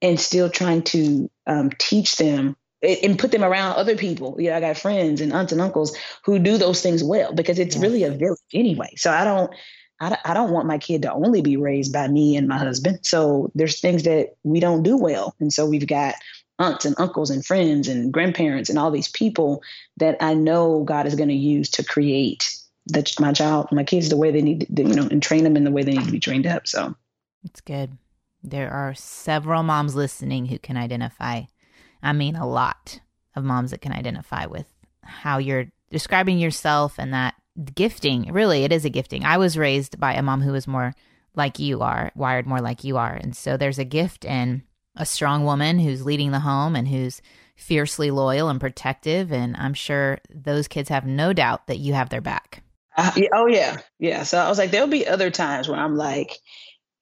and 0.00 0.18
still 0.18 0.50
trying 0.50 0.82
to 0.82 1.30
um, 1.46 1.70
teach 1.78 2.16
them 2.16 2.56
and 2.82 3.18
put 3.18 3.30
them 3.30 3.44
around 3.44 3.76
other 3.76 3.96
people. 3.96 4.36
Yeah, 4.38 4.56
I 4.56 4.60
got 4.60 4.76
friends 4.76 5.20
and 5.20 5.32
aunts 5.32 5.52
and 5.52 5.60
uncles 5.60 5.96
who 6.24 6.38
do 6.38 6.58
those 6.58 6.82
things 6.82 7.02
well 7.04 7.32
because 7.32 7.58
it's 7.58 7.76
yeah. 7.76 7.82
really 7.82 8.02
a 8.04 8.10
village 8.10 8.38
anyway. 8.52 8.92
So 8.96 9.10
I 9.10 9.24
don't, 9.24 9.52
I, 10.00 10.18
I 10.24 10.34
don't 10.34 10.50
want 10.50 10.66
my 10.66 10.78
kid 10.78 11.02
to 11.02 11.12
only 11.12 11.42
be 11.42 11.56
raised 11.56 11.92
by 11.92 12.08
me 12.08 12.36
and 12.36 12.48
my 12.48 12.58
husband. 12.58 13.00
So 13.02 13.50
there's 13.54 13.80
things 13.80 14.02
that 14.02 14.34
we 14.42 14.58
don't 14.58 14.82
do 14.82 14.96
well, 14.96 15.34
and 15.38 15.52
so 15.52 15.66
we've 15.66 15.86
got 15.86 16.16
aunts 16.58 16.84
and 16.84 16.94
uncles 16.98 17.30
and 17.30 17.44
friends 17.44 17.88
and 17.88 18.12
grandparents 18.12 18.68
and 18.68 18.78
all 18.78 18.90
these 18.90 19.08
people 19.08 19.62
that 19.96 20.16
I 20.20 20.34
know 20.34 20.84
God 20.84 21.06
is 21.06 21.14
going 21.14 21.28
to 21.28 21.34
use 21.34 21.70
to 21.70 21.84
create 21.84 22.56
the, 22.86 23.10
my 23.20 23.32
child, 23.32 23.68
my 23.72 23.84
kids, 23.84 24.08
the 24.08 24.16
way 24.16 24.30
they 24.30 24.42
need, 24.42 24.66
to, 24.76 24.82
you 24.82 24.94
know, 24.94 25.08
and 25.10 25.22
train 25.22 25.44
them 25.44 25.56
in 25.56 25.64
the 25.64 25.70
way 25.70 25.82
they 25.82 25.92
need 25.92 26.04
to 26.04 26.12
be 26.12 26.20
trained 26.20 26.46
up. 26.46 26.66
So 26.66 26.94
it's 27.44 27.60
good. 27.60 27.96
There 28.42 28.70
are 28.70 28.94
several 28.94 29.62
moms 29.62 29.94
listening 29.94 30.46
who 30.46 30.58
can 30.58 30.76
identify 30.76 31.42
I 32.02 32.12
mean, 32.12 32.36
a 32.36 32.46
lot 32.46 33.00
of 33.34 33.44
moms 33.44 33.70
that 33.70 33.80
can 33.80 33.92
identify 33.92 34.46
with 34.46 34.66
how 35.02 35.38
you're 35.38 35.66
describing 35.90 36.38
yourself 36.38 36.98
and 36.98 37.12
that 37.12 37.34
gifting. 37.74 38.32
Really, 38.32 38.64
it 38.64 38.72
is 38.72 38.84
a 38.84 38.90
gifting. 38.90 39.24
I 39.24 39.38
was 39.38 39.58
raised 39.58 40.00
by 40.00 40.14
a 40.14 40.22
mom 40.22 40.42
who 40.42 40.52
was 40.52 40.66
more 40.66 40.94
like 41.34 41.58
you 41.58 41.82
are, 41.82 42.12
wired 42.14 42.46
more 42.46 42.60
like 42.60 42.84
you 42.84 42.96
are. 42.96 43.14
And 43.14 43.36
so 43.36 43.56
there's 43.56 43.78
a 43.78 43.84
gift 43.84 44.24
in 44.24 44.62
a 44.96 45.06
strong 45.06 45.44
woman 45.44 45.78
who's 45.78 46.04
leading 46.04 46.30
the 46.30 46.40
home 46.40 46.76
and 46.76 46.88
who's 46.88 47.22
fiercely 47.56 48.10
loyal 48.10 48.48
and 48.48 48.60
protective. 48.60 49.32
And 49.32 49.56
I'm 49.56 49.74
sure 49.74 50.18
those 50.30 50.68
kids 50.68 50.88
have 50.88 51.06
no 51.06 51.32
doubt 51.32 51.66
that 51.66 51.78
you 51.78 51.94
have 51.94 52.10
their 52.10 52.20
back. 52.20 52.62
Uh, 52.96 53.12
oh, 53.32 53.46
yeah. 53.46 53.78
Yeah. 53.98 54.22
So 54.24 54.38
I 54.38 54.48
was 54.48 54.58
like, 54.58 54.70
there'll 54.70 54.88
be 54.88 55.06
other 55.06 55.30
times 55.30 55.68
where 55.68 55.78
I'm 55.78 55.96
like, 55.96 56.36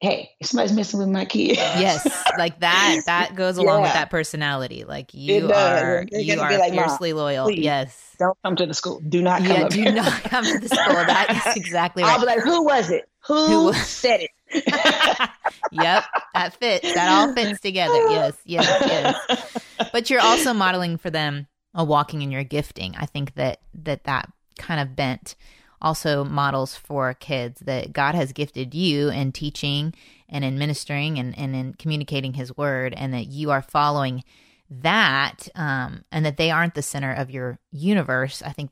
hey, 0.00 0.30
somebody's 0.42 0.72
messing 0.72 0.98
with 0.98 1.08
my 1.08 1.24
kid. 1.24 1.56
yes, 1.56 2.06
like 2.38 2.60
that. 2.60 3.02
That 3.10 3.34
goes 3.34 3.56
along 3.56 3.78
yeah. 3.80 3.82
with 3.82 3.92
that 3.94 4.10
personality. 4.10 4.84
Like 4.84 5.12
you 5.14 5.52
are, 5.52 6.06
you 6.10 6.40
are 6.40 6.58
like, 6.58 6.72
fiercely 6.72 7.12
loyal. 7.12 7.46
Please, 7.46 7.64
yes. 7.64 8.16
Don't 8.18 8.36
come 8.44 8.56
to 8.56 8.66
the 8.66 8.74
school. 8.74 9.00
Do 9.08 9.20
not 9.22 9.38
come. 9.38 9.48
Yeah, 9.48 9.68
do 9.68 9.82
here. 9.82 9.92
not 9.92 10.22
come 10.24 10.44
to 10.44 10.58
the 10.58 10.68
school. 10.68 10.94
That 11.10 11.46
is 11.46 11.56
exactly 11.56 12.02
right. 12.02 12.12
I'll 12.12 12.20
be 12.20 12.26
like, 12.26 12.40
who 12.40 12.64
was 12.64 12.90
it? 12.90 13.08
Who, 13.26 13.72
who 13.72 13.72
said 13.72 14.20
it? 14.20 14.30
yep, 15.72 16.04
that 16.34 16.54
fits. 16.54 16.94
That 16.94 17.08
all 17.08 17.34
fits 17.34 17.60
together. 17.60 17.94
Yes, 18.10 18.36
yes, 18.44 19.16
yes. 19.28 19.90
But 19.92 20.10
you're 20.10 20.20
also 20.20 20.52
modeling 20.52 20.98
for 20.98 21.10
them 21.10 21.46
a 21.74 21.84
walking 21.84 22.22
in 22.22 22.30
your 22.30 22.44
gifting. 22.44 22.94
I 22.96 23.06
think 23.06 23.34
that 23.34 23.60
that 23.74 24.04
that 24.04 24.30
kind 24.58 24.80
of 24.80 24.94
bent 24.94 25.36
also 25.80 26.24
models 26.24 26.74
for 26.74 27.14
kids 27.14 27.60
that 27.60 27.92
God 27.92 28.14
has 28.14 28.32
gifted 28.32 28.74
you 28.74 29.08
in 29.08 29.32
teaching 29.32 29.94
and 30.28 30.44
in 30.44 30.58
ministering 30.58 31.18
and, 31.18 31.36
and 31.38 31.56
in 31.56 31.74
communicating 31.74 32.34
his 32.34 32.56
word 32.56 32.94
and 32.94 33.12
that 33.14 33.26
you 33.26 33.50
are 33.50 33.62
following 33.62 34.22
that 34.70 35.48
um, 35.54 36.04
and 36.12 36.24
that 36.24 36.36
they 36.36 36.50
aren't 36.50 36.74
the 36.74 36.82
center 36.82 37.12
of 37.12 37.30
your 37.30 37.58
universe. 37.72 38.42
I 38.42 38.52
think 38.52 38.70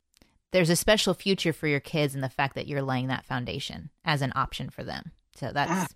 there's 0.51 0.69
a 0.69 0.75
special 0.75 1.13
future 1.13 1.53
for 1.53 1.67
your 1.67 1.79
kids 1.79 2.15
in 2.15 2.21
the 2.21 2.29
fact 2.29 2.55
that 2.55 2.67
you're 2.67 2.81
laying 2.81 3.07
that 3.07 3.25
foundation 3.25 3.89
as 4.05 4.21
an 4.21 4.31
option 4.35 4.69
for 4.69 4.83
them. 4.83 5.11
So 5.35 5.51
that's 5.53 5.93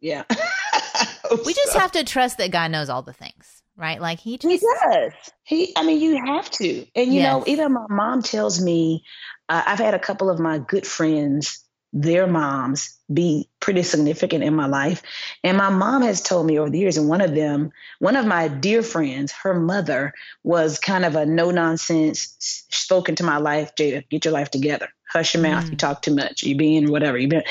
yeah. 0.00 0.24
we 1.44 1.54
just 1.54 1.76
have 1.76 1.92
to 1.92 2.04
trust 2.04 2.38
that 2.38 2.50
God 2.50 2.70
knows 2.70 2.88
all 2.88 3.02
the 3.02 3.12
things, 3.12 3.62
right? 3.78 4.00
Like 4.00 4.18
he 4.18 4.36
just 4.36 4.50
he 4.50 4.58
does. 4.58 5.12
He, 5.44 5.72
I 5.76 5.86
mean, 5.86 6.00
you 6.00 6.22
have 6.26 6.50
to. 6.50 6.86
And 6.94 7.14
you 7.14 7.20
yes. 7.20 7.32
know, 7.32 7.44
even 7.46 7.72
my 7.72 7.86
mom 7.88 8.22
tells 8.22 8.60
me, 8.60 9.04
uh, 9.48 9.62
I've 9.64 9.78
had 9.78 9.94
a 9.94 9.98
couple 9.98 10.28
of 10.28 10.38
my 10.38 10.58
good 10.58 10.86
friends, 10.86 11.64
their 11.92 12.26
moms, 12.26 12.98
be 13.10 13.48
pretty 13.60 13.82
significant 13.82 14.44
in 14.44 14.54
my 14.54 14.66
life. 14.66 15.02
And 15.42 15.56
my 15.56 15.70
mom 15.70 16.02
has 16.02 16.20
told 16.20 16.46
me 16.46 16.58
over 16.58 16.68
the 16.68 16.78
years, 16.78 16.98
and 16.98 17.08
one 17.08 17.22
of 17.22 17.34
them, 17.34 17.70
one 18.00 18.16
of 18.16 18.26
my 18.26 18.48
dear 18.48 18.82
friends, 18.82 19.32
her 19.32 19.58
mother 19.58 20.12
was 20.42 20.78
kind 20.78 21.04
of 21.06 21.14
a 21.14 21.24
no 21.24 21.50
nonsense, 21.50 22.36
spoken 22.70 23.14
to 23.14 23.24
my 23.24 23.38
life, 23.38 23.74
Jada, 23.76 24.06
get 24.10 24.24
your 24.24 24.34
life 24.34 24.50
together. 24.50 24.88
Hush 25.10 25.32
your 25.32 25.42
mouth. 25.42 25.64
Mm. 25.64 25.70
You 25.70 25.76
talk 25.76 26.02
too 26.02 26.14
much. 26.14 26.42
You 26.42 26.54
being 26.56 26.90
whatever 26.90 27.16
you 27.16 27.28
been. 27.28 27.44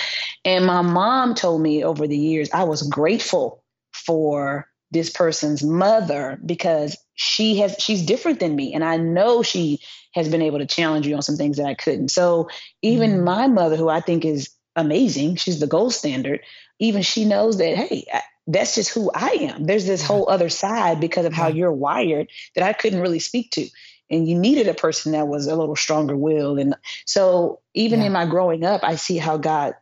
And 0.46 0.66
my 0.66 0.84
mom 0.84 1.34
told 1.34 1.62
me 1.62 1.84
over 1.84 2.06
the 2.06 2.18
years, 2.18 2.52
I 2.52 2.66
was 2.66 2.84
grateful 2.84 3.64
for 3.94 4.68
this 4.92 5.10
person's 5.10 5.64
mother 5.64 6.40
because 6.46 6.98
she 7.16 7.58
has 7.58 7.76
she's 7.80 8.06
different 8.06 8.40
than 8.40 8.56
me 8.56 8.74
and 8.74 8.84
i 8.84 8.98
know 8.98 9.44
she 9.44 9.80
has 10.14 10.30
been 10.30 10.42
able 10.42 10.60
to 10.60 10.66
challenge 10.66 11.06
you 11.06 11.16
on 11.16 11.22
some 11.22 11.36
things 11.36 11.58
that 11.58 11.66
i 11.66 11.74
couldn't 11.74 12.10
so 12.10 12.48
even 12.82 13.12
mm. 13.12 13.24
my 13.24 13.48
mother 13.48 13.76
who 13.76 13.90
i 13.90 14.00
think 14.00 14.24
is 14.24 14.50
amazing. 14.78 15.36
She's 15.36 15.60
the 15.60 15.68
gold 15.68 15.94
standard. 15.94 16.42
Even 16.80 17.02
she 17.02 17.26
knows 17.26 17.58
that, 17.58 17.76
hey, 17.76 18.06
that's 18.46 18.76
just 18.76 18.94
who 18.94 19.12
I 19.14 19.32
am. 19.42 19.66
There's 19.66 19.86
this 19.86 20.06
whole 20.06 20.30
other 20.30 20.48
side 20.48 21.02
because 21.02 21.26
of 21.26 21.34
how 21.34 21.48
you're 21.48 21.74
wired 21.74 22.30
that 22.56 22.64
I 22.64 22.72
couldn't 22.72 23.02
really 23.02 23.20
speak 23.20 23.52
to. 23.52 23.68
And 24.10 24.30
you 24.30 24.40
needed 24.40 24.70
a 24.70 24.74
person 24.74 25.12
that 25.12 25.28
was 25.28 25.48
a 25.48 25.56
little 25.56 25.76
stronger 25.76 26.16
willed. 26.16 26.60
And 26.60 26.76
so 27.06 27.60
even 27.74 28.00
yeah. 28.00 28.06
in 28.06 28.12
my 28.14 28.26
growing 28.26 28.64
up, 28.64 28.82
I 28.84 28.96
see 28.96 29.18
how 29.18 29.36
God 29.36 29.74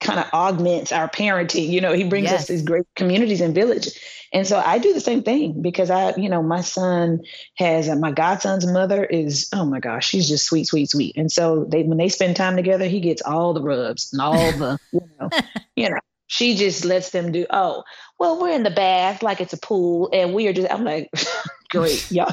kind 0.00 0.20
of 0.20 0.26
augments 0.32 0.92
our 0.92 1.08
parenting. 1.08 1.68
You 1.68 1.80
know, 1.80 1.92
he 1.92 2.04
brings 2.04 2.30
yes. 2.30 2.42
us 2.42 2.48
these 2.48 2.62
great 2.62 2.86
communities 2.94 3.40
and 3.40 3.54
villages. 3.54 3.98
And 4.32 4.46
so 4.46 4.58
I 4.58 4.78
do 4.78 4.92
the 4.92 5.00
same 5.00 5.22
thing 5.22 5.62
because 5.62 5.90
I, 5.90 6.14
you 6.16 6.28
know, 6.28 6.42
my 6.42 6.60
son 6.60 7.20
has 7.54 7.88
uh, 7.88 7.94
my 7.94 8.10
godson's 8.10 8.66
mother 8.66 9.04
is, 9.04 9.48
oh 9.52 9.64
my 9.64 9.78
gosh, 9.78 10.08
she's 10.08 10.28
just 10.28 10.44
sweet, 10.44 10.66
sweet, 10.66 10.90
sweet. 10.90 11.16
And 11.16 11.30
so 11.30 11.64
they, 11.64 11.84
when 11.84 11.98
they 11.98 12.08
spend 12.08 12.34
time 12.34 12.56
together, 12.56 12.86
he 12.86 13.00
gets 13.00 13.22
all 13.22 13.54
the 13.54 13.62
rubs 13.62 14.12
and 14.12 14.20
all 14.20 14.34
the, 14.52 14.78
you 14.92 15.00
know, 15.20 15.30
you 15.76 15.88
know, 15.88 16.00
she 16.26 16.56
just 16.56 16.84
lets 16.84 17.10
them 17.10 17.30
do, 17.30 17.46
oh, 17.50 17.84
well, 18.18 18.40
we're 18.40 18.54
in 18.54 18.64
the 18.64 18.70
bath 18.70 19.22
like 19.22 19.40
it's 19.40 19.52
a 19.52 19.58
pool 19.58 20.10
and 20.12 20.34
we 20.34 20.48
are 20.48 20.52
just, 20.52 20.72
I'm 20.72 20.84
like, 20.84 21.10
great, 21.70 22.10
y'all. 22.10 22.32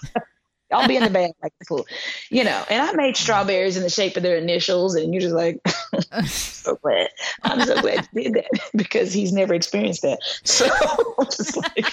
I'll 0.72 0.88
be 0.88 0.96
in 0.96 1.04
the 1.04 1.10
bag 1.10 1.32
like 1.42 1.54
the 1.60 1.66
fool, 1.66 1.86
you 2.30 2.44
know. 2.44 2.64
And 2.70 2.82
I 2.82 2.94
made 2.94 3.18
strawberries 3.18 3.78
in 3.78 3.84
the 3.84 3.90
shape 3.90 4.18
of 4.18 4.24
their 4.24 4.38
initials, 4.38 4.96
and 4.96 5.14
you're 5.14 5.22
just 5.22 5.36
like, 5.36 5.60
so 6.26 6.76
glad. 6.78 7.10
I'm 7.44 7.66
so 7.66 7.82
glad 7.82 8.08
you 8.14 8.24
did 8.24 8.34
that 8.36 8.70
because 8.76 9.14
he's 9.14 9.34
never 9.34 9.54
experienced 9.54 10.02
that. 10.04 10.20
So 10.44 10.68
just 11.26 11.58
like, 11.58 11.86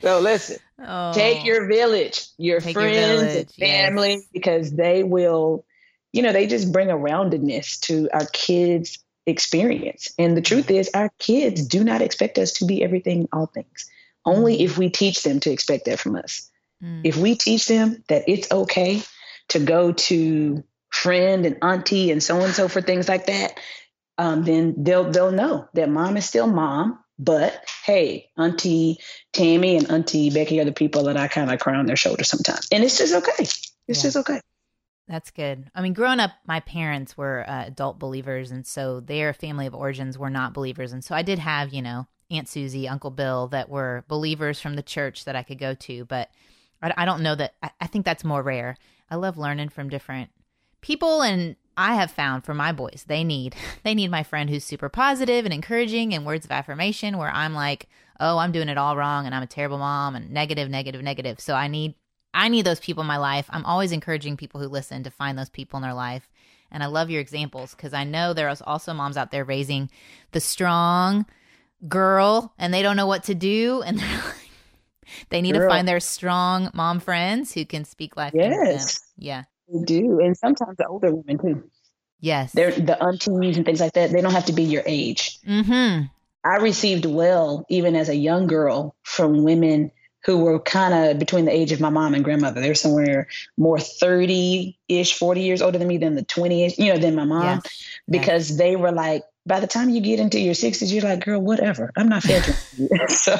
so 0.00 0.20
listen, 0.20 0.58
oh, 0.80 1.12
take 1.12 1.44
your 1.44 1.66
village, 1.66 2.26
your 2.38 2.60
friends 2.60 2.76
your 2.76 2.84
village, 2.84 3.36
and 3.36 3.50
family, 3.52 4.12
yes. 4.12 4.26
because 4.32 4.72
they 4.72 5.02
will, 5.02 5.64
you 6.12 6.22
know, 6.22 6.32
they 6.32 6.46
just 6.46 6.72
bring 6.72 6.90
a 6.90 6.96
roundedness 6.96 7.80
to 7.80 8.08
our 8.12 8.26
kids' 8.32 8.98
experience. 9.26 10.12
And 10.18 10.36
the 10.36 10.42
truth 10.42 10.70
is, 10.70 10.90
our 10.94 11.10
kids 11.18 11.66
do 11.66 11.82
not 11.84 12.02
expect 12.02 12.38
us 12.38 12.52
to 12.54 12.66
be 12.66 12.82
everything, 12.82 13.28
all 13.32 13.46
things. 13.46 13.90
Only 14.24 14.54
mm-hmm. 14.54 14.64
if 14.64 14.78
we 14.78 14.90
teach 14.90 15.22
them 15.22 15.40
to 15.40 15.50
expect 15.50 15.86
that 15.86 15.98
from 15.98 16.16
us. 16.16 16.50
Mm. 16.82 17.02
If 17.04 17.16
we 17.16 17.34
teach 17.36 17.66
them 17.66 18.02
that 18.08 18.24
it's 18.28 18.50
okay 18.50 19.02
to 19.48 19.58
go 19.58 19.92
to 19.92 20.64
friend 20.90 21.44
and 21.44 21.58
auntie 21.62 22.10
and 22.10 22.22
so 22.22 22.40
and 22.40 22.54
so 22.54 22.68
for 22.68 22.80
things 22.80 23.08
like 23.08 23.26
that, 23.26 23.58
um, 24.18 24.44
then 24.44 24.74
they'll 24.78 25.10
they'll 25.10 25.32
know 25.32 25.68
that 25.74 25.88
mom 25.88 26.16
is 26.16 26.26
still 26.26 26.46
mom. 26.46 26.98
But 27.18 27.64
hey, 27.84 28.30
Auntie 28.36 28.98
Tammy 29.32 29.76
and 29.76 29.90
Auntie 29.90 30.30
Becky 30.30 30.60
are 30.60 30.64
the 30.64 30.72
people 30.72 31.04
that 31.04 31.16
I 31.16 31.28
kind 31.28 31.50
of 31.50 31.60
cry 31.60 31.76
on 31.76 31.86
their 31.86 31.96
shoulders 31.96 32.28
sometimes, 32.28 32.68
and 32.72 32.82
it's 32.82 32.98
just 32.98 33.14
okay. 33.14 33.42
It's 33.42 33.72
yeah. 33.86 33.94
just 33.94 34.16
okay. 34.16 34.40
That's 35.06 35.30
good. 35.30 35.70
I 35.74 35.82
mean, 35.82 35.92
growing 35.92 36.18
up, 36.18 36.30
my 36.46 36.60
parents 36.60 37.16
were 37.16 37.44
uh, 37.48 37.66
adult 37.66 37.98
believers, 37.98 38.50
and 38.50 38.66
so 38.66 39.00
their 39.00 39.34
family 39.34 39.66
of 39.66 39.74
origins 39.74 40.16
were 40.18 40.30
not 40.30 40.54
believers, 40.54 40.92
and 40.92 41.04
so 41.04 41.14
I 41.14 41.22
did 41.22 41.38
have, 41.38 41.74
you 41.74 41.82
know, 41.82 42.06
Aunt 42.30 42.48
Susie, 42.48 42.88
Uncle 42.88 43.10
Bill 43.10 43.48
that 43.48 43.68
were 43.68 44.04
believers 44.08 44.60
from 44.60 44.74
the 44.74 44.82
church 44.82 45.24
that 45.24 45.36
I 45.36 45.42
could 45.42 45.58
go 45.58 45.74
to, 45.74 46.04
but 46.06 46.30
I, 46.84 46.92
I 46.98 47.04
don't 47.04 47.22
know 47.22 47.34
that. 47.34 47.54
I, 47.62 47.70
I 47.80 47.86
think 47.86 48.04
that's 48.04 48.24
more 48.24 48.42
rare. 48.42 48.76
I 49.10 49.16
love 49.16 49.38
learning 49.38 49.70
from 49.70 49.88
different 49.88 50.30
people, 50.80 51.22
and 51.22 51.56
I 51.76 51.94
have 51.94 52.10
found 52.10 52.44
for 52.44 52.54
my 52.54 52.72
boys, 52.72 53.04
they 53.06 53.24
need 53.24 53.56
they 53.82 53.94
need 53.94 54.10
my 54.10 54.22
friend 54.22 54.50
who's 54.50 54.64
super 54.64 54.88
positive 54.88 55.44
and 55.44 55.54
encouraging 55.54 56.14
and 56.14 56.26
words 56.26 56.44
of 56.44 56.52
affirmation. 56.52 57.18
Where 57.18 57.30
I'm 57.30 57.54
like, 57.54 57.88
oh, 58.20 58.38
I'm 58.38 58.52
doing 58.52 58.68
it 58.68 58.78
all 58.78 58.96
wrong, 58.96 59.26
and 59.26 59.34
I'm 59.34 59.42
a 59.42 59.48
terrible 59.48 59.78
mom, 59.78 60.14
and 60.14 60.30
negative, 60.30 60.68
negative, 60.68 61.02
negative. 61.02 61.40
So 61.40 61.54
I 61.54 61.68
need 61.68 61.94
I 62.34 62.48
need 62.48 62.66
those 62.66 62.80
people 62.80 63.02
in 63.02 63.06
my 63.06 63.16
life. 63.16 63.46
I'm 63.50 63.64
always 63.64 63.92
encouraging 63.92 64.36
people 64.36 64.60
who 64.60 64.68
listen 64.68 65.04
to 65.04 65.10
find 65.10 65.38
those 65.38 65.48
people 65.48 65.78
in 65.78 65.82
their 65.82 65.94
life. 65.94 66.28
And 66.70 66.82
I 66.82 66.86
love 66.86 67.08
your 67.08 67.20
examples 67.20 67.74
because 67.74 67.94
I 67.94 68.02
know 68.02 68.32
there 68.32 68.48
are 68.48 68.56
also 68.66 68.92
moms 68.92 69.16
out 69.16 69.30
there 69.30 69.44
raising 69.44 69.90
the 70.32 70.40
strong 70.40 71.26
girl 71.86 72.52
and 72.58 72.74
they 72.74 72.82
don't 72.82 72.96
know 72.96 73.06
what 73.06 73.24
to 73.24 73.34
do 73.34 73.82
and 73.82 73.98
they're 74.00 74.34
they 75.30 75.42
need 75.42 75.54
Girl. 75.54 75.62
to 75.62 75.68
find 75.68 75.86
their 75.86 76.00
strong 76.00 76.70
mom 76.74 77.00
friends 77.00 77.52
who 77.52 77.64
can 77.64 77.84
speak 77.84 78.16
life. 78.16 78.32
Yes. 78.34 79.00
Yeah. 79.16 79.44
They 79.68 79.84
do. 79.84 80.20
And 80.20 80.36
sometimes 80.36 80.76
the 80.76 80.86
older 80.86 81.14
women 81.14 81.38
too. 81.38 81.70
Yes. 82.20 82.52
They're 82.52 82.72
the 82.72 83.02
aunties 83.02 83.56
and 83.56 83.66
things 83.66 83.80
like 83.80 83.92
that. 83.92 84.10
They 84.10 84.20
don't 84.20 84.32
have 84.32 84.46
to 84.46 84.52
be 84.52 84.62
your 84.62 84.82
age. 84.86 85.38
Mm-hmm. 85.46 86.06
I 86.44 86.56
received 86.56 87.06
well, 87.06 87.64
even 87.68 87.96
as 87.96 88.08
a 88.08 88.16
young 88.16 88.46
girl, 88.46 88.94
from 89.02 89.44
women 89.44 89.90
who 90.24 90.38
were 90.38 90.58
kind 90.58 90.94
of 90.94 91.18
between 91.18 91.44
the 91.44 91.52
age 91.52 91.72
of 91.72 91.80
my 91.80 91.90
mom 91.90 92.14
and 92.14 92.24
grandmother. 92.24 92.60
They're 92.60 92.74
somewhere 92.74 93.28
more 93.56 93.78
30 93.78 94.78
ish, 94.88 95.18
40 95.18 95.42
years 95.42 95.60
older 95.60 95.78
than 95.78 95.88
me 95.88 95.98
than 95.98 96.14
the 96.14 96.24
20 96.24 96.64
ish, 96.64 96.78
you 96.78 96.92
know, 96.92 96.98
than 96.98 97.14
my 97.14 97.24
mom, 97.24 97.60
yes. 97.64 97.84
because 98.08 98.50
yes. 98.50 98.58
they 98.58 98.76
were 98.76 98.92
like, 98.92 99.22
by 99.46 99.60
the 99.60 99.66
time 99.66 99.90
you 99.90 100.00
get 100.00 100.20
into 100.20 100.40
your 100.40 100.54
60s, 100.54 100.92
you're 100.92 101.02
like, 101.02 101.24
girl, 101.24 101.40
whatever. 101.40 101.90
I'm 101.96 102.08
not 102.08 102.24
you. 102.28 102.40
so 103.08 103.36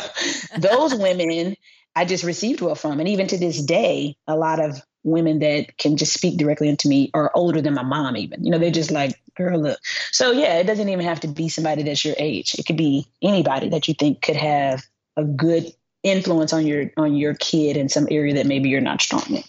those 0.59 0.95
women 0.95 1.57
I 1.97 2.05
just 2.05 2.25
received 2.25 2.61
well 2.61 2.75
from. 2.75 3.01
And 3.01 3.09
even 3.09 3.27
to 3.29 3.39
this 3.39 3.63
day, 3.63 4.17
a 4.27 4.37
lot 4.37 4.61
of 4.61 4.81
women 5.05 5.39
that 5.41 5.77
can 5.77 5.97
just 5.97 6.15
speak 6.15 6.39
directly 6.39 6.69
into 6.69 6.89
me 6.89 7.11
are 7.15 7.31
older 7.35 7.61
than 7.61 7.75
my 7.75 7.83
mom, 7.83 8.17
even. 8.17 8.45
You 8.45 8.51
know, 8.51 8.59
they're 8.59 8.71
just 8.71 8.91
like, 8.91 9.21
girl, 9.37 9.61
look. 9.61 9.79
So 10.11 10.33
yeah, 10.33 10.59
it 10.59 10.65
doesn't 10.65 10.89
even 10.89 11.05
have 11.05 11.21
to 11.21 11.29
be 11.29 11.49
somebody 11.49 11.83
that's 11.83 12.05
your 12.05 12.17
age. 12.19 12.55
It 12.59 12.67
could 12.67 12.77
be 12.77 13.07
anybody 13.23 13.69
that 13.71 13.87
you 13.87 13.95
think 13.95 14.23
could 14.23 14.37
have 14.37 14.83
a 15.17 15.25
good 15.25 15.73
influence 16.03 16.53
on 16.53 16.67
your 16.67 16.91
on 16.97 17.15
your 17.15 17.35
kid 17.35 17.77
in 17.77 17.89
some 17.89 18.07
area 18.11 18.35
that 18.35 18.47
maybe 18.47 18.69
you're 18.69 18.81
not 18.81 19.01
strong 19.01 19.25
in 19.29 19.45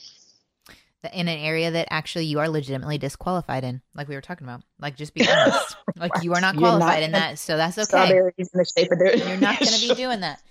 in 1.14 1.28
an 1.28 1.38
area 1.38 1.72
that 1.72 1.88
actually 1.92 2.26
you 2.26 2.40
are 2.40 2.50
legitimately 2.50 2.98
disqualified 2.98 3.64
in, 3.64 3.82
like 3.94 4.08
we 4.08 4.16
were 4.16 4.22
talking 4.22 4.48
about. 4.48 4.62
Like, 4.80 4.96
just 4.96 5.14
be 5.14 5.28
honest. 5.30 5.76
like, 5.98 6.12
you 6.24 6.34
are 6.34 6.42
not 6.42 6.56
qualified 6.58 7.02
not 7.02 7.04
in 7.04 7.12
that, 7.12 7.40
so 7.40 7.58
that's 7.58 7.78
okay. 7.78 8.10
You're 8.38 9.38
not 9.38 9.60
going 9.60 9.72
to 9.72 9.88
be 9.88 9.96
doing 9.96 10.22
that. 10.22 10.42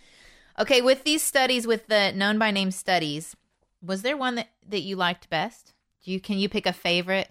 Okay, 0.59 0.83
with 0.83 1.05
these 1.05 1.23
studies, 1.23 1.67
with 1.67 1.87
the 1.89 2.13
known 2.13 2.39
by 2.39 2.51
name 2.51 2.71
studies, 2.71 3.35
was 3.83 4.03
there 4.03 4.17
one 4.17 4.37
that, 4.37 4.49
that 4.69 4.81
you 4.81 4.97
liked 4.97 5.29
best? 5.29 5.73
Do 6.05 6.13
you 6.13 6.21
can 6.21 6.39
you 6.39 6.49
pick 6.49 6.67
a 6.67 6.73
favorite? 6.73 7.31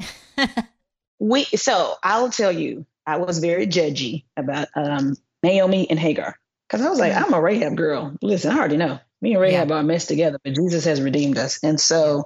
we 1.20 1.44
so 1.46 1.96
I'll 2.04 2.30
tell 2.30 2.52
you, 2.52 2.86
I 3.06 3.18
was 3.18 3.40
very 3.40 3.68
judgy 3.68 4.26
about 4.36 4.68
um, 4.76 5.16
Naomi 5.42 5.90
and 5.90 6.00
Hagar 6.00 6.38
because 6.68 6.86
I 6.86 6.90
was 6.90 7.00
like, 7.00 7.14
mm-hmm. 7.14 7.26
I'm 7.26 7.34
a 7.34 7.42
Rahab 7.42 7.76
girl. 7.78 8.16
Listen, 8.22 8.52
I 8.52 8.58
already 8.58 8.78
know 8.78 9.00
me 9.22 9.34
and 9.34 9.42
Rahab 9.42 9.70
yeah. 9.70 9.76
are 9.76 9.84
messed 9.84 10.10
together, 10.10 10.40
but 10.44 10.54
Jesus 10.54 10.86
has 10.86 11.02
redeemed 11.02 11.38
us, 11.38 11.64
and 11.64 11.80
so 11.80 12.26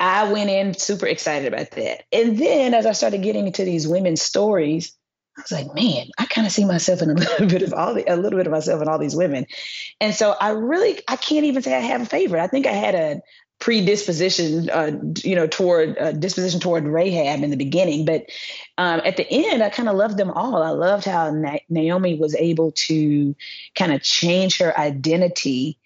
I 0.00 0.32
went 0.32 0.48
in 0.48 0.72
super 0.74 1.06
excited 1.06 1.52
about 1.52 1.72
that. 1.72 2.04
And 2.10 2.38
then 2.38 2.72
as 2.72 2.86
I 2.86 2.92
started 2.92 3.22
getting 3.22 3.46
into 3.46 3.64
these 3.64 3.86
women's 3.86 4.22
stories, 4.22 4.96
I 5.36 5.42
was 5.42 5.52
like, 5.52 5.74
man, 5.74 6.06
I 6.18 6.24
kind 6.24 6.46
of 6.46 6.52
see 6.52 6.64
myself 6.64 7.02
in 7.02 7.10
a 7.10 7.14
little 7.14 7.46
bit 7.46 7.62
of 7.62 7.74
all 7.74 7.92
the, 7.92 8.10
a 8.10 8.16
little 8.16 8.38
bit 8.38 8.46
of 8.46 8.50
myself 8.50 8.80
in 8.80 8.88
all 8.88 8.98
these 8.98 9.14
women. 9.14 9.46
And 10.00 10.14
so 10.14 10.34
I 10.40 10.50
really, 10.50 11.00
I 11.06 11.16
can't 11.16 11.44
even 11.44 11.62
say 11.62 11.76
I 11.76 11.80
have 11.80 12.00
a 12.00 12.06
favorite. 12.06 12.42
I 12.42 12.46
think 12.46 12.66
I 12.66 12.72
had 12.72 12.94
a 12.94 13.20
predisposition, 13.58 14.70
uh, 14.70 14.92
you 15.22 15.36
know, 15.36 15.46
toward 15.46 15.98
uh, 15.98 16.12
disposition 16.12 16.60
toward 16.60 16.84
Rahab 16.84 17.42
in 17.42 17.50
the 17.50 17.58
beginning, 17.58 18.06
but 18.06 18.24
um, 18.78 19.02
at 19.04 19.18
the 19.18 19.30
end, 19.30 19.62
I 19.62 19.68
kind 19.68 19.90
of 19.90 19.96
loved 19.96 20.16
them 20.16 20.30
all. 20.30 20.62
I 20.62 20.70
loved 20.70 21.04
how 21.04 21.30
Na- 21.30 21.58
Naomi 21.68 22.18
was 22.18 22.34
able 22.34 22.72
to 22.72 23.36
kind 23.74 23.92
of 23.92 24.02
change 24.02 24.58
her 24.58 24.76
identity 24.78 25.78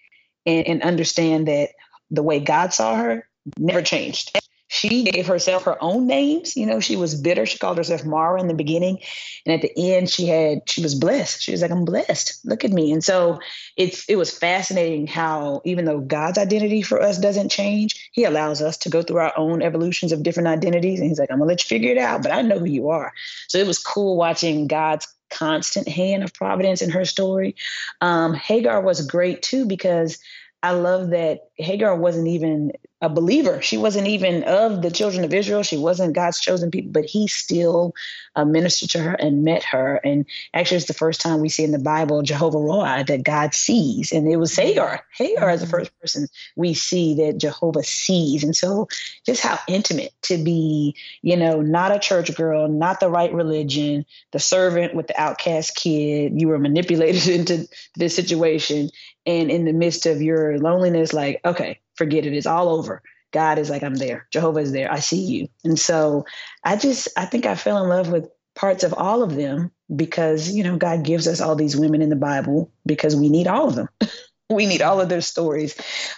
and, 0.45 0.65
and 0.65 0.83
understand 0.83 1.49
that 1.49 1.71
the 2.11 2.23
way 2.23 2.39
God 2.39 2.73
saw 2.73 2.95
her 2.95 3.27
never 3.57 3.81
changed 3.81 4.37
she 4.67 5.03
gave 5.03 5.27
herself 5.27 5.63
her 5.63 5.81
own 5.81 6.07
names. 6.07 6.57
You 6.57 6.65
know, 6.65 6.79
she 6.79 6.95
was 6.95 7.19
bitter. 7.19 7.45
She 7.45 7.57
called 7.57 7.77
herself 7.77 8.03
Mara 8.03 8.41
in 8.41 8.47
the 8.47 8.53
beginning. 8.53 8.99
And 9.45 9.53
at 9.53 9.61
the 9.61 9.93
end, 9.93 10.09
she 10.09 10.27
had, 10.27 10.67
she 10.67 10.81
was 10.81 10.95
blessed. 10.95 11.41
She 11.41 11.51
was 11.51 11.61
like, 11.61 11.71
I'm 11.71 11.85
blessed. 11.85 12.45
Look 12.45 12.65
at 12.65 12.71
me. 12.71 12.91
And 12.91 13.03
so 13.03 13.39
it's, 13.77 14.05
it 14.09 14.15
was 14.15 14.35
fascinating 14.35 15.07
how, 15.07 15.61
even 15.65 15.85
though 15.85 15.99
God's 15.99 16.37
identity 16.37 16.81
for 16.81 17.01
us 17.01 17.19
doesn't 17.19 17.49
change, 17.49 18.09
he 18.11 18.23
allows 18.23 18.61
us 18.61 18.77
to 18.79 18.89
go 18.89 19.01
through 19.01 19.19
our 19.19 19.33
own 19.37 19.61
evolutions 19.61 20.11
of 20.11 20.23
different 20.23 20.47
identities. 20.47 20.99
And 20.99 21.07
he's 21.07 21.19
like, 21.19 21.31
I'm 21.31 21.37
going 21.37 21.47
to 21.47 21.53
let 21.53 21.63
you 21.63 21.67
figure 21.67 21.91
it 21.91 21.97
out, 21.97 22.23
but 22.23 22.31
I 22.31 22.41
know 22.41 22.59
who 22.59 22.65
you 22.65 22.89
are. 22.89 23.13
So 23.47 23.59
it 23.59 23.67
was 23.67 23.77
cool 23.77 24.17
watching 24.17 24.67
God's 24.67 25.07
constant 25.29 25.87
hand 25.87 26.23
of 26.23 26.33
providence 26.33 26.81
in 26.81 26.89
her 26.91 27.05
story. 27.05 27.55
Um, 28.01 28.33
Hagar 28.33 28.81
was 28.81 29.05
great 29.05 29.41
too 29.41 29.65
because 29.65 30.19
I 30.63 30.71
love 30.71 31.11
that 31.11 31.49
Hagar 31.57 31.95
wasn't 31.95 32.27
even 32.27 32.71
a 33.05 33.09
believer. 33.09 33.61
She 33.61 33.77
wasn't 33.77 34.07
even 34.07 34.43
of 34.43 34.81
the 34.81 34.89
children 34.89 35.23
of 35.23 35.33
Israel. 35.33 35.61
She 35.61 35.77
wasn't 35.77 36.15
God's 36.15 36.39
chosen 36.39 36.71
people, 36.71 36.91
but 36.91 37.05
he 37.05 37.27
still 37.27 37.93
uh, 38.35 38.45
ministered 38.45 38.89
to 38.91 38.99
her 38.99 39.13
and 39.13 39.43
met 39.43 39.63
her. 39.63 39.97
And 40.03 40.25
actually, 40.55 40.77
it's 40.77 40.87
the 40.87 40.95
first 40.95 41.21
time 41.21 41.39
we 41.39 41.49
see 41.49 41.63
in 41.63 41.71
the 41.71 41.77
Bible 41.77 42.23
Jehovah 42.23 42.57
Roi 42.57 43.03
that 43.07 43.23
God 43.23 43.53
sees. 43.53 44.11
And 44.11 44.27
it 44.27 44.37
was 44.37 44.55
Hagar. 44.55 45.05
Hagar 45.15 45.51
is 45.51 45.59
the 45.59 45.67
mm-hmm. 45.67 45.77
first 45.77 45.99
person 45.99 46.27
we 46.55 46.73
see 46.73 47.13
that 47.15 47.37
Jehovah 47.37 47.83
sees. 47.83 48.43
And 48.43 48.55
so, 48.55 48.87
just 49.23 49.43
how 49.43 49.59
intimate 49.67 50.13
to 50.23 50.37
be, 50.37 50.95
you 51.21 51.37
know, 51.37 51.61
not 51.61 51.95
a 51.95 51.99
church 51.99 52.35
girl, 52.35 52.67
not 52.67 52.99
the 52.99 53.09
right 53.09 53.31
religion, 53.31 54.03
the 54.31 54.39
servant 54.39 54.95
with 54.95 55.05
the 55.05 55.21
outcast 55.21 55.75
kid. 55.75 56.41
You 56.41 56.47
were 56.47 56.59
manipulated 56.59 57.27
into 57.39 57.67
this 57.95 58.15
situation. 58.15 58.89
And 59.27 59.51
in 59.51 59.65
the 59.65 59.73
midst 59.73 60.07
of 60.07 60.23
your 60.23 60.57
loneliness, 60.57 61.13
like, 61.13 61.41
okay, 61.45 61.79
forget 61.95 62.25
it. 62.25 62.33
It's 62.33 62.45
all 62.45 62.69
over. 62.69 63.01
God 63.31 63.59
is 63.59 63.69
like, 63.69 63.83
I'm 63.83 63.95
there. 63.95 64.27
Jehovah 64.31 64.59
is 64.59 64.71
there. 64.71 64.91
I 64.91 64.99
see 64.99 65.21
you. 65.21 65.49
And 65.63 65.77
so 65.77 66.25
I 66.63 66.77
just, 66.77 67.09
I 67.17 67.25
think 67.25 67.45
I 67.45 67.55
fell 67.55 67.83
in 67.83 67.89
love 67.89 68.09
with 68.09 68.29
parts 68.55 68.83
of 68.83 68.93
all 68.93 69.23
of 69.23 69.35
them 69.35 69.71
because, 69.93 70.49
you 70.49 70.63
know, 70.63 70.77
God 70.77 71.03
gives 71.03 71.27
us 71.27 71.41
all 71.41 71.55
these 71.55 71.75
women 71.75 72.01
in 72.01 72.09
the 72.09 72.15
Bible 72.15 72.71
because 72.85 73.15
we 73.15 73.29
need 73.29 73.47
all 73.47 73.67
of 73.67 73.75
them. 73.75 73.89
we 74.49 74.65
need 74.65 74.81
all 74.81 75.01
of 75.01 75.09
their 75.09 75.21
stories 75.21 75.75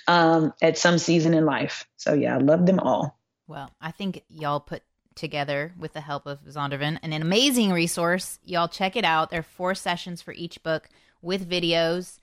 um, 0.07 0.53
at 0.61 0.77
some 0.77 0.97
season 0.97 1.33
in 1.33 1.45
life. 1.45 1.87
So 1.97 2.13
yeah, 2.13 2.35
I 2.35 2.37
love 2.37 2.65
them 2.65 2.79
all. 2.79 3.17
Well, 3.47 3.71
I 3.81 3.91
think 3.91 4.23
y'all 4.29 4.59
put 4.59 4.83
together 5.15 5.73
with 5.79 5.93
the 5.93 6.01
help 6.01 6.27
of 6.27 6.41
Zondervan 6.43 6.99
an 7.01 7.13
amazing 7.13 7.71
resource. 7.71 8.37
Y'all 8.43 8.67
check 8.67 8.95
it 8.95 9.05
out. 9.05 9.31
There 9.31 9.39
are 9.39 9.43
four 9.43 9.73
sessions 9.73 10.21
for 10.21 10.33
each 10.33 10.61
book 10.61 10.89
with 11.21 11.49
videos 11.49 12.19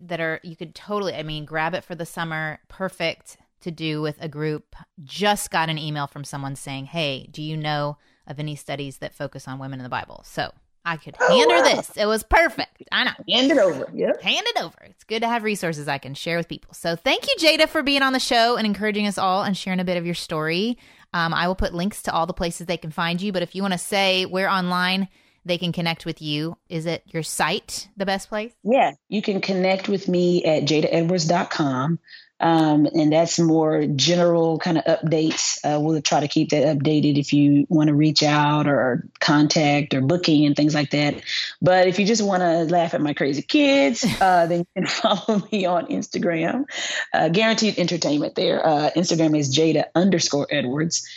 that 0.00 0.20
are 0.20 0.40
you 0.42 0.56
could 0.56 0.74
totally 0.74 1.14
I 1.14 1.22
mean 1.22 1.44
grab 1.44 1.74
it 1.74 1.84
for 1.84 1.94
the 1.94 2.06
summer, 2.06 2.58
perfect 2.68 3.36
to 3.60 3.70
do 3.70 4.02
with 4.02 4.16
a 4.20 4.28
group. 4.28 4.76
Just 5.02 5.50
got 5.50 5.68
an 5.68 5.78
email 5.78 6.06
from 6.06 6.24
someone 6.24 6.56
saying, 6.56 6.86
"Hey, 6.86 7.28
do 7.30 7.42
you 7.42 7.56
know 7.56 7.96
of 8.26 8.38
any 8.38 8.56
studies 8.56 8.98
that 8.98 9.14
focus 9.14 9.48
on 9.48 9.58
women 9.58 9.80
in 9.80 9.84
the 9.84 9.90
Bible?" 9.90 10.22
So, 10.24 10.52
I 10.84 10.98
could 10.98 11.16
oh, 11.18 11.28
hand 11.28 11.50
her 11.50 11.62
this. 11.62 11.96
It 11.96 12.06
was 12.06 12.22
perfect. 12.22 12.82
I 12.92 13.04
know. 13.04 13.12
Hand 13.28 13.50
it 13.50 13.58
over. 13.58 13.88
Yep. 13.94 14.20
Hand 14.20 14.46
it 14.46 14.62
over. 14.62 14.76
It's 14.82 15.04
good 15.04 15.22
to 15.22 15.28
have 15.28 15.42
resources 15.42 15.88
I 15.88 15.98
can 15.98 16.14
share 16.14 16.36
with 16.36 16.46
people. 16.46 16.74
So 16.74 16.94
thank 16.94 17.26
you, 17.26 17.34
Jada, 17.38 17.68
for 17.68 17.82
being 17.82 18.02
on 18.02 18.12
the 18.12 18.20
show 18.20 18.56
and 18.56 18.66
encouraging 18.66 19.06
us 19.06 19.16
all 19.16 19.42
and 19.42 19.56
sharing 19.56 19.80
a 19.80 19.84
bit 19.84 19.96
of 19.96 20.04
your 20.04 20.14
story. 20.14 20.76
Um, 21.14 21.32
I 21.32 21.48
will 21.48 21.54
put 21.54 21.72
links 21.72 22.02
to 22.02 22.12
all 22.12 22.26
the 22.26 22.34
places 22.34 22.66
they 22.66 22.76
can 22.76 22.90
find 22.90 23.22
you. 23.22 23.32
But 23.32 23.42
if 23.42 23.54
you 23.54 23.62
want 23.62 23.72
to 23.72 23.78
say 23.78 24.26
where 24.26 24.48
online 24.48 25.08
they 25.44 25.58
can 25.58 25.72
connect 25.72 26.06
with 26.06 26.22
you. 26.22 26.56
Is 26.68 26.86
it 26.86 27.02
your 27.06 27.22
site 27.22 27.88
the 27.96 28.06
best 28.06 28.28
place? 28.28 28.52
Yeah, 28.62 28.92
you 29.08 29.22
can 29.22 29.40
connect 29.40 29.88
with 29.88 30.08
me 30.08 30.44
at 30.44 30.64
jadaedwards.com. 30.64 31.98
Um, 32.40 32.86
and 32.86 33.12
that's 33.12 33.38
more 33.38 33.86
general 33.86 34.58
kind 34.58 34.76
of 34.76 34.84
updates. 34.84 35.58
Uh, 35.64 35.80
we'll 35.80 36.02
try 36.02 36.20
to 36.20 36.28
keep 36.28 36.50
that 36.50 36.76
updated 36.76 37.18
if 37.18 37.32
you 37.32 37.64
want 37.68 37.88
to 37.88 37.94
reach 37.94 38.22
out 38.22 38.66
or 38.66 39.08
contact 39.20 39.94
or 39.94 40.00
booking 40.00 40.44
and 40.44 40.56
things 40.56 40.74
like 40.74 40.90
that. 40.90 41.22
But 41.62 41.86
if 41.86 41.98
you 41.98 42.04
just 42.04 42.22
want 42.22 42.42
to 42.42 42.64
laugh 42.64 42.92
at 42.92 43.00
my 43.00 43.14
crazy 43.14 43.42
kids, 43.42 44.04
uh, 44.20 44.46
then 44.46 44.58
you 44.58 44.66
can 44.82 44.86
follow 44.88 45.42
me 45.52 45.64
on 45.64 45.86
Instagram. 45.86 46.64
Uh, 47.12 47.28
guaranteed 47.28 47.78
entertainment 47.78 48.34
there. 48.34 48.66
Uh, 48.66 48.90
Instagram 48.96 49.38
is 49.38 49.56
Jada 49.56 49.84
underscore 49.94 50.48
Edwards. 50.50 51.08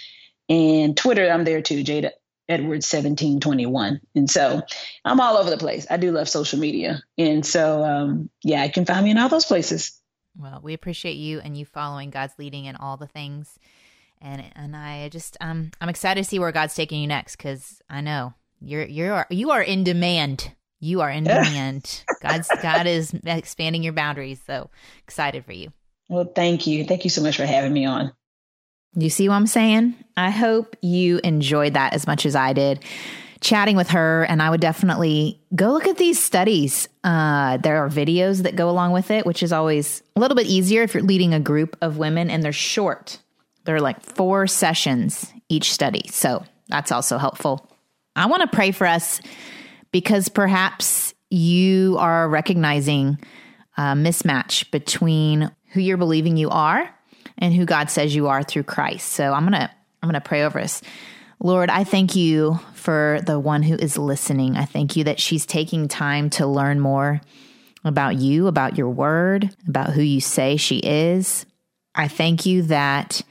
And 0.49 0.95
Twitter, 0.95 1.29
I'm 1.29 1.43
there 1.43 1.61
too, 1.61 1.83
Jada 1.83 2.11
Edwards 2.49 2.91
1721. 2.91 4.01
And 4.15 4.29
so 4.29 4.61
I'm 5.03 5.19
all 5.19 5.37
over 5.37 5.49
the 5.49 5.57
place. 5.57 5.85
I 5.89 5.97
do 5.97 6.11
love 6.11 6.29
social 6.29 6.59
media. 6.59 7.01
And 7.17 7.45
so, 7.45 7.83
um, 7.83 8.29
yeah, 8.43 8.61
I 8.61 8.69
can 8.69 8.85
find 8.85 9.03
me 9.03 9.11
in 9.11 9.17
all 9.17 9.29
those 9.29 9.45
places. 9.45 9.99
Well, 10.37 10.59
we 10.61 10.73
appreciate 10.73 11.15
you 11.15 11.39
and 11.39 11.57
you 11.57 11.65
following 11.65 12.09
God's 12.09 12.33
leading 12.37 12.65
in 12.65 12.75
all 12.75 12.97
the 12.97 13.07
things. 13.07 13.57
And 14.19 14.43
and 14.55 14.75
I 14.75 15.09
just 15.09 15.37
um 15.41 15.71
I'm 15.79 15.89
excited 15.89 16.23
to 16.23 16.27
see 16.27 16.39
where 16.39 16.51
God's 16.51 16.75
taking 16.75 17.01
you 17.01 17.07
next 17.07 17.35
because 17.35 17.81
I 17.89 18.01
know 18.01 18.33
you're 18.59 18.85
you're 18.85 19.25
you 19.29 19.51
are 19.51 19.61
in 19.61 19.83
demand. 19.83 20.51
You 20.79 21.01
are 21.01 21.09
in 21.09 21.23
demand. 21.23 22.03
God's 22.21 22.49
God 22.61 22.87
is 22.87 23.13
expanding 23.25 23.83
your 23.83 23.93
boundaries. 23.93 24.41
So 24.45 24.69
excited 25.03 25.45
for 25.45 25.53
you. 25.53 25.71
Well, 26.09 26.25
thank 26.25 26.67
you. 26.67 26.85
Thank 26.85 27.03
you 27.03 27.09
so 27.09 27.21
much 27.21 27.37
for 27.37 27.45
having 27.45 27.73
me 27.73 27.85
on. 27.85 28.13
You 28.97 29.11
see 29.11 29.29
what 29.29 29.35
I'm 29.35 29.47
saying? 29.47 29.93
I 30.17 30.31
hope 30.31 30.75
you 30.81 31.19
enjoyed 31.23 31.75
that 31.75 31.93
as 31.93 32.07
much 32.07 32.25
as 32.25 32.35
I 32.35 32.53
did 32.53 32.83
chatting 33.41 33.75
with 33.75 33.89
her. 33.89 34.23
And 34.23 34.41
I 34.41 34.49
would 34.49 34.61
definitely 34.61 35.39
go 35.55 35.71
look 35.71 35.85
at 35.85 35.97
these 35.97 36.21
studies. 36.23 36.89
Uh, 37.03 37.57
there 37.57 37.77
are 37.77 37.89
videos 37.89 38.41
that 38.41 38.55
go 38.55 38.69
along 38.69 38.93
with 38.93 39.11
it, 39.11 39.27
which 39.27 39.43
is 39.43 39.53
always 39.53 40.01
a 40.15 40.19
little 40.19 40.35
bit 40.35 40.47
easier 40.47 40.81
if 40.81 40.95
you're 40.95 41.03
leading 41.03 41.35
a 41.35 41.39
group 41.39 41.77
of 41.81 41.97
women 41.97 42.31
and 42.31 42.41
they're 42.41 42.51
short. 42.51 43.19
They're 43.65 43.79
like 43.79 44.01
four 44.01 44.47
sessions 44.47 45.31
each 45.49 45.71
study. 45.71 46.09
So 46.11 46.43
that's 46.67 46.91
also 46.91 47.19
helpful. 47.19 47.69
I 48.15 48.25
want 48.25 48.41
to 48.41 48.55
pray 48.55 48.71
for 48.71 48.87
us 48.87 49.21
because 49.91 50.29
perhaps 50.29 51.13
you 51.29 51.97
are 51.99 52.27
recognizing 52.27 53.19
a 53.77 53.93
mismatch 53.93 54.71
between 54.71 55.51
who 55.73 55.81
you're 55.81 55.97
believing 55.97 56.37
you 56.37 56.49
are 56.49 56.89
and 57.37 57.53
who 57.53 57.65
God 57.65 57.89
says 57.89 58.15
you 58.15 58.27
are 58.27 58.43
through 58.43 58.63
Christ. 58.63 59.09
So 59.09 59.33
I'm 59.33 59.47
going 59.47 59.59
to 59.59 59.71
I'm 60.01 60.09
going 60.09 60.21
to 60.21 60.27
pray 60.27 60.43
over 60.43 60.59
us. 60.59 60.81
Lord, 61.39 61.69
I 61.69 61.83
thank 61.83 62.15
you 62.15 62.59
for 62.73 63.19
the 63.25 63.39
one 63.39 63.63
who 63.63 63.75
is 63.75 63.97
listening. 63.97 64.57
I 64.57 64.65
thank 64.65 64.95
you 64.95 65.03
that 65.05 65.19
she's 65.19 65.45
taking 65.45 65.87
time 65.87 66.29
to 66.31 66.47
learn 66.47 66.79
more 66.79 67.21
about 67.83 68.15
you, 68.15 68.47
about 68.47 68.77
your 68.77 68.89
word, 68.89 69.55
about 69.67 69.91
who 69.91 70.01
you 70.01 70.21
say 70.21 70.57
she 70.57 70.77
is. 70.77 71.45
I 71.93 72.07
thank 72.07 72.45
you 72.45 72.63
that 72.63 73.21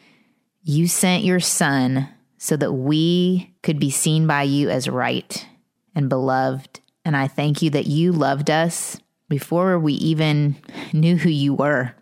you 0.63 0.89
sent 0.89 1.25
your 1.25 1.41
son 1.41 2.09
so 2.39 2.57
that 2.57 2.73
we 2.73 3.55
could 3.63 3.79
be 3.79 3.91
seen 3.91 4.27
by 4.27 4.43
you 4.43 4.71
as 4.71 4.89
right 4.89 5.47
and 5.95 6.09
beloved. 6.09 6.81
And 7.05 7.17
I 7.17 7.29
thank 7.29 7.63
you 7.63 7.71
that 7.71 7.87
you 7.87 8.13
loved 8.13 8.51
us 8.51 9.01
before 9.29 9.79
we 9.79 9.95
even 9.95 10.57
knew 10.93 11.17
who 11.17 11.31
you 11.31 11.55
were. 11.55 11.95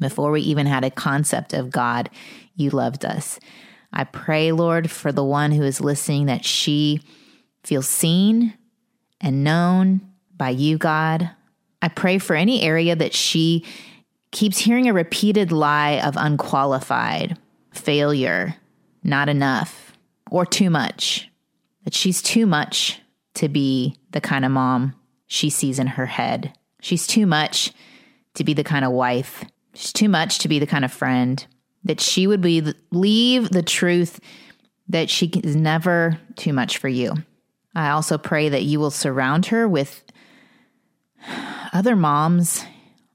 Before 0.00 0.30
we 0.32 0.40
even 0.40 0.66
had 0.66 0.82
a 0.82 0.90
concept 0.90 1.52
of 1.52 1.70
God, 1.70 2.10
you 2.56 2.70
loved 2.70 3.04
us. 3.04 3.38
I 3.92 4.04
pray, 4.04 4.50
Lord, 4.50 4.90
for 4.90 5.12
the 5.12 5.24
one 5.24 5.52
who 5.52 5.62
is 5.62 5.80
listening 5.80 6.26
that 6.26 6.44
she 6.44 7.02
feels 7.62 7.88
seen 7.88 8.54
and 9.20 9.44
known 9.44 10.00
by 10.36 10.50
you, 10.50 10.78
God. 10.78 11.30
I 11.82 11.88
pray 11.88 12.18
for 12.18 12.34
any 12.34 12.62
area 12.62 12.96
that 12.96 13.14
she 13.14 13.64
keeps 14.30 14.58
hearing 14.58 14.88
a 14.88 14.92
repeated 14.92 15.52
lie 15.52 16.00
of 16.00 16.16
unqualified, 16.16 17.36
failure, 17.72 18.56
not 19.02 19.28
enough, 19.28 19.96
or 20.30 20.46
too 20.46 20.70
much. 20.70 21.28
That 21.84 21.94
she's 21.94 22.22
too 22.22 22.46
much 22.46 23.00
to 23.34 23.48
be 23.48 23.96
the 24.12 24.20
kind 24.20 24.44
of 24.44 24.52
mom 24.52 24.94
she 25.26 25.50
sees 25.50 25.78
in 25.78 25.86
her 25.88 26.06
head. 26.06 26.52
She's 26.80 27.06
too 27.06 27.26
much 27.26 27.72
to 28.34 28.44
be 28.44 28.54
the 28.54 28.64
kind 28.64 28.84
of 28.84 28.92
wife 28.92 29.44
Too 29.80 30.08
much 30.08 30.38
to 30.40 30.48
be 30.48 30.58
the 30.58 30.66
kind 30.66 30.84
of 30.84 30.92
friend. 30.92 31.44
that 31.84 32.00
she 32.00 32.26
would 32.26 32.40
be 32.40 32.74
leave 32.90 33.50
the 33.50 33.62
truth 33.62 34.20
that 34.88 35.08
she 35.08 35.26
is 35.42 35.56
never 35.56 36.18
too 36.36 36.52
much 36.52 36.78
for 36.78 36.88
you. 36.88 37.14
I 37.74 37.90
also 37.90 38.18
pray 38.18 38.48
that 38.48 38.64
you 38.64 38.80
will 38.80 38.90
surround 38.90 39.46
her 39.46 39.68
with 39.68 40.02
other 41.72 41.94
moms, 41.94 42.64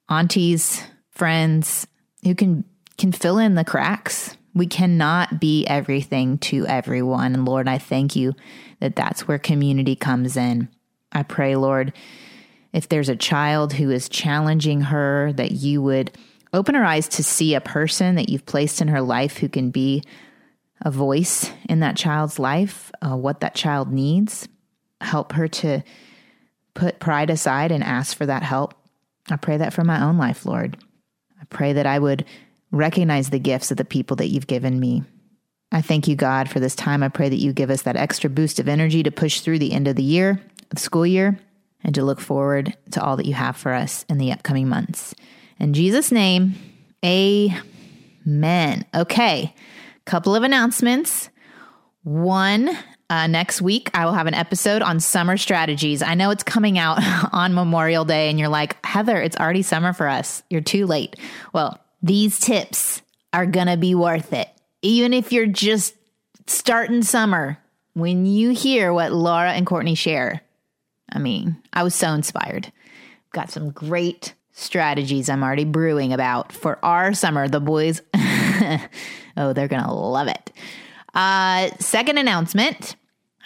aunties, 0.09 0.82
friends 1.11 1.86
who 2.24 2.34
can 2.36 2.63
can 2.97 3.11
fill 3.11 3.38
in 3.38 3.55
the 3.55 3.66
cracks. 3.66 4.38
We 4.53 4.68
cannot 4.68 5.41
be 5.41 5.66
everything 5.68 6.38
to 6.39 6.66
everyone. 6.66 7.34
And 7.34 7.43
Lord, 7.43 7.68
I 7.68 7.78
thank 7.78 8.16
you 8.16 8.34
that 8.80 8.95
that's 8.95 9.28
where 9.28 9.38
community 9.38 9.97
comes 9.97 10.38
in. 10.38 10.70
I 11.11 11.24
pray, 11.24 11.57
Lord, 11.57 11.91
if 12.72 12.88
there's 12.88 13.09
a 13.09 13.18
child 13.18 13.74
who 13.74 13.91
is 13.91 14.07
challenging 14.07 14.80
her, 14.80 15.34
that 15.34 15.51
you 15.51 15.82
would 15.82 16.18
open 16.56 16.76
her 16.76 16.86
eyes 16.86 17.08
to 17.10 17.24
see 17.24 17.53
a 17.53 17.62
person 17.62 18.16
that 18.16 18.30
you've 18.30 18.45
placed 18.45 18.82
in 18.82 18.88
her 18.88 19.01
life 19.01 19.38
who 19.38 19.49
can 19.49 19.72
be 19.72 20.03
a 20.82 20.91
voice 20.91 21.51
in 21.70 21.80
that 21.82 21.97
child's 21.97 22.39
life, 22.39 22.91
uh, 23.01 23.16
what 23.16 23.41
that 23.41 23.56
child 23.56 23.91
needs. 23.91 24.47
Help 25.01 25.34
her 25.34 25.47
to 25.47 25.84
put 26.74 26.99
pride 26.99 27.30
aside 27.30 27.72
and 27.72 27.84
ask 27.84 28.16
for 28.16 28.26
that 28.26 28.43
help. 28.43 28.74
I 29.30 29.38
pray 29.38 29.58
that 29.58 29.74
for 29.74 29.84
my 29.84 30.03
own 30.03 30.18
life, 30.18 30.45
Lord. 30.45 30.78
I 31.39 31.45
pray 31.45 31.74
that 31.74 31.86
I 31.86 31.99
would 31.99 32.26
recognize 32.72 33.30
the 33.30 33.39
gifts 33.39 33.72
of 33.72 33.78
the 33.78 33.86
people 33.86 34.18
that 34.18 34.28
you've 34.28 34.47
given 34.47 34.80
me. 34.80 35.03
I 35.72 35.82
thank 35.82 36.08
you, 36.08 36.16
God, 36.16 36.49
for 36.49 36.60
this 36.60 36.76
time. 36.76 37.03
I 37.03 37.10
pray 37.10 37.30
that 37.30 37.39
you 37.39 37.53
give 37.53 37.70
us 37.70 37.84
that 37.84 37.97
extra 37.97 38.30
boost 38.30 38.60
of 38.60 38.68
energy 38.68 39.03
to 39.03 39.12
push 39.12 39.41
through 39.41 39.60
the 39.60 39.74
end 39.74 39.88
of 39.88 39.95
the 39.95 40.03
year, 40.03 40.41
the 40.70 40.80
school 40.80 41.06
year, 41.06 41.39
and 41.84 41.95
to 41.95 42.03
look 42.03 42.20
forward 42.20 42.76
to 42.91 43.03
all 43.03 43.18
that 43.18 43.26
you 43.26 43.34
have 43.34 43.58
for 43.58 43.74
us 43.74 44.06
in 44.10 44.18
the 44.18 44.32
upcoming 44.32 44.68
months. 44.68 45.16
In 45.60 45.74
Jesus' 45.74 46.12
name, 46.12 46.56
amen. 47.03 48.86
Okay, 48.93 49.56
couple 50.06 50.36
of 50.36 50.43
announcements. 50.43 51.30
One, 52.03 52.70
uh, 53.10 53.28
next 53.28 53.62
week, 53.62 53.89
I 53.93 54.06
will 54.06 54.14
have 54.14 54.28
an 54.28 54.34
episode 54.34 54.82
on 54.82 54.99
summer 54.99 55.38
strategies. 55.38 56.01
I 56.01 56.16
know 56.16 56.30
it's 56.32 56.43
coming 56.43 56.78
out 56.78 56.99
on 57.34 57.53
Memorial 57.53 58.06
Day, 58.06 58.30
and 58.30 58.39
you're 58.39 58.49
like, 58.49 58.84
Heather, 58.86 59.18
it's 59.22 59.38
already 59.38 59.62
summer 59.62 59.93
for 59.93 60.08
us. 60.08 60.43
You're 60.49 60.62
too 60.62 60.86
late. 60.86 61.16
Well, 61.53 61.80
these 62.01 62.39
tips 62.39 63.01
are 63.34 63.45
going 63.45 63.68
to 63.68 63.78
be 63.78 63.95
worth 63.95 64.34
it. 64.34 64.49
Even 64.82 65.14
if 65.14 65.32
you're 65.32 65.47
just 65.47 65.95
starting 66.47 67.01
summer, 67.01 67.58
when 67.93 68.26
you 68.26 68.51
hear 68.51 68.93
what 68.93 69.12
Laura 69.12 69.51
and 69.51 69.66
Courtney 69.66 69.95
share, 69.95 70.41
I 71.12 71.20
mean, 71.20 71.58
I 71.74 71.84
was 71.84 71.95
so 71.95 72.14
inspired. 72.14 72.72
Got 73.32 73.51
some 73.51 73.72
great 73.72 74.34
strategies 74.56 75.30
I'm 75.30 75.43
already 75.43 75.66
brewing 75.66 76.14
about 76.14 76.51
for 76.51 76.84
our 76.84 77.14
summer. 77.14 77.47
The 77.47 77.60
boys, 77.60 78.01
oh, 79.38 79.53
they're 79.53 79.68
going 79.68 79.84
to 79.84 79.91
love 79.91 80.28
it. 80.28 80.51
Uh, 81.14 81.70
second 81.80 82.18
announcement 82.18 82.95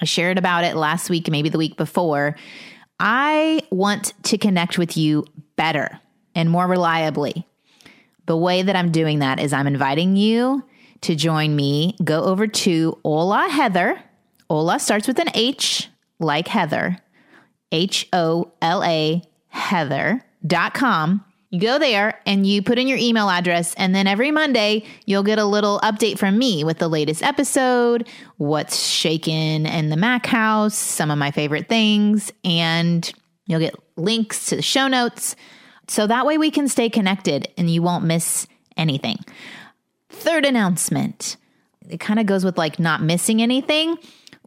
I 0.01 0.05
shared 0.05 0.37
about 0.37 0.63
it 0.63 0.75
last 0.75 1.09
week, 1.09 1.29
maybe 1.29 1.49
the 1.49 1.57
week 1.57 1.75
before. 1.75 2.35
I 2.99 3.61
want 3.69 4.13
to 4.23 4.37
connect 4.37 4.77
with 4.77 4.95
you 4.95 5.25
better 5.55 5.99
and 6.35 6.49
more 6.49 6.67
reliably. 6.67 7.45
The 8.25 8.37
way 8.37 8.61
that 8.61 8.75
I'm 8.75 8.91
doing 8.91 9.19
that 9.19 9.39
is 9.39 9.51
I'm 9.51 9.67
inviting 9.67 10.15
you 10.15 10.63
to 11.01 11.15
join 11.15 11.55
me. 11.55 11.95
Go 12.03 12.23
over 12.23 12.47
to 12.47 12.97
Hola 13.03 13.49
Heather. 13.49 14.01
Hola 14.49 14.79
starts 14.79 15.07
with 15.07 15.19
an 15.19 15.29
H, 15.33 15.89
like 16.19 16.47
Heather, 16.47 16.97
H 17.71 18.07
O 18.13 18.51
L 18.61 18.83
A 18.83 19.21
Heather.com. 20.41 21.25
You 21.51 21.59
go 21.59 21.79
there 21.79 22.21
and 22.27 22.45
you 22.45 22.61
put 22.61 22.77
in 22.77 22.87
your 22.87 22.99
email 22.99 23.27
address, 23.27 23.73
and 23.73 23.95
then 23.95 24.05
every 24.05 24.29
Monday 24.29 24.85
you'll 25.05 25.23
get 25.23 25.39
a 25.39 25.45
little 25.45 25.79
update 25.79 26.19
from 26.19 26.37
me 26.37 26.63
with 26.63 26.77
the 26.77 26.87
latest 26.87 27.23
episode, 27.23 28.07
what's 28.37 28.79
shaken 28.85 29.65
in 29.65 29.89
the 29.89 29.97
Mac 29.97 30.27
house, 30.27 30.75
some 30.75 31.09
of 31.09 31.17
my 31.17 31.31
favorite 31.31 31.67
things, 31.67 32.31
and 32.43 33.11
you'll 33.47 33.59
get 33.59 33.73
links 33.95 34.45
to 34.49 34.57
the 34.57 34.61
show 34.61 34.87
notes. 34.87 35.35
So 35.87 36.05
that 36.05 36.27
way 36.27 36.37
we 36.37 36.51
can 36.51 36.67
stay 36.67 36.87
connected 36.87 37.47
and 37.57 37.67
you 37.67 37.81
won't 37.81 38.05
miss 38.05 38.45
anything. 38.77 39.17
Third 40.09 40.45
announcement 40.45 41.35
it 41.89 41.99
kind 41.99 42.19
of 42.19 42.27
goes 42.27 42.45
with 42.45 42.57
like 42.57 42.79
not 42.79 43.01
missing 43.01 43.41
anything. 43.41 43.97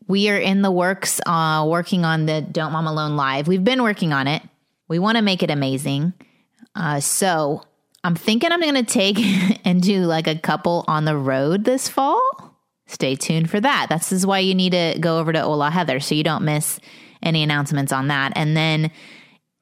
We 0.07 0.31
are 0.31 0.39
in 0.39 0.63
the 0.63 0.71
works, 0.71 1.21
uh, 1.27 1.67
working 1.69 2.05
on 2.05 2.27
the 2.27 2.41
Don't 2.41 2.73
Mom 2.73 2.87
Alone 2.87 3.17
Live. 3.17 3.49
We've 3.49 3.65
been 3.65 3.83
working 3.83 4.13
on 4.13 4.29
it. 4.29 4.43
We 4.93 4.99
want 4.99 5.17
to 5.17 5.23
make 5.23 5.43
it 5.43 5.51
amazing. 5.51 6.13
Uh, 6.75 7.01
so 7.01 7.63
I'm 8.05 8.15
thinking 8.15 8.53
I'm 8.53 8.61
going 8.61 8.75
to 8.75 8.83
take 8.83 9.17
and 9.65 9.81
do 9.81 10.01
like 10.01 10.27
a 10.27 10.39
couple 10.39 10.85
on 10.87 11.07
the 11.07 11.17
road 11.17 11.65
this 11.65 11.89
fall. 11.89 12.21
Stay 12.87 13.15
tuned 13.15 13.49
for 13.49 13.59
that. 13.59 13.87
This 13.89 14.13
is 14.13 14.27
why 14.27 14.41
you 14.41 14.55
need 14.55 14.73
to 14.73 14.99
go 15.01 15.19
over 15.19 15.33
to 15.33 15.41
Hola 15.41 15.71
Heather 15.71 15.99
so 15.99 16.15
you 16.15 16.23
don't 16.23 16.45
miss 16.45 16.79
any 17.23 17.43
announcements 17.43 17.91
on 17.91 18.09
that. 18.09 18.35
And 18.37 18.55
then 18.55 18.91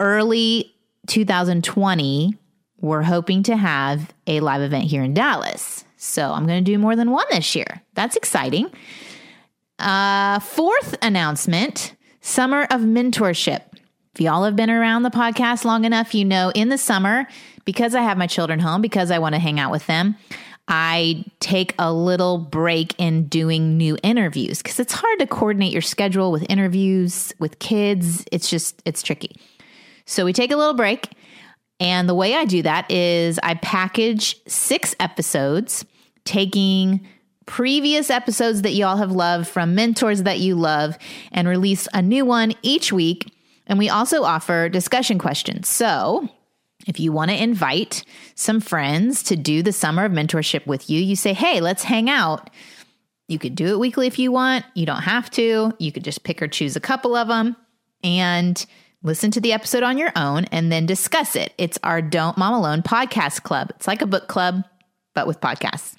early 0.01 0.74
2020, 1.07 2.37
we're 2.81 3.03
hoping 3.03 3.45
to 3.45 3.57
have 3.57 4.12
a 4.26 4.41
live 4.41 4.62
event 4.62 4.87
here 4.87 5.05
in 5.05 5.14
Dallas. 5.14 5.85
So 5.97 6.33
I'm 6.33 6.49
going 6.49 6.64
to 6.64 6.72
do 6.72 6.76
more 6.76 6.97
than 6.97 7.12
one 7.12 7.26
this 7.31 7.55
year. 7.55 7.83
That's 7.95 8.16
exciting. 8.16 8.68
Uh, 9.78 10.41
fourth 10.41 10.99
announcement 11.01 11.95
Summer 12.20 12.64
of 12.64 12.81
Mentorship. 12.81 13.61
Y'all 14.20 14.44
have 14.44 14.54
been 14.54 14.68
around 14.68 15.02
the 15.02 15.10
podcast 15.10 15.64
long 15.64 15.86
enough, 15.86 16.14
you 16.14 16.26
know 16.26 16.52
in 16.54 16.68
the 16.68 16.76
summer, 16.76 17.26
because 17.64 17.94
I 17.94 18.02
have 18.02 18.18
my 18.18 18.26
children 18.26 18.58
home, 18.58 18.82
because 18.82 19.10
I 19.10 19.18
want 19.18 19.34
to 19.34 19.38
hang 19.38 19.58
out 19.58 19.70
with 19.70 19.86
them, 19.86 20.14
I 20.68 21.24
take 21.40 21.74
a 21.78 21.90
little 21.90 22.36
break 22.36 22.94
in 22.98 23.28
doing 23.28 23.78
new 23.78 23.96
interviews 24.02 24.58
because 24.58 24.78
it's 24.78 24.92
hard 24.92 25.20
to 25.20 25.26
coordinate 25.26 25.72
your 25.72 25.80
schedule 25.80 26.32
with 26.32 26.44
interviews 26.50 27.32
with 27.38 27.60
kids. 27.60 28.26
It's 28.30 28.50
just, 28.50 28.82
it's 28.84 29.02
tricky. 29.02 29.36
So 30.04 30.26
we 30.26 30.34
take 30.34 30.52
a 30.52 30.56
little 30.56 30.74
break. 30.74 31.08
And 31.80 32.06
the 32.06 32.14
way 32.14 32.34
I 32.34 32.44
do 32.44 32.60
that 32.60 32.90
is 32.90 33.40
I 33.42 33.54
package 33.54 34.36
six 34.46 34.94
episodes, 35.00 35.82
taking 36.26 37.06
previous 37.46 38.10
episodes 38.10 38.60
that 38.62 38.72
y'all 38.72 38.98
have 38.98 39.12
loved 39.12 39.48
from 39.48 39.74
mentors 39.74 40.24
that 40.24 40.40
you 40.40 40.56
love, 40.56 40.98
and 41.32 41.48
release 41.48 41.88
a 41.94 42.02
new 42.02 42.26
one 42.26 42.52
each 42.60 42.92
week 42.92 43.32
and 43.70 43.78
we 43.78 43.88
also 43.88 44.24
offer 44.24 44.68
discussion 44.68 45.16
questions. 45.16 45.68
So, 45.68 46.28
if 46.88 46.98
you 46.98 47.12
want 47.12 47.30
to 47.30 47.40
invite 47.40 48.04
some 48.34 48.60
friends 48.60 49.22
to 49.24 49.36
do 49.36 49.62
the 49.62 49.72
summer 49.72 50.04
of 50.04 50.12
mentorship 50.12 50.66
with 50.66 50.90
you, 50.90 51.00
you 51.00 51.14
say, 51.14 51.32
hey, 51.32 51.60
let's 51.60 51.84
hang 51.84 52.10
out. 52.10 52.50
You 53.28 53.38
could 53.38 53.54
do 53.54 53.68
it 53.68 53.78
weekly 53.78 54.08
if 54.08 54.18
you 54.18 54.32
want. 54.32 54.64
You 54.74 54.86
don't 54.86 55.02
have 55.02 55.30
to. 55.32 55.72
You 55.78 55.92
could 55.92 56.02
just 56.02 56.24
pick 56.24 56.42
or 56.42 56.48
choose 56.48 56.74
a 56.74 56.80
couple 56.80 57.14
of 57.14 57.28
them 57.28 57.54
and 58.02 58.66
listen 59.04 59.30
to 59.30 59.40
the 59.40 59.52
episode 59.52 59.84
on 59.84 59.98
your 59.98 60.10
own 60.16 60.46
and 60.46 60.72
then 60.72 60.84
discuss 60.84 61.36
it. 61.36 61.54
It's 61.56 61.78
our 61.84 62.02
Don't 62.02 62.36
Mom 62.36 62.54
Alone 62.54 62.82
podcast 62.82 63.44
club. 63.44 63.70
It's 63.76 63.86
like 63.86 64.02
a 64.02 64.06
book 64.06 64.26
club, 64.26 64.64
but 65.14 65.28
with 65.28 65.40
podcasts. 65.40 65.94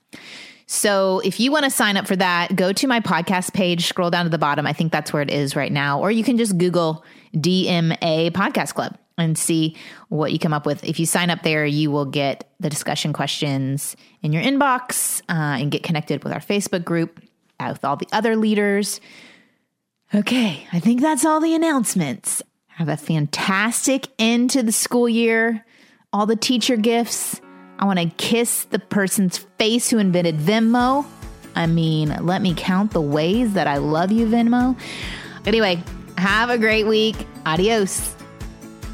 So 0.71 1.19
if 1.25 1.41
you 1.41 1.51
want 1.51 1.65
to 1.65 1.69
sign 1.69 1.97
up 1.97 2.07
for 2.07 2.15
that, 2.15 2.55
go 2.55 2.71
to 2.71 2.87
my 2.87 3.01
podcast 3.01 3.53
page, 3.53 3.87
scroll 3.87 4.09
down 4.09 4.23
to 4.23 4.29
the 4.29 4.37
bottom. 4.37 4.65
I 4.65 4.71
think 4.71 4.93
that's 4.93 5.11
where 5.11 5.21
it 5.21 5.29
is 5.29 5.53
right 5.53 5.71
now. 5.71 5.99
Or 5.99 6.09
you 6.09 6.23
can 6.23 6.37
just 6.37 6.57
Google 6.57 7.03
DMA 7.35 8.31
Podcast 8.31 8.73
Club 8.73 8.97
and 9.17 9.37
see 9.37 9.75
what 10.07 10.31
you 10.31 10.39
come 10.39 10.53
up 10.53 10.65
with. 10.65 10.81
If 10.85 10.97
you 10.97 11.05
sign 11.05 11.29
up 11.29 11.43
there, 11.43 11.65
you 11.65 11.91
will 11.91 12.05
get 12.05 12.49
the 12.61 12.69
discussion 12.69 13.11
questions 13.11 13.97
in 14.21 14.31
your 14.31 14.41
inbox 14.41 15.21
uh, 15.27 15.59
and 15.59 15.71
get 15.71 15.83
connected 15.83 16.23
with 16.23 16.31
our 16.31 16.39
Facebook 16.39 16.85
group 16.85 17.21
uh, 17.59 17.71
with 17.73 17.83
all 17.83 17.97
the 17.97 18.07
other 18.13 18.37
leaders. 18.37 19.01
Okay, 20.15 20.65
I 20.71 20.79
think 20.79 21.01
that's 21.01 21.25
all 21.25 21.41
the 21.41 21.53
announcements. 21.53 22.41
Have 22.67 22.87
a 22.87 22.95
fantastic 22.95 24.07
end 24.17 24.51
to 24.51 24.63
the 24.63 24.71
school 24.71 25.09
year, 25.09 25.65
all 26.13 26.25
the 26.25 26.37
teacher 26.37 26.77
gifts 26.77 27.41
I 27.81 27.85
want 27.85 27.97
to 27.97 28.05
kiss 28.05 28.65
the 28.65 28.77
person's 28.77 29.39
face 29.57 29.89
who 29.89 29.97
invented 29.97 30.37
Venmo. 30.37 31.03
I 31.55 31.65
mean, 31.65 32.15
let 32.21 32.43
me 32.43 32.53
count 32.55 32.91
the 32.91 33.01
ways 33.01 33.53
that 33.53 33.65
I 33.65 33.77
love 33.77 34.11
you, 34.11 34.27
Venmo. 34.27 34.79
Anyway, 35.47 35.83
have 36.17 36.51
a 36.51 36.59
great 36.59 36.85
week. 36.85 37.15
Adios. 37.45 38.15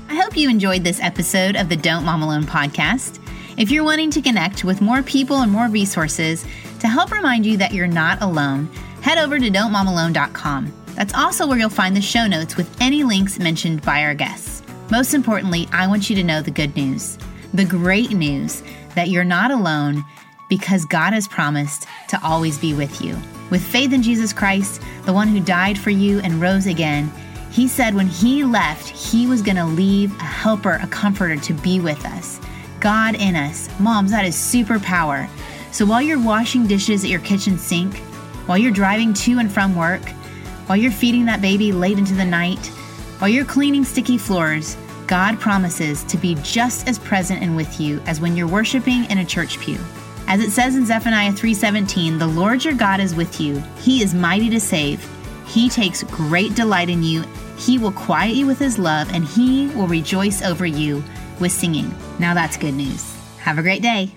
I 0.07 0.15
hope 0.15 0.37
you 0.37 0.49
enjoyed 0.49 0.85
this 0.85 1.01
episode 1.01 1.57
of 1.57 1.67
the 1.67 1.75
Don't 1.75 2.05
Mom 2.05 2.23
Alone 2.23 2.43
podcast. 2.43 3.19
If 3.57 3.71
you're 3.71 3.83
wanting 3.83 4.09
to 4.11 4.21
connect 4.21 4.63
with 4.63 4.79
more 4.81 5.03
people 5.03 5.41
and 5.41 5.51
more 5.51 5.67
resources 5.67 6.45
to 6.79 6.87
help 6.87 7.11
remind 7.11 7.45
you 7.45 7.57
that 7.57 7.73
you're 7.73 7.87
not 7.87 8.21
alone, 8.21 8.67
head 9.01 9.17
over 9.17 9.37
to 9.37 9.49
don'tmomalone.com. 9.49 10.71
That's 10.95 11.13
also 11.13 11.45
where 11.45 11.59
you'll 11.59 11.69
find 11.69 11.93
the 11.93 12.01
show 12.01 12.25
notes 12.25 12.55
with 12.55 12.73
any 12.81 13.03
links 13.03 13.37
mentioned 13.37 13.81
by 13.81 14.03
our 14.03 14.13
guests. 14.13 14.63
Most 14.89 15.13
importantly, 15.13 15.67
I 15.73 15.87
want 15.87 16.09
you 16.09 16.15
to 16.15 16.23
know 16.23 16.41
the 16.41 16.51
good 16.51 16.73
news. 16.77 17.17
The 17.53 17.65
great 17.65 18.11
news 18.11 18.61
that 18.97 19.09
you're 19.09 19.23
not 19.23 19.51
alone 19.51 20.03
because 20.49 20.85
God 20.85 21.13
has 21.13 21.27
promised 21.27 21.85
to 22.09 22.19
always 22.23 22.57
be 22.57 22.73
with 22.73 23.01
you. 23.01 23.17
With 23.49 23.63
faith 23.63 23.93
in 23.93 24.01
Jesus 24.01 24.33
Christ, 24.33 24.81
the 25.05 25.13
one 25.13 25.27
who 25.27 25.39
died 25.39 25.77
for 25.77 25.89
you 25.89 26.19
and 26.19 26.41
rose 26.41 26.65
again, 26.65 27.11
he 27.51 27.67
said 27.67 27.93
when 27.93 28.07
he 28.07 28.43
left, 28.43 28.89
he 28.89 29.27
was 29.27 29.41
going 29.41 29.57
to 29.57 29.65
leave 29.65 30.11
a 30.19 30.23
helper, 30.23 30.79
a 30.81 30.87
comforter 30.87 31.37
to 31.37 31.53
be 31.53 31.79
with 31.79 32.05
us. 32.05 32.39
God 32.79 33.15
in 33.15 33.35
us. 33.35 33.69
Moms, 33.79 34.11
that 34.11 34.25
is 34.25 34.35
superpower. 34.35 35.29
So 35.71 35.85
while 35.85 36.01
you're 36.01 36.21
washing 36.21 36.67
dishes 36.67 37.03
at 37.03 37.09
your 37.09 37.19
kitchen 37.19 37.57
sink, 37.57 37.97
while 38.47 38.57
you're 38.57 38.71
driving 38.71 39.13
to 39.13 39.39
and 39.39 39.51
from 39.51 39.75
work, 39.75 40.07
while 40.67 40.77
you're 40.77 40.91
feeding 40.91 41.25
that 41.25 41.41
baby 41.41 41.71
late 41.71 41.97
into 41.97 42.13
the 42.13 42.25
night, 42.25 42.65
while 43.19 43.29
you're 43.29 43.45
cleaning 43.45 43.83
sticky 43.83 44.17
floors, 44.17 44.75
God 45.07 45.39
promises 45.39 46.03
to 46.03 46.17
be 46.17 46.35
just 46.43 46.87
as 46.87 46.99
present 46.99 47.41
and 47.41 47.55
with 47.55 47.79
you 47.79 48.01
as 48.05 48.19
when 48.19 48.35
you're 48.35 48.47
worshiping 48.47 49.05
in 49.05 49.19
a 49.19 49.25
church 49.25 49.57
pew. 49.59 49.79
As 50.27 50.41
it 50.41 50.51
says 50.51 50.75
in 50.75 50.85
Zephaniah 50.85 51.31
3:17, 51.31 52.19
"The 52.19 52.27
Lord 52.27 52.65
your 52.65 52.73
God 52.73 52.99
is 52.99 53.15
with 53.15 53.39
you. 53.39 53.63
He 53.81 54.03
is 54.03 54.13
mighty 54.13 54.49
to 54.49 54.59
save. 54.59 54.99
He 55.45 55.69
takes 55.69 56.03
great 56.03 56.55
delight 56.55 56.89
in 56.89 57.03
you. 57.03 57.23
He 57.57 57.77
will 57.77 57.93
quiet 57.93 58.35
you 58.35 58.45
with 58.45 58.59
his 58.59 58.77
love 58.77 59.09
and 59.13 59.23
he 59.23 59.67
will 59.67 59.87
rejoice 59.87 60.41
over 60.41 60.65
you 60.65 61.01
with 61.39 61.53
singing." 61.53 61.95
Now 62.19 62.33
that's 62.33 62.57
good 62.57 62.73
news. 62.73 63.05
Have 63.39 63.57
a 63.57 63.63
great 63.63 63.81
day. 63.81 64.11